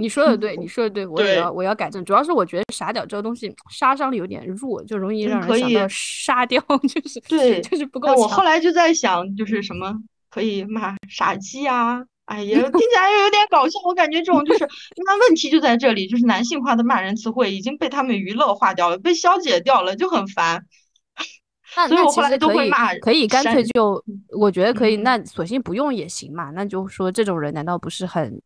[0.00, 2.04] 你说的对，你说的对，我也要我要改正。
[2.04, 9.94] 主要是我觉得傻屌这个东西杀伤力有点弱，就容易让人想到杀掉，就是对，就是不够我后来就在想，就是什么
[10.28, 12.04] 可以骂傻鸡啊？
[12.26, 13.78] 哎呀，听起来又有点搞笑。
[13.84, 14.68] 我感觉这种就是，
[15.04, 20.64] 那问题就在这里，就是男性化的骂人词汇已经被他们娱乐化掉了，被消解掉了，就很烦。
[21.76, 22.70] 那那其实可以
[23.00, 24.02] 可以干脆就，
[24.38, 26.50] 我觉得可以，那索性不用也行嘛。
[26.50, 28.40] 那就说这种人难道不是很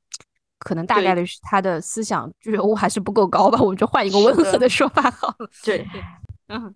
[0.58, 3.58] 可能大概率是他的思想觉悟还是不够高吧？
[3.60, 5.50] 我们就换一个温和的说法好了。
[5.64, 5.86] 对，
[6.48, 6.74] 嗯，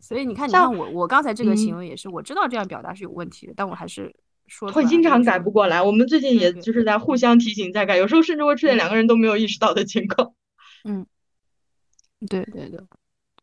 [0.00, 4.14] 所以你看，你看我我刚才这个行为也是，我知道这样表达是有问题的，但我还是
[4.46, 5.82] 说会经常改不过来。
[5.82, 10.34] 我们最近也就是在互相提醒在改，有时候甚至会出现两个人都没有意识到的情况。
[10.84, 11.06] 嗯，
[12.28, 12.80] 对对对。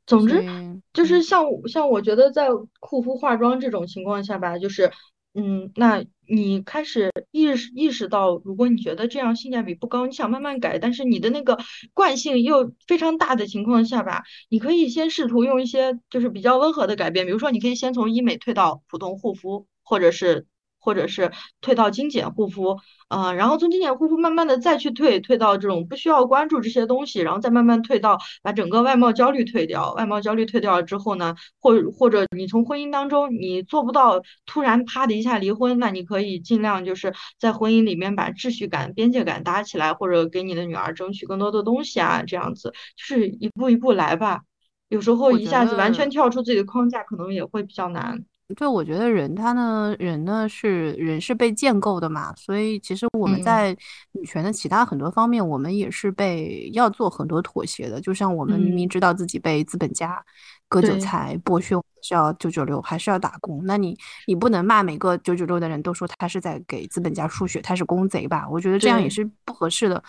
[0.06, 0.44] 总之，
[0.92, 2.50] 就是像像我觉得在
[2.82, 4.92] 护肤化妆这种情况下吧，就是，
[5.34, 11.58] 嗯，那你开始意识意识到，如果你觉得这样性价比不高，你想慢慢改，但是你的那个
[11.94, 20.46] 惯性又非常大的情况下吧，你可以先试图用一些就是比较温和的改变，比如说你可以先从医美退到普通护肤，或者是。
[20.84, 21.32] 或者是
[21.62, 22.78] 退到精简护肤，
[23.08, 29.94] 呃，然后从精简护肤慢慢的再去退，退到这种不需要关注这些东西，然后再慢慢退到把整个外貌焦虑退掉。
[29.94, 44.42] 外貌焦虑退掉了之后呢，或或者你从婚姻当中你做不到突然啪的一下离婚，那你可以尽量就是在婚姻里面把秩序感、边界感搭起来，或者给你的女儿争取更多的东西啊，这样子就是一步一步来吧。
[44.90, 48.26] 有时候一下子完全跳出自己的框架，可能也会比较难。
[48.56, 53.76] 就我觉得人他呢，人呢是人是被建构的嘛，所以其实我们在
[54.12, 58.00] 女权的其他很多方面，我们也是被要做很多妥协的。
[58.00, 60.24] 就像我们明明知道自己被资本家
[60.68, 63.62] 割韭菜剥削，是要九九六，还是要打工。
[63.66, 63.98] 那你
[64.28, 68.48] 你不能骂每个九九六的人都说他是在给资本家输血，他是公贼吧？
[68.50, 70.04] 我觉得这样也是不合适的。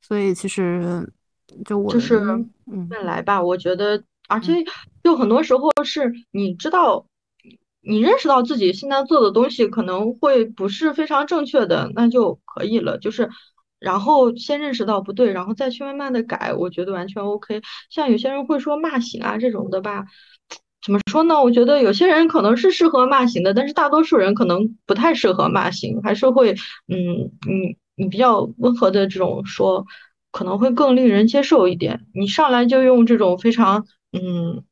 [0.00, 1.06] 所以其实
[1.64, 2.18] 就我就是
[2.70, 3.42] 嗯，来吧。
[3.42, 4.52] 我觉得，而且
[5.04, 7.04] 就很多时候是你知道。
[7.84, 12.96] 你认识到自己现在做的东西可能会不是非常正确的，那就可以了。
[12.98, 13.28] 就是，
[13.80, 17.60] 然后先认识到不对，然后再去慢慢的改，我觉得完全 OK。
[17.90, 20.04] 像有些人会说骂醒啊这种的吧，
[20.84, 21.42] 怎么说呢？
[21.42, 26.52] 我觉得有些人可能是适合骂醒的，但是大多数人可能不太适合骂醒，还是会，
[26.88, 29.84] 嗯，你你比较温和的这种说，
[30.30, 32.06] 可能会更令人接受一点。
[32.14, 34.62] 你上来就用这种非常，嗯。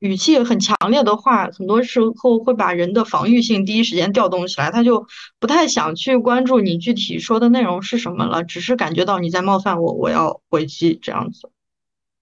[0.00, 5.06] 语气很强烈的话，很多时候会把人的防御性第一时间调动起来，他就
[5.38, 11.50] 不太想去关注你具体说的内容是什么了，只是感觉到你在冒犯我，我要回击这样子。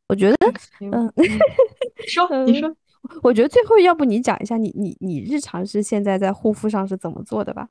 [0.08, 0.36] 我觉得，
[0.80, 1.12] 嗯，
[2.08, 2.74] 说，你说，
[3.22, 7.68] 我觉得最后要不你讲一下你你你日常是现在在护肤上是怎么做的吧？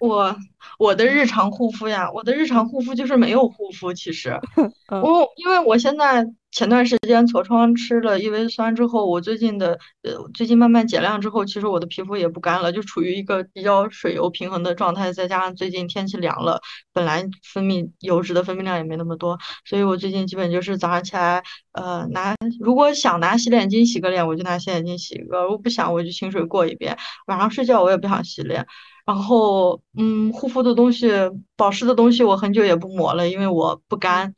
[0.00, 0.36] 我
[0.78, 3.92] 我的日常护肤呀，我的日常护肤就是没有护肤。
[3.92, 4.38] 其实，
[4.90, 15.12] 我因为我现在前段时间痤疮吃了异维酸之后，我最近的呃最近慢慢减量之后，其实我的皮肤也不干了，就处于一个比较水油平衡的状态。
[15.12, 16.60] 再加上最近天气凉了，
[16.92, 21.42] 本来分泌油脂的分泌量也没那么多，所以我最近基本就是早上起来，
[21.72, 26.96] 呃拿如果想拿洗脸巾洗个脸，我就拿洗脸巾洗一个；如果不想，我就清水过一遍。
[27.26, 28.64] 晚上睡觉我也不想洗脸。
[29.08, 31.10] 然后，嗯，护肤的东西、
[31.56, 34.34] 保湿的东西，我很久也不抹了，因为我不干。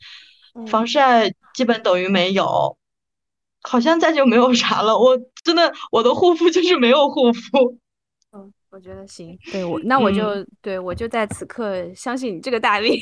[0.68, 2.76] 防晒基本等于没有，
[3.62, 4.96] 好像再就没有啥了。
[4.96, 7.78] 我真的，我的护肤就是没有护肤。
[8.72, 12.88] 我觉得行，对我 那我就对我就在此刻相信你这个大 V，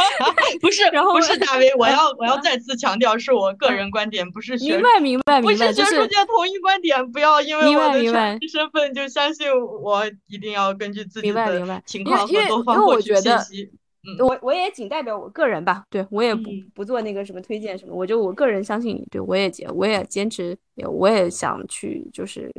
[0.60, 8.04] 不是，然后不是大 V，我要我要再次强调，是我个人观点，不是明白明白明白，不是学术界统一观点，不要因为我的
[8.48, 9.48] 身份就相信
[9.82, 13.70] 我，一定要根据自己的情况和多方获取信息。
[14.18, 22.50] 我我也仅代表我个人吧，对我也不不做那个什么推荐什么，我就我个人相信你，对我也坚我也坚持，我也想去就是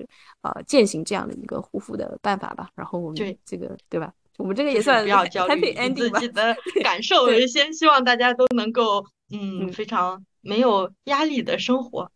[0.41, 2.69] 呃践行这样的一个护肤的办法吧。
[2.75, 4.13] 然后我们这个对吧？
[4.37, 12.09] 我们这个也算比较焦虑，自己的感受为先，希望大家都能够嗯非常没有压力的生活。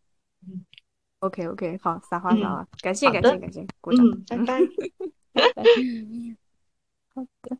[0.48, 0.64] 嗯
[1.20, 4.60] ，OK OK，好，撒花撒花，感谢感谢感谢，鼓掌，拜拜，
[5.34, 5.64] 拜拜，
[7.14, 7.58] 好的。